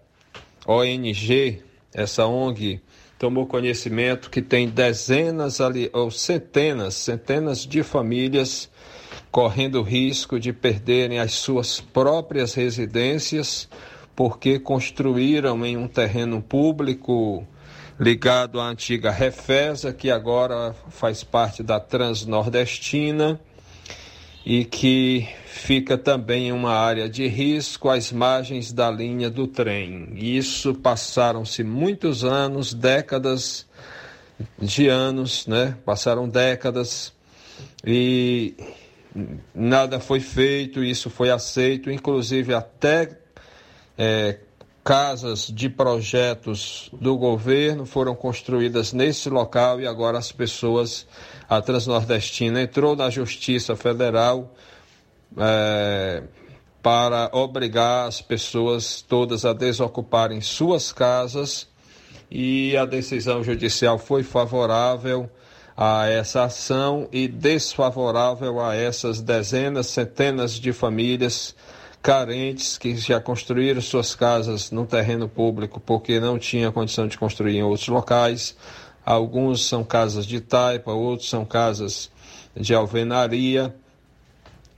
ONG, 0.64 1.60
essa 1.92 2.24
ONG, 2.24 2.80
tomou 3.18 3.48
conhecimento 3.48 4.30
que 4.30 4.40
tem 4.40 4.68
dezenas 4.68 5.60
ali, 5.60 5.90
ou 5.92 6.08
centenas, 6.08 6.94
centenas 6.94 7.66
de 7.66 7.82
famílias 7.82 8.70
correndo 9.28 9.82
risco 9.82 10.38
de 10.38 10.52
perderem 10.52 11.18
as 11.18 11.32
suas 11.32 11.80
próprias 11.80 12.54
residências 12.54 13.68
porque 14.14 14.60
construíram 14.60 15.66
em 15.66 15.76
um 15.76 15.88
terreno 15.88 16.40
público 16.40 17.44
ligado 17.98 18.60
à 18.60 18.68
antiga 18.68 19.10
Refesa, 19.10 19.92
que 19.92 20.10
agora 20.10 20.74
faz 20.90 21.22
parte 21.22 21.62
da 21.62 21.78
Transnordestina 21.78 23.40
e 24.44 24.64
que 24.64 25.26
fica 25.46 25.96
também 25.96 26.48
em 26.48 26.52
uma 26.52 26.74
área 26.74 27.08
de 27.08 27.26
risco 27.26 27.88
às 27.88 28.12
margens 28.12 28.72
da 28.72 28.90
linha 28.90 29.30
do 29.30 29.46
trem. 29.46 30.08
Isso 30.14 30.74
passaram-se 30.74 31.62
muitos 31.62 32.24
anos, 32.24 32.74
décadas 32.74 33.66
de 34.60 34.88
anos, 34.88 35.46
né? 35.46 35.76
Passaram 35.84 36.28
décadas 36.28 37.12
e 37.86 38.54
nada 39.54 40.00
foi 40.00 40.20
feito, 40.20 40.82
isso 40.82 41.08
foi 41.08 41.30
aceito, 41.30 41.90
inclusive 41.90 42.52
até 42.52 43.16
é, 43.96 44.38
casas 44.84 45.46
de 45.46 45.70
projetos 45.70 46.90
do 46.92 47.16
governo 47.16 47.86
foram 47.86 48.14
construídas 48.14 48.92
nesse 48.92 49.30
local 49.30 49.80
e 49.80 49.86
agora 49.86 50.18
as 50.18 50.30
pessoas, 50.30 51.06
a 51.48 51.62
Transnordestina 51.62 52.60
entrou 52.60 52.94
na 52.94 53.08
Justiça 53.08 53.74
Federal 53.74 54.54
é, 55.38 56.22
para 56.82 57.30
obrigar 57.32 58.06
as 58.06 58.20
pessoas 58.20 59.00
todas 59.00 59.46
a 59.46 59.54
desocuparem 59.54 60.42
suas 60.42 60.92
casas 60.92 61.66
e 62.30 62.76
a 62.76 62.84
decisão 62.84 63.42
judicial 63.42 63.98
foi 63.98 64.22
favorável 64.22 65.30
a 65.74 66.06
essa 66.08 66.44
ação 66.44 67.08
e 67.10 67.26
desfavorável 67.26 68.60
a 68.60 68.76
essas 68.76 69.22
dezenas, 69.22 69.86
centenas 69.86 70.52
de 70.52 70.74
famílias 70.74 71.54
carentes 72.04 72.76
que 72.76 72.94
já 72.98 73.18
construíram 73.18 73.80
suas 73.80 74.14
casas 74.14 74.70
no 74.70 74.84
terreno 74.84 75.26
público 75.26 75.80
porque 75.80 76.20
não 76.20 76.38
tinha 76.38 76.70
condição 76.70 77.08
de 77.08 77.16
construir 77.16 77.56
em 77.56 77.62
outros 77.62 77.88
locais. 77.88 78.54
Alguns 79.06 79.66
são 79.66 79.82
casas 79.82 80.26
de 80.26 80.38
taipa, 80.38 80.92
outros 80.92 81.30
são 81.30 81.46
casas 81.46 82.10
de 82.54 82.74
alvenaria 82.74 83.74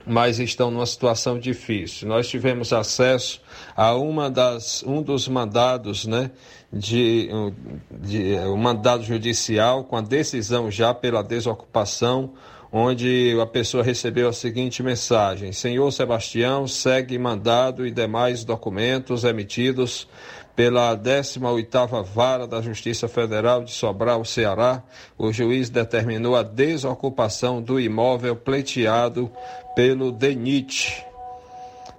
mas 0.09 0.39
estão 0.39 0.71
numa 0.71 0.85
situação 0.85 1.37
difícil. 1.37 2.07
Nós 2.07 2.29
tivemos 2.29 2.71
acesso 2.71 3.41
a 3.75 3.93
uma 3.93 4.29
das, 4.29 4.81
um 4.87 5.01
dos 5.01 5.27
mandados, 5.27 6.05
né, 6.05 6.31
de, 6.71 7.27
de 7.91 8.35
um 8.45 8.55
mandado 8.55 9.03
judicial 9.03 9.83
com 9.83 9.97
a 9.97 10.01
decisão 10.01 10.71
já 10.71 10.93
pela 10.93 11.21
desocupação, 11.21 12.31
onde 12.71 13.37
a 13.41 13.45
pessoa 13.45 13.83
recebeu 13.83 14.29
a 14.29 14.33
seguinte 14.33 14.83
mensagem: 14.83 15.51
Senhor 15.51 15.91
Sebastião, 15.91 16.67
segue 16.67 17.17
mandado 17.17 17.85
e 17.85 17.91
demais 17.91 18.43
documentos 18.43 19.23
emitidos 19.23 20.07
pela 20.57 20.97
18ª 20.97 22.03
Vara 22.03 22.47
da 22.47 22.59
Justiça 22.63 23.07
Federal 23.07 23.63
de 23.63 23.69
Sobral, 23.69 24.25
Ceará, 24.25 24.81
o 25.15 25.31
juiz 25.31 25.69
determinou 25.69 26.35
a 26.35 26.41
desocupação 26.41 27.61
do 27.61 27.79
imóvel 27.79 28.35
pleiteado 28.35 29.31
pelo 29.75 30.11
DENIT, 30.11 31.05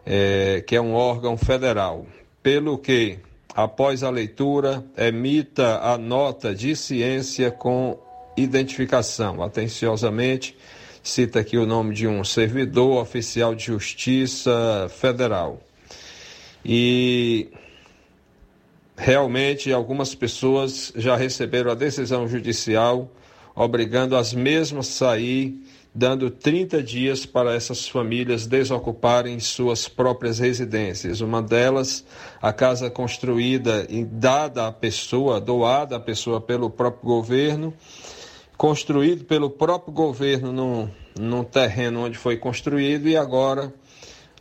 é, 0.05 0.65
que 0.67 0.75
é 0.75 0.81
um 0.81 0.93
órgão 0.93 1.37
federal, 1.37 2.05
pelo 2.43 2.77
que, 2.77 3.21
após 3.55 4.03
a 4.03 4.11
leitura, 4.11 4.85
emita 4.97 5.79
a 5.79 5.97
nota 5.97 6.53
de 6.53 6.75
ciência 6.75 7.53
com 7.53 7.97
identificação. 8.43 9.43
Atenciosamente, 9.43 10.57
cita 11.03 11.41
aqui 11.41 11.57
o 11.57 11.67
nome 11.67 11.95
de 11.95 12.07
um 12.07 12.23
servidor 12.25 13.01
oficial 13.03 13.55
de 13.55 13.67
justiça 13.67 14.89
federal. 14.91 15.61
E 16.65 17.49
realmente 18.97 19.73
algumas 19.73 20.15
pessoas 20.15 20.93
já 20.97 21.17
receberam 21.17 21.71
a 21.71 21.75
decisão 21.75 22.27
judicial 22.27 23.11
obrigando 23.55 24.17
as 24.17 24.33
mesmas 24.35 24.89
a 24.89 24.93
sair 24.93 25.63
dando 25.99 26.31
30 26.31 26.81
dias 26.81 27.27
para 27.27 27.55
essas 27.55 27.89
famílias 27.89 28.47
desocuparem 28.47 29.41
suas 29.41 29.89
próprias 29.89 30.39
residências. 30.39 31.21
Uma 31.21 31.43
delas, 31.43 32.05
a 32.41 32.53
casa 32.53 32.89
construída 32.89 33.85
e 33.89 34.05
dada 34.05 34.69
à 34.69 34.73
pessoa, 34.73 35.41
doada 35.41 35.97
à 35.97 36.01
pessoa 36.01 36.41
pelo 36.41 36.71
próprio 36.71 37.05
governo, 37.05 37.75
construído 38.59 39.25
pelo 39.25 39.49
próprio 39.49 39.95
governo 39.95 40.53
num, 40.53 40.91
num 41.17 41.45
terreno 41.45 42.05
onde 42.05 42.19
foi 42.19 42.37
construído 42.37 43.09
e 43.09 43.17
agora 43.17 43.73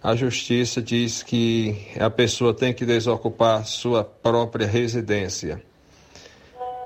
a 0.02 0.16
justiça 0.16 0.82
diz 0.82 1.22
que 1.22 1.78
a 2.00 2.10
pessoa 2.10 2.52
tem 2.52 2.74
que 2.74 2.84
desocupar 2.84 3.64
sua 3.66 4.04
própria 4.04 4.66
residência. 4.66 5.62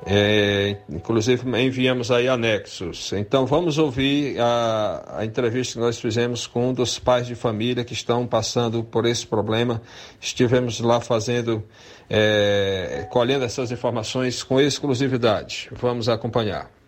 É, 0.05 0.77
inclusive 0.89 1.47
enviamos 1.61 2.11
aí 2.11 2.27
anexos. 2.27 3.13
Então 3.13 3.45
vamos 3.45 3.77
ouvir 3.77 4.37
a, 4.39 5.19
a 5.19 5.25
entrevista 5.25 5.75
que 5.75 5.79
nós 5.79 5.99
fizemos 5.99 6.47
com 6.47 6.69
um 6.69 6.73
dos 6.73 6.99
pais 6.99 7.27
de 7.27 7.35
família 7.35 7.85
que 7.85 7.93
estão 7.93 8.27
passando 8.27 8.83
por 8.83 9.05
esse 9.05 9.25
problema. 9.25 9.81
Estivemos 10.19 10.81
lá 10.81 10.99
fazendo, 10.99 11.63
é, 12.09 13.07
colhendo 13.09 13.45
essas 13.45 13.71
informações 13.71 14.43
com 14.43 14.59
exclusividade. 14.59 15.69
Vamos 15.71 16.09
acompanhar. 16.09 16.80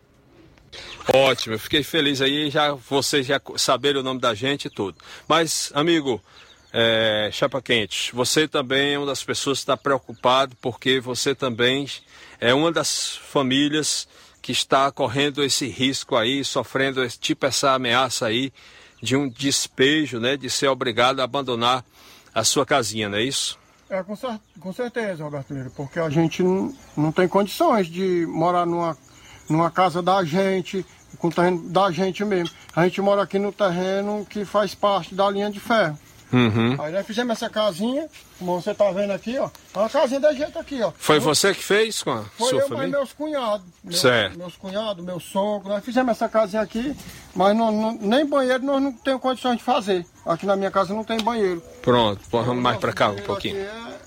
Ótimo, 1.11 1.55
eu 1.55 1.59
fiquei 1.59 1.83
feliz 1.83 2.21
aí, 2.21 2.49
já 2.49 2.71
vocês 2.73 3.25
já 3.25 3.41
saberem 3.57 3.99
o 3.99 4.03
nome 4.03 4.21
da 4.21 4.33
gente 4.33 4.65
e 4.65 4.69
tudo. 4.69 4.97
Mas, 5.27 5.71
amigo, 5.75 6.21
é, 6.71 7.29
Chapa 7.31 7.61
Quente, 7.61 8.15
você 8.15 8.47
também 8.47 8.93
é 8.93 8.97
uma 8.97 9.07
das 9.07 9.23
pessoas 9.23 9.59
que 9.59 9.63
está 9.63 9.75
preocupado 9.75 10.55
porque 10.61 10.99
você 10.99 11.35
também 11.35 11.87
é 12.39 12.53
uma 12.53 12.71
das 12.71 13.15
famílias 13.15 14.07
que 14.41 14.51
está 14.51 14.91
correndo 14.91 15.43
esse 15.43 15.67
risco 15.67 16.15
aí, 16.15 16.43
sofrendo 16.43 17.03
esse, 17.03 17.19
tipo 17.19 17.45
essa 17.45 17.73
ameaça 17.73 18.25
aí 18.25 18.51
de 19.01 19.15
um 19.15 19.29
despejo, 19.29 20.19
né, 20.19 20.37
de 20.37 20.49
ser 20.49 20.67
obrigado 20.67 21.19
a 21.19 21.23
abandonar 21.25 21.83
a 22.33 22.43
sua 22.43 22.65
casinha, 22.65 23.09
não 23.09 23.17
é 23.17 23.23
isso? 23.23 23.59
É, 23.89 24.01
com, 24.01 24.15
cer 24.15 24.39
com 24.59 24.73
certeza, 24.73 25.23
Roberto 25.23 25.53
Lira, 25.53 25.69
porque 25.75 25.99
a 25.99 26.09
gente 26.09 26.41
não, 26.41 26.73
não 26.95 27.11
tem 27.11 27.27
condições 27.27 27.87
de 27.87 28.25
morar 28.25 28.65
numa, 28.65 28.97
numa 29.49 29.69
casa 29.69 30.01
da 30.01 30.23
gente, 30.23 30.85
com 31.17 31.27
o 31.27 31.31
terreno 31.31 31.69
da 31.69 31.91
gente 31.91 32.23
mesmo. 32.25 32.55
A 32.75 32.83
gente 32.83 33.01
mora 33.01 33.21
aqui 33.21 33.37
no 33.37 33.51
terreno 33.51 34.25
que 34.29 34.45
faz 34.45 34.73
parte 34.73 35.13
da 35.13 35.29
linha 35.29 35.49
de 35.49 35.59
ferro. 35.59 35.97
Uhum. 36.33 36.75
Aí 36.81 36.91
nós 36.91 37.05
fizemos 37.05 37.31
essa 37.33 37.49
casinha, 37.49 38.07
como 38.39 38.59
você 38.59 38.73
tá 38.73 38.91
vendo 38.91 39.11
aqui, 39.11 39.37
ó. 39.37 39.49
Uma 39.75 39.87
casinha 39.89 40.19
da 40.19 40.33
gente 40.33 40.57
aqui, 40.57 40.81
ó. 40.81 40.91
Foi 40.97 41.19
você 41.19 41.53
que 41.53 41.63
fez 41.63 42.01
com 42.01 42.11
a 42.11 42.23
Foi 42.37 42.49
sua 42.49 42.59
eu, 42.61 42.67
família? 42.67 42.89
meus 42.89 43.13
cunhados. 43.13 43.65
Meu- 43.83 43.93
Certo. 43.97 44.37
Meus 44.37 44.55
cunhados, 44.57 45.05
meu 45.05 45.19
sogro. 45.19 45.69
Nós 45.69 45.83
fizemos 45.85 46.11
essa 46.11 46.27
casinha 46.27 46.61
aqui, 46.61 46.95
mas 47.35 47.55
não, 47.55 47.71
não- 47.71 47.97
nem 48.01 48.25
banheiro 48.25 48.63
nós 48.65 48.81
não 48.81 48.91
temos 48.91 49.21
condições 49.21 49.57
de 49.57 49.63
fazer. 49.63 50.05
Aqui 50.25 50.45
na 50.45 50.55
minha 50.55 50.71
casa 50.71 50.93
não 50.93 51.03
tem 51.03 51.17
banheiro. 51.21 51.61
Pronto, 51.81 52.21
vamos 52.31 52.55
mais 52.57 52.77
para 52.77 52.93
cá 52.93 53.09
um 53.09 53.17
pouquinho. 53.17 53.57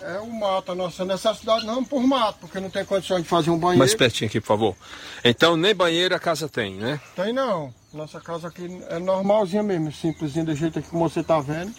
É 0.00 0.18
o 0.20 0.26
mato, 0.32 0.72
a 0.72 0.74
nossa 0.74 1.04
necessidade 1.04 1.66
não 1.66 1.84
por 1.84 2.00
mato, 2.06 2.38
porque 2.40 2.58
não 2.60 2.70
tem 2.70 2.84
condições 2.84 3.22
de 3.22 3.28
fazer 3.28 3.50
um 3.50 3.58
banheiro. 3.58 3.78
Mais 3.78 3.94
pertinho 3.94 4.28
aqui, 4.28 4.40
por 4.40 4.46
favor. 4.46 4.76
Então, 5.24 5.56
nem 5.56 5.74
banheiro 5.74 6.14
a 6.14 6.18
casa 6.18 6.48
tem, 6.48 6.74
né? 6.74 7.00
Tem 7.14 7.32
não. 7.32 7.72
Nossa 7.96 8.20
casa 8.20 8.48
aqui 8.48 8.68
é 8.90 8.98
normalzinha 8.98 9.62
mesmo, 9.62 9.90
simplesinha, 9.90 10.44
do 10.44 10.54
jeito 10.54 10.82
como 10.82 11.08
você 11.08 11.24
tá 11.24 11.40
vendo. 11.40 11.72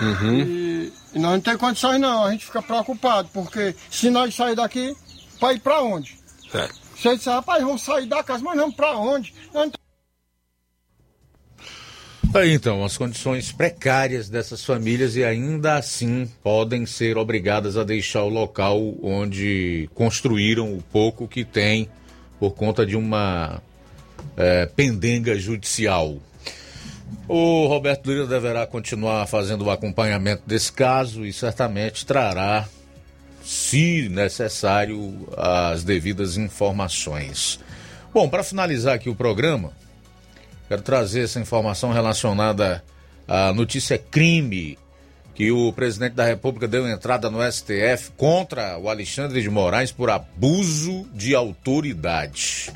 Uhum. 0.00 0.38
E, 0.38 0.92
e 1.12 1.18
nós 1.18 1.32
não 1.32 1.40
tem 1.40 1.58
condições 1.58 2.00
não, 2.00 2.24
a 2.24 2.30
gente 2.30 2.46
fica 2.46 2.62
preocupado, 2.62 3.28
porque 3.34 3.74
se 3.90 4.08
nós 4.08 4.36
sair 4.36 4.54
daqui, 4.54 4.96
para 5.40 5.52
ir 5.52 5.58
para 5.58 5.82
onde? 5.82 6.16
Certo. 6.48 6.80
Você 6.96 7.16
diz, 7.16 7.26
rapaz, 7.26 7.60
vamos 7.64 7.82
sair 7.82 8.06
da 8.06 8.22
casa, 8.22 8.44
mas 8.44 8.56
não 8.56 8.70
para 8.70 8.96
onde? 8.96 9.34
Nós 9.52 9.72
não 12.32 12.40
Aí 12.40 12.52
então, 12.52 12.84
as 12.84 12.96
condições 12.96 13.50
precárias 13.50 14.28
dessas 14.28 14.64
famílias 14.64 15.16
e 15.16 15.24
ainda 15.24 15.74
assim 15.74 16.30
podem 16.42 16.86
ser 16.86 17.18
obrigadas 17.18 17.76
a 17.76 17.82
deixar 17.82 18.22
o 18.22 18.28
local 18.28 18.80
onde 19.02 19.90
construíram 19.92 20.72
o 20.72 20.82
pouco 20.82 21.26
que 21.26 21.44
tem 21.44 21.88
por 22.38 22.52
conta 22.52 22.86
de 22.86 22.96
uma 22.96 23.60
eh, 24.36 24.68
pendenga 24.74 25.38
judicial. 25.38 26.18
O 27.28 27.66
Roberto 27.66 28.10
Lira 28.10 28.26
deverá 28.26 28.66
continuar 28.66 29.26
fazendo 29.26 29.64
o 29.64 29.70
acompanhamento 29.70 30.42
desse 30.46 30.72
caso 30.72 31.24
e 31.24 31.32
certamente 31.32 32.04
trará, 32.04 32.66
se 33.42 34.08
necessário, 34.08 35.28
as 35.36 35.84
devidas 35.84 36.36
informações. 36.36 37.60
Bom, 38.12 38.28
para 38.28 38.42
finalizar 38.42 38.94
aqui 38.94 39.08
o 39.08 39.14
programa, 39.14 39.72
Quero 40.68 40.82
trazer 40.82 41.24
essa 41.24 41.38
informação 41.38 41.92
relacionada 41.92 42.82
à 43.28 43.52
notícia 43.52 43.98
crime 43.98 44.78
que 45.34 45.50
o 45.52 45.72
presidente 45.72 46.14
da 46.14 46.24
República 46.24 46.66
deu 46.66 46.88
entrada 46.88 47.28
no 47.28 47.40
STF 47.42 48.12
contra 48.16 48.78
o 48.78 48.88
Alexandre 48.88 49.42
de 49.42 49.50
Moraes 49.50 49.92
por 49.92 50.08
abuso 50.08 51.06
de 51.12 51.34
autoridade. 51.34 52.72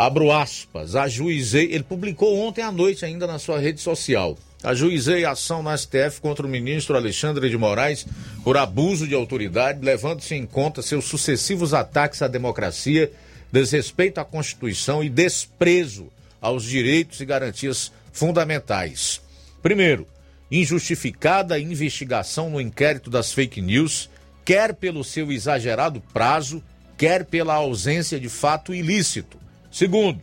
Abro 0.00 0.32
aspas, 0.32 0.96
ajuizei, 0.96 1.74
ele 1.74 1.84
publicou 1.84 2.38
ontem 2.38 2.62
à 2.62 2.72
noite 2.72 3.04
ainda 3.04 3.26
na 3.26 3.38
sua 3.38 3.58
rede 3.58 3.82
social. 3.82 4.34
Ajuizei 4.62 5.26
ação 5.26 5.62
no 5.62 5.76
STF 5.76 6.22
contra 6.22 6.46
o 6.46 6.48
ministro 6.48 6.96
Alexandre 6.96 7.50
de 7.50 7.58
Moraes 7.58 8.06
por 8.42 8.56
abuso 8.56 9.06
de 9.06 9.14
autoridade, 9.14 9.84
levando-se 9.84 10.34
em 10.34 10.46
conta 10.46 10.80
seus 10.80 11.04
sucessivos 11.04 11.74
ataques 11.74 12.22
à 12.22 12.28
democracia, 12.28 13.12
desrespeito 13.52 14.18
à 14.18 14.24
Constituição 14.24 15.04
e 15.04 15.10
desprezo 15.10 16.08
aos 16.40 16.64
direitos 16.64 17.20
e 17.20 17.26
garantias 17.26 17.92
fundamentais. 18.10 19.20
Primeiro, 19.62 20.06
injustificada 20.50 21.58
investigação 21.58 22.48
no 22.48 22.58
inquérito 22.58 23.10
das 23.10 23.34
fake 23.34 23.60
news, 23.60 24.08
quer 24.46 24.72
pelo 24.72 25.04
seu 25.04 25.30
exagerado 25.30 26.02
prazo, 26.10 26.62
quer 26.96 27.26
pela 27.26 27.52
ausência 27.52 28.18
de 28.18 28.30
fato 28.30 28.74
ilícito. 28.74 29.38
Segundo, 29.70 30.20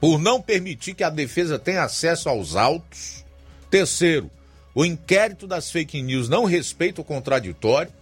por 0.00 0.18
não 0.18 0.40
permitir 0.40 0.94
que 0.94 1.04
a 1.04 1.10
defesa 1.10 1.58
tenha 1.58 1.84
acesso 1.84 2.28
aos 2.28 2.56
autos. 2.56 3.24
Terceiro, 3.70 4.30
o 4.74 4.84
inquérito 4.84 5.46
das 5.46 5.70
fake 5.70 6.02
news 6.02 6.28
não 6.28 6.44
respeita 6.44 7.00
o 7.00 7.04
contraditório. 7.04 7.92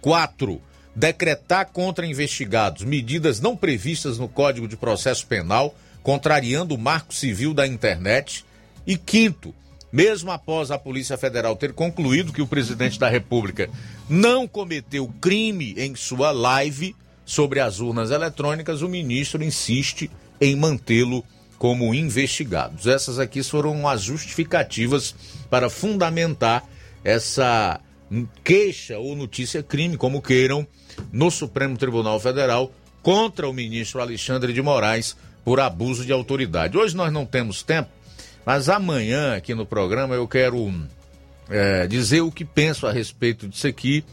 Quatro, 0.00 0.60
decretar 0.94 1.66
contra 1.66 2.06
investigados 2.06 2.82
medidas 2.82 3.38
não 3.38 3.56
previstas 3.56 4.18
no 4.18 4.28
Código 4.28 4.66
de 4.66 4.76
Processo 4.76 5.26
Penal, 5.26 5.74
contrariando 6.02 6.74
o 6.74 6.78
marco 6.78 7.14
civil 7.14 7.52
da 7.52 7.66
internet. 7.66 8.44
E 8.86 8.96
quinto, 8.96 9.54
mesmo 9.92 10.30
após 10.30 10.70
a 10.70 10.78
Polícia 10.78 11.16
Federal 11.16 11.54
ter 11.54 11.72
concluído 11.72 12.32
que 12.32 12.42
o 12.42 12.46
presidente 12.46 12.98
da 12.98 13.08
República 13.08 13.68
não 14.08 14.48
cometeu 14.48 15.12
crime 15.20 15.74
em 15.76 15.94
sua 15.94 16.30
live 16.30 16.96
sobre 17.26 17.60
as 17.60 17.80
urnas 17.80 18.10
eletrônicas, 18.10 18.80
o 18.80 18.88
ministro 18.88 19.42
insiste 19.42 20.08
em 20.40 20.54
mantê-lo 20.54 21.24
como 21.58 21.92
investigado. 21.92 22.88
Essas 22.88 23.18
aqui 23.18 23.42
foram 23.42 23.88
as 23.88 24.02
justificativas 24.02 25.14
para 25.50 25.68
fundamentar 25.68 26.64
essa 27.02 27.80
queixa 28.44 28.98
ou 28.98 29.16
notícia 29.16 29.62
crime, 29.62 29.96
como 29.96 30.22
queiram, 30.22 30.66
no 31.12 31.30
Supremo 31.30 31.76
Tribunal 31.76 32.20
Federal 32.20 32.72
contra 33.02 33.48
o 33.48 33.52
ministro 33.52 34.00
Alexandre 34.00 34.52
de 34.52 34.62
Moraes 34.62 35.16
por 35.44 35.60
abuso 35.60 36.04
de 36.04 36.12
autoridade. 36.12 36.76
Hoje 36.76 36.96
nós 36.96 37.12
não 37.12 37.26
temos 37.26 37.62
tempo, 37.62 37.90
mas 38.44 38.68
amanhã 38.68 39.36
aqui 39.36 39.54
no 39.54 39.66
programa 39.66 40.14
eu 40.14 40.26
quero 40.26 40.72
é, 41.48 41.86
dizer 41.86 42.20
o 42.20 42.32
que 42.32 42.44
penso 42.44 42.86
a 42.86 42.92
respeito 42.92 43.48
disso 43.48 43.66
aqui 43.66 44.04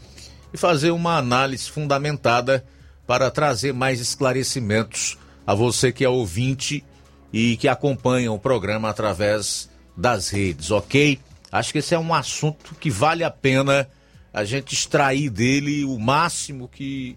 e 0.52 0.56
fazer 0.56 0.90
uma 0.90 1.16
análise 1.16 1.68
fundamentada 1.68 2.64
para 3.06 3.30
trazer 3.30 3.72
mais 3.72 4.00
esclarecimentos 4.00 5.18
a 5.46 5.54
você 5.54 5.92
que 5.92 6.04
é 6.04 6.08
ouvinte 6.08 6.84
e 7.32 7.56
que 7.56 7.68
acompanha 7.68 8.32
o 8.32 8.38
programa 8.38 8.88
através 8.88 9.68
das 9.96 10.30
redes, 10.30 10.70
ok? 10.70 11.18
Acho 11.50 11.72
que 11.72 11.78
esse 11.78 11.94
é 11.94 11.98
um 11.98 12.14
assunto 12.14 12.74
que 12.76 12.90
vale 12.90 13.22
a 13.22 13.30
pena 13.30 13.88
a 14.32 14.44
gente 14.44 14.74
extrair 14.74 15.30
dele 15.30 15.84
o 15.84 15.98
máximo 15.98 16.68
que 16.68 17.16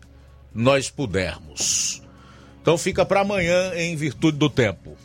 nós 0.54 0.90
pudermos. 0.90 2.02
Então 2.62 2.78
fica 2.78 3.06
para 3.06 3.22
amanhã 3.22 3.74
em 3.76 3.96
virtude 3.96 4.38
do 4.38 4.50
tempo. 4.50 4.98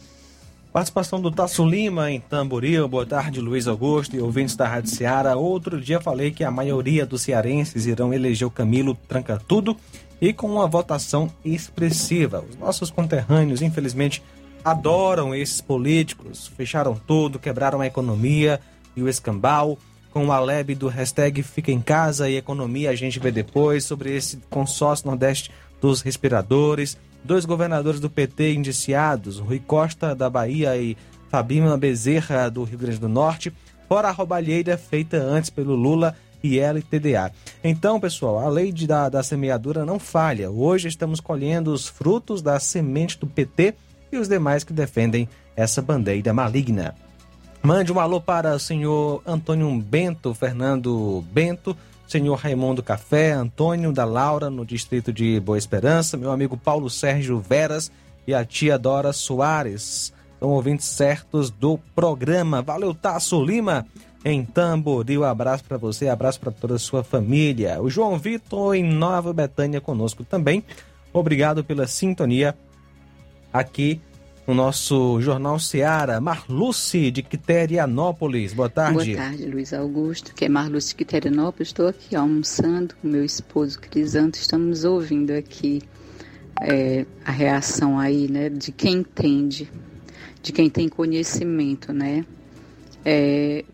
Participação 0.73 1.21
do 1.21 1.31
Tasso 1.31 1.67
Lima 1.67 2.11
em 2.11 2.19
Tamboril. 2.19 2.89
Boa 2.89 3.05
tarde, 3.05 3.41
Luiz 3.41 3.69
Augusto 3.69 4.17
e 4.17 4.21
ouvintes 4.21 4.57
da 4.57 4.67
Rádio 4.67 4.91
Ceará. 4.91 5.37
Outro 5.37 5.79
dia 5.81 6.01
falei 6.01 6.31
que 6.31 6.43
a 6.43 6.51
maioria 6.51 7.05
dos 7.05 7.21
cearenses 7.23 7.87
irão 7.87 8.13
eleger 8.13 8.49
o 8.49 8.51
Camilo 8.51 8.95
Tranca 9.07 9.39
Tudo 9.47 9.77
e 10.23 10.33
com 10.33 10.47
uma 10.47 10.69
votação 10.69 11.29
expressiva. 11.45 12.45
Os 12.49 12.57
nossos 12.57 12.93
conterrâneos, 12.93 13.61
infelizmente, 13.61 14.23
adoram 14.65 15.35
esses 15.35 15.61
políticos. 15.61 16.47
Fecharam 16.57 16.95
tudo, 16.95 17.41
quebraram 17.41 17.81
a 17.81 17.87
economia 17.89 18.61
e 18.95 19.03
o 19.03 19.09
escambau. 19.09 19.77
Com 20.13 20.27
o 20.27 20.33
Aleb 20.33 20.77
do 20.77 20.87
hashtag 20.87 21.43
Fica 21.43 21.73
em 21.73 21.81
Casa 21.81 22.31
e 22.31 22.37
Economia, 22.37 22.91
a 22.91 22.95
gente 22.95 23.19
vê 23.19 23.33
depois 23.33 23.85
sobre 23.85 24.15
esse 24.15 24.37
consórcio 24.49 25.09
Nordeste 25.09 25.51
dos 25.81 26.03
respiradores. 26.03 26.97
Dois 27.25 27.45
governadores 27.45 27.99
do 27.99 28.09
PT 28.09 28.55
indiciados, 28.55 29.39
Rui 29.39 29.59
Costa 29.59 30.15
da 30.15 30.31
Bahia 30.31 30.77
e 30.77 30.97
Fabima 31.31 31.77
Bezerra, 31.77 32.49
do 32.49 32.63
Rio 32.63 32.79
Grande 32.79 32.99
do 32.99 33.09
Norte, 33.09 33.53
fora 33.89 34.09
a 34.09 34.13
roubalheira 34.13 34.77
feita 34.77 35.17
antes 35.17 35.51
pelo 35.51 35.75
Lula 35.75 36.15
e 36.43 36.59
LTDA. 36.59 37.33
Então, 37.63 38.01
pessoal, 38.01 38.39
a 38.39 38.49
lei 38.49 38.73
de, 38.73 38.87
da, 38.87 39.09
da 39.09 39.23
semeadura 39.23 39.85
não 39.85 39.99
falha. 39.99 40.51
Hoje 40.51 40.89
estamos 40.89 41.21
colhendo 41.21 41.73
os 41.73 41.87
frutos 41.87 42.43
da 42.43 42.59
semente 42.59 43.19
do 43.19 43.27
PT 43.27 43.75
e 44.11 44.17
os 44.17 44.29
demais 44.29 44.65
que 44.65 44.73
defendem 44.73 45.29
essa 45.57 45.81
bandeira 45.81 46.33
maligna. 46.33 46.95
Mande 47.63 47.93
um 47.93 48.01
alô 48.01 48.21
para 48.21 48.55
o 48.55 48.59
senhor 48.59 49.23
Antônio 49.25 49.71
Bento, 49.81 50.35
Fernando 50.35 51.25
Bento, 51.33 51.77
senhor 52.09 52.35
Raimundo 52.35 52.83
Café, 52.83 53.33
Antônio 53.33 53.93
da 53.93 54.05
Laura, 54.05 54.51
no 54.51 54.67
distrito 54.67 55.13
de 55.13 55.39
Boa 55.39 55.57
Esperança, 55.57 56.17
meu 56.17 56.33
amigo 56.33 56.57
Paulo 56.57 56.91
Sérgio 56.91 57.39
Veras 57.39 57.91
e 58.27 58.35
a 58.35 58.45
tia 58.45 58.77
Dora 58.77 59.13
Soares. 59.13 60.13
São 60.39 60.51
ouvintes 60.51 60.87
certos 60.87 61.51
do 61.51 61.79
programa. 61.95 62.61
Valeu, 62.61 62.93
Tasso 62.93 63.43
Lima, 63.43 63.87
em 64.25 64.45
Tamboril. 64.45 65.25
Abraço 65.25 65.65
para 65.65 65.77
você, 65.77 66.09
abraço 66.09 66.41
para 66.41 66.53
toda 66.53 66.77
a 66.77 66.79
sua 66.79 67.03
família. 67.03 67.81
O 67.83 67.91
João 67.91 68.19
Vitor, 68.19 68.75
em 68.75 68.85
Nova 68.85 69.33
Betânia, 69.33 69.81
conosco 69.81 70.25
também. 70.25 70.65
Obrigado 71.13 71.63
pela 71.63 71.87
sintonia 71.87 72.57
aqui 73.53 74.01
no 74.47 74.55
nosso 74.55 75.21
Jornal 75.21 75.59
Seara. 75.59 76.21
Marluce, 76.21 77.11
de 77.11 77.23
Quiterianópolis. 77.23 78.53
Boa 78.53 78.69
tarde. 78.69 79.15
Boa 79.15 79.25
tarde, 79.29 79.47
Luiz 79.47 79.73
Augusto, 79.73 80.35
que 80.35 80.45
é 80.45 80.49
Marluce 80.49 80.89
de 80.89 80.95
Quiterianópolis. 80.97 81.69
Estou 81.69 81.87
aqui 81.87 82.17
almoçando 82.17 82.95
com 83.01 83.09
meu 83.09 83.25
esposo 83.25 83.79
Crisanto. 83.79 84.37
Estamos 84.37 84.85
ouvindo 84.85 85.31
aqui 85.33 85.83
é, 86.61 87.07
a 87.25 87.31
reação 87.31 87.99
aí, 87.99 88.29
né, 88.29 88.49
de 88.49 88.73
quem 88.73 88.95
entende, 88.97 89.71
de 90.43 90.53
quem 90.53 90.69
tem 90.69 90.89
conhecimento, 90.89 91.93
né? 91.93 92.25
É, 93.05 93.65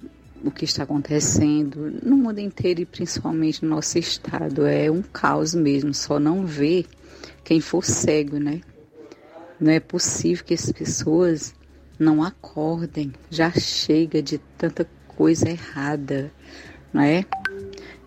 o 0.44 0.50
que 0.50 0.64
está 0.64 0.84
acontecendo 0.84 1.92
no 2.02 2.16
mundo 2.16 2.38
inteiro 2.38 2.80
e 2.80 2.86
principalmente 2.86 3.64
no 3.64 3.70
nosso 3.70 3.98
estado. 3.98 4.66
É 4.66 4.90
um 4.90 5.02
caos 5.02 5.54
mesmo, 5.54 5.92
só 5.92 6.18
não 6.18 6.46
vê 6.46 6.84
quem 7.44 7.60
for 7.60 7.84
cego, 7.84 8.38
né? 8.38 8.60
Não 9.60 9.72
é 9.72 9.80
possível 9.80 10.44
que 10.44 10.54
as 10.54 10.70
pessoas 10.70 11.54
não 11.98 12.22
acordem. 12.22 13.12
Já 13.30 13.50
chega 13.50 14.22
de 14.22 14.38
tanta 14.56 14.88
coisa 15.08 15.48
errada, 15.48 16.32
não 16.92 17.02
é? 17.02 17.24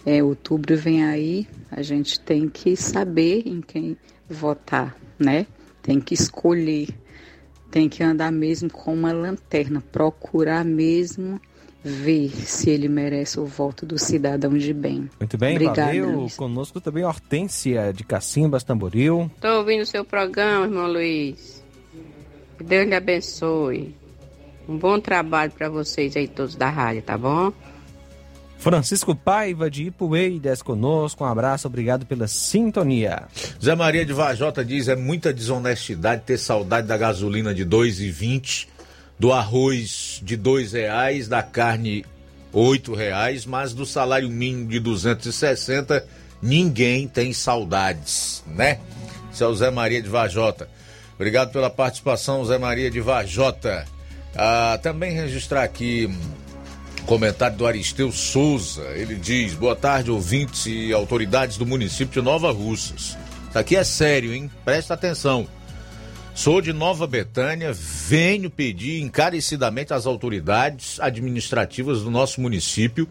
É, 0.06 0.24
outubro 0.24 0.76
vem 0.78 1.04
aí, 1.04 1.48
a 1.70 1.82
gente 1.82 2.20
tem 2.20 2.50
que 2.50 2.76
saber 2.76 3.44
em 3.46 3.62
quem 3.62 3.98
votar, 4.28 4.96
né? 5.20 5.46
Tem 5.84 6.00
que 6.00 6.14
escolher, 6.14 6.88
tem 7.70 7.88
que 7.88 8.02
andar 8.02 8.32
mesmo 8.32 8.70
com 8.70 8.94
uma 8.94 9.12
lanterna, 9.12 9.84
procurar 9.92 10.66
mesmo 10.66 11.40
ver 11.84 12.30
se 12.30 12.70
ele 12.70 12.88
merece 12.88 13.40
o 13.40 13.46
voto 13.46 13.86
do 13.86 13.98
cidadão 13.98 14.58
de 14.58 14.74
bem. 14.74 15.10
Muito 15.20 15.38
bem, 15.38 15.56
Obrigada, 15.56 15.86
valeu. 15.86 16.12
Luiz. 16.12 16.36
Conosco 16.36 16.80
também 16.80 17.04
Hortência, 17.04 17.92
de 17.92 18.04
Cacimbas, 18.04 18.64
Tamboril. 18.64 19.30
Tô 19.40 19.60
ouvindo 19.60 19.82
o 19.82 19.86
seu 19.86 20.06
programa, 20.06 20.66
irmão 20.66 20.92
Luiz. 20.92 21.64
Que 22.58 22.64
Deus 22.64 22.88
lhe 22.88 22.96
abençoe. 22.96 23.96
Um 24.70 24.78
bom 24.78 25.00
trabalho 25.00 25.52
para 25.52 25.70
vocês 25.70 26.16
aí 26.16 26.28
todos 26.28 26.56
da 26.56 26.70
rádio, 26.70 27.02
tá 27.02 27.18
bom? 27.18 27.52
Francisco 28.62 29.16
Paiva, 29.16 29.72
de 29.72 29.86
Ipueiras, 29.86 30.62
conosco. 30.62 31.24
Um 31.24 31.28
abraço, 31.28 31.68
obrigado 31.68 32.06
pela 32.06 32.28
sintonia. 32.28 33.24
Zé 33.62 33.74
Maria 33.74 34.06
de 34.06 34.14
Vajota 34.14 34.64
diz: 34.64 34.88
é 34.88 34.96
muita 34.96 35.34
desonestidade 35.34 36.22
ter 36.28 36.38
saudade 36.38 36.88
da 36.88 36.96
gasolina 36.96 37.56
de 37.56 37.66
2,20, 37.66 38.68
do 39.22 39.32
arroz 39.32 40.20
de 40.24 40.36
dois 40.36 40.74
reais, 40.74 41.28
da 41.28 41.44
carne 41.44 42.04
oito 42.52 42.96
reais, 42.96 43.46
mas 43.46 43.72
do 43.72 43.86
salário 43.86 44.28
mínimo 44.28 44.68
de 44.68 44.80
260 44.80 46.04
ninguém 46.42 47.08
tem 47.08 47.32
saudades, 47.32 48.44
né? 48.48 48.80
Esse 49.32 49.44
é 49.44 49.46
o 49.46 49.54
Zé 49.54 49.70
Maria 49.70 50.02
de 50.02 50.10
Vajota. 50.10 50.68
Obrigado 51.14 51.52
pela 51.52 51.70
participação, 51.70 52.44
Zé 52.44 52.58
Maria 52.58 52.90
de 52.90 53.00
Vajota. 53.00 53.86
Ah, 54.36 54.80
também 54.82 55.12
registrar 55.12 55.62
aqui 55.62 56.10
comentário 57.06 57.56
do 57.56 57.68
Aristeu 57.68 58.12
Souza. 58.12 58.82
Ele 58.96 59.14
diz: 59.14 59.54
Boa 59.54 59.76
tarde, 59.76 60.10
ouvintes 60.10 60.66
e 60.66 60.92
autoridades 60.92 61.58
do 61.58 61.66
município 61.68 62.20
de 62.20 62.26
Nova 62.26 62.52
Russas. 62.52 63.16
Isso 63.50 63.60
aqui 63.60 63.76
é 63.76 63.84
sério, 63.84 64.34
hein? 64.34 64.50
Presta 64.66 64.96
atenção. 64.96 65.48
Sou 66.34 66.62
de 66.62 66.72
Nova 66.72 67.06
Betânia, 67.06 67.72
venho 67.74 68.50
pedir 68.50 69.02
encarecidamente 69.02 69.94
às 69.94 70.06
autoridades 70.06 71.00
administrativas 71.00 72.02
do 72.02 72.10
nosso 72.10 72.40
município 72.42 73.08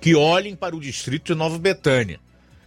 que 0.00 0.14
olhem 0.14 0.56
para 0.56 0.76
o 0.76 0.80
distrito 0.80 1.32
de 1.32 1.38
Nova 1.38 1.56
Betânia. 1.56 2.20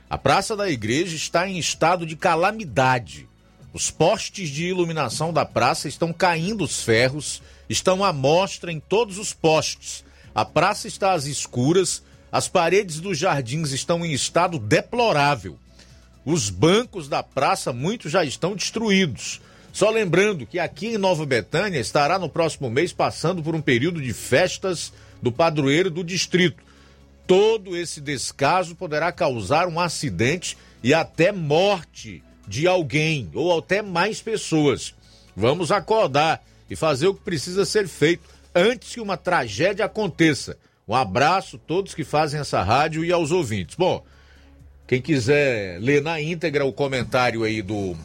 A 0.10 0.18
Praça 0.18 0.56
da 0.56 0.70
Igreja 0.70 1.16
está 1.16 1.48
em 1.48 1.60
estado 1.60 2.06
de 2.06 2.16
calamidade. 2.16 3.28
Os 3.74 3.92
postes 3.92 4.50
de 4.50 4.66
iluminação 4.66 5.32
da 5.34 5.46
praça 5.46 5.88
estão 5.88 6.14
caindo 6.14 6.64
os 6.64 6.82
ferros, 6.82 7.44
estão 7.70 8.04
à 8.04 8.14
mostra 8.14 8.72
em 8.72 8.80
todos 8.80 9.20
os 9.20 9.34
postes. 9.34 10.04
A 10.34 10.46
praça 10.46 10.88
está 10.88 11.12
às 11.12 11.26
escuras, 11.26 12.02
as 12.32 12.48
paredes 12.48 13.02
dos 13.02 13.18
jardins 13.20 13.72
estão 13.72 14.06
em 14.06 14.14
estado 14.14 14.58
deplorável. 14.58 15.60
Os 16.26 16.50
bancos 16.50 17.08
da 17.08 17.22
praça, 17.22 17.72
muitos 17.72 18.12
já 18.12 18.24
estão 18.24 18.56
destruídos. 18.56 19.42
Só 19.78 19.92
lembrando 19.92 20.48
que 20.48 20.58
aqui 20.58 20.88
em 20.88 20.98
Nova 20.98 21.24
Betânia 21.24 21.80
estará 21.80 22.18
no 22.18 22.28
próximo 22.28 22.68
mês 22.68 22.92
passando 22.92 23.44
por 23.44 23.54
um 23.54 23.62
período 23.62 24.02
de 24.02 24.12
festas 24.12 24.92
do 25.22 25.32
padroeiro 25.32 25.92
do 25.92 26.04
distrito. 26.04 26.64
Todo 27.28 27.78
esse 27.78 28.02
descaso 28.02 28.76
poderá 28.76 29.12
causar 29.12 29.68
um 29.68 29.80
acidente 29.80 30.58
e 30.82 30.96
até 30.96 31.32
morte 31.32 32.24
de 32.48 32.66
alguém 32.66 33.30
ou 33.36 33.56
até 33.56 33.84
mais 33.84 34.20
pessoas. 34.20 34.96
Vamos 35.36 35.72
acordar 35.72 36.44
e 36.68 36.76
fazer 36.76 37.10
o 37.10 37.14
que 37.14 37.22
precisa 37.22 37.64
ser 37.64 37.88
feito 37.88 38.28
antes 38.56 38.96
que 38.96 39.00
uma 39.00 39.16
tragédia 39.16 39.86
aconteça. 39.86 40.58
Um 40.88 40.96
abraço 40.96 41.58
a 41.58 41.68
todos 41.68 41.94
que 41.94 42.04
fazem 42.04 42.40
essa 42.40 42.64
rádio 42.64 43.06
e 43.06 43.12
aos 43.12 43.32
ouvintes. 43.32 43.76
Bom, 43.76 44.04
quem 44.88 45.00
quiser 45.00 45.80
ler 45.80 46.02
na 46.02 46.20
íntegra 46.20 46.66
o 46.66 46.74
comentário 46.74 47.44
aí 47.44 47.62
do 47.62 47.96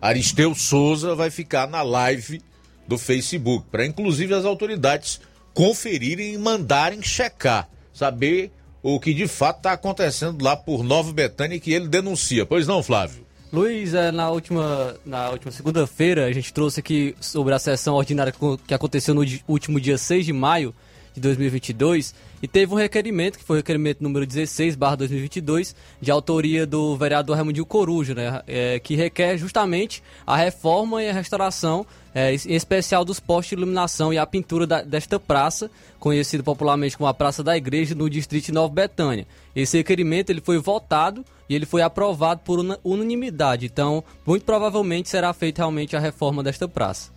Aristeu 0.00 0.54
Souza 0.54 1.14
vai 1.14 1.30
ficar 1.30 1.68
na 1.68 1.82
live 1.82 2.40
do 2.88 2.96
Facebook, 2.96 3.66
para 3.70 3.86
inclusive 3.86 4.34
as 4.34 4.44
autoridades 4.44 5.20
conferirem 5.52 6.34
e 6.34 6.38
mandarem 6.38 7.02
checar, 7.02 7.68
saber 7.92 8.50
o 8.82 8.98
que 8.98 9.12
de 9.12 9.28
fato 9.28 9.58
está 9.58 9.72
acontecendo 9.72 10.42
lá 10.42 10.56
por 10.56 10.82
Nova 10.82 11.12
Betânia 11.12 11.60
que 11.60 11.72
ele 11.72 11.86
denuncia. 11.86 12.46
Pois 12.46 12.66
não, 12.66 12.82
Flávio? 12.82 13.26
Luiz, 13.52 13.94
é, 13.94 14.12
na 14.12 14.30
última, 14.30 14.94
na 15.04 15.30
última 15.30 15.50
segunda-feira 15.50 16.26
a 16.26 16.32
gente 16.32 16.52
trouxe 16.52 16.80
aqui 16.80 17.16
sobre 17.20 17.52
a 17.52 17.58
sessão 17.58 17.96
ordinária 17.96 18.32
que 18.66 18.72
aconteceu 18.72 19.12
no 19.12 19.24
último 19.48 19.80
dia 19.80 19.98
6 19.98 20.24
de 20.24 20.32
maio 20.32 20.74
de 21.20 21.28
2022 21.28 22.14
e 22.42 22.48
teve 22.48 22.72
um 22.72 22.76
requerimento, 22.76 23.38
que 23.38 23.44
foi 23.44 23.56
o 23.56 23.58
requerimento 23.58 24.02
número 24.02 24.26
16, 24.26 24.74
barra 24.74 24.96
2022, 24.96 25.74
de 26.00 26.10
autoria 26.10 26.66
do 26.66 26.96
vereador 26.96 27.36
Raimundinho 27.36 27.66
Coruja, 27.66 28.14
né, 28.14 28.42
é, 28.46 28.78
que 28.80 28.96
requer 28.96 29.36
justamente 29.36 30.02
a 30.26 30.36
reforma 30.36 31.02
e 31.02 31.08
a 31.10 31.12
restauração, 31.12 31.86
é, 32.14 32.32
em 32.34 32.54
especial 32.54 33.04
dos 33.04 33.20
postes 33.20 33.50
de 33.50 33.56
iluminação 33.62 34.12
e 34.12 34.18
a 34.18 34.26
pintura 34.26 34.66
da- 34.66 34.82
desta 34.82 35.20
praça, 35.20 35.70
conhecida 35.98 36.42
popularmente 36.42 36.96
como 36.96 37.06
a 37.06 37.14
Praça 37.14 37.44
da 37.44 37.56
Igreja, 37.56 37.94
no 37.94 38.08
distrito 38.08 38.46
de 38.46 38.52
Nova 38.52 38.72
Betânia. 38.72 39.26
Esse 39.54 39.76
requerimento 39.76 40.30
ele 40.30 40.40
foi 40.40 40.58
votado 40.58 41.24
e 41.48 41.54
ele 41.54 41.66
foi 41.66 41.82
aprovado 41.82 42.40
por 42.44 42.58
una- 42.58 42.78
unanimidade, 42.82 43.66
então 43.66 44.02
muito 44.26 44.44
provavelmente 44.44 45.08
será 45.10 45.32
feita 45.34 45.60
realmente 45.60 45.94
a 45.94 46.00
reforma 46.00 46.42
desta 46.42 46.66
praça. 46.66 47.10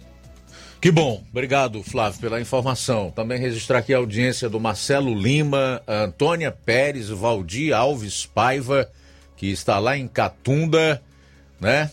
Que 0.84 0.92
bom, 0.92 1.24
obrigado 1.32 1.82
Flávio 1.82 2.20
pela 2.20 2.42
informação. 2.42 3.10
Também 3.10 3.40
registrar 3.40 3.78
aqui 3.78 3.94
a 3.94 3.98
audiência 4.00 4.50
do 4.50 4.60
Marcelo 4.60 5.16
Lima, 5.16 5.82
Antônia 5.88 6.52
Pérez, 6.52 7.08
Valdir 7.08 7.74
Alves 7.74 8.26
Paiva, 8.26 8.92
que 9.38 9.48
está 9.48 9.80
lá 9.80 9.98
em 9.98 10.10
Catunda, 10.10 11.02
né? 11.58 11.90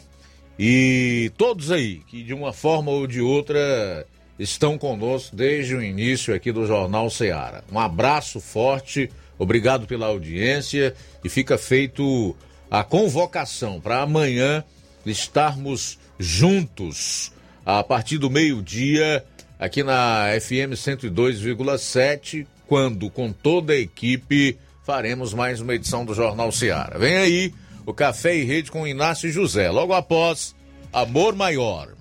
E 0.58 1.30
todos 1.38 1.70
aí 1.70 2.02
que 2.08 2.24
de 2.24 2.34
uma 2.34 2.52
forma 2.52 2.90
ou 2.90 3.06
de 3.06 3.20
outra 3.20 4.04
estão 4.36 4.76
conosco 4.76 5.36
desde 5.36 5.76
o 5.76 5.80
início 5.80 6.34
aqui 6.34 6.50
do 6.50 6.66
Jornal 6.66 7.08
Ceará. 7.10 7.62
Um 7.70 7.78
abraço 7.78 8.40
forte, 8.40 9.08
obrigado 9.38 9.86
pela 9.86 10.06
audiência 10.06 10.96
e 11.22 11.28
fica 11.28 11.56
feito 11.56 12.34
a 12.68 12.82
convocação 12.82 13.80
para 13.80 14.02
amanhã 14.02 14.64
estarmos 15.06 15.96
juntos 16.18 17.30
a 17.64 17.82
partir 17.82 18.18
do 18.18 18.30
meio-dia 18.30 19.24
aqui 19.58 19.82
na 19.82 20.26
FM 20.40 20.72
102,7, 20.74 22.46
quando 22.66 23.10
com 23.10 23.32
toda 23.32 23.72
a 23.72 23.78
equipe 23.78 24.56
faremos 24.84 25.34
mais 25.34 25.60
uma 25.60 25.74
edição 25.74 26.04
do 26.04 26.14
Jornal 26.14 26.50
Ceará. 26.50 26.98
Vem 26.98 27.16
aí 27.16 27.54
o 27.84 27.92
Café 27.92 28.36
e 28.36 28.44
Rede 28.44 28.70
com 28.70 28.86
Inácio 28.86 29.30
José, 29.30 29.70
logo 29.70 29.92
após 29.92 30.54
Amor 30.92 31.34
Maior. 31.34 31.94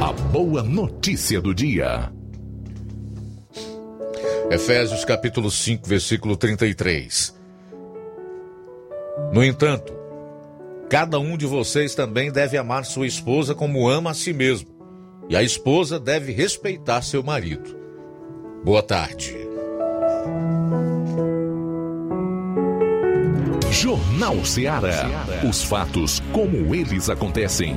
A 0.00 0.12
boa 0.12 0.62
notícia 0.62 1.40
do 1.40 1.54
dia. 1.54 2.12
Efésios 4.50 5.04
capítulo 5.04 5.50
5, 5.50 5.86
versículo 5.86 6.36
33. 6.36 7.36
No 9.32 9.44
entanto, 9.44 9.97
cada 10.88 11.18
um 11.18 11.36
de 11.36 11.46
vocês 11.46 11.94
também 11.94 12.32
deve 12.32 12.56
amar 12.56 12.84
sua 12.84 13.06
esposa 13.06 13.54
como 13.54 13.88
ama 13.88 14.10
a 14.10 14.14
si 14.14 14.32
mesmo, 14.32 14.68
e 15.28 15.36
a 15.36 15.42
esposa 15.42 16.00
deve 16.00 16.32
respeitar 16.32 17.02
seu 17.02 17.22
marido. 17.22 17.76
Boa 18.64 18.82
tarde. 18.82 19.36
Jornal 23.70 24.44
Ceará. 24.44 25.06
Os 25.48 25.62
fatos 25.62 26.20
como 26.32 26.74
eles 26.74 27.08
acontecem. 27.08 27.76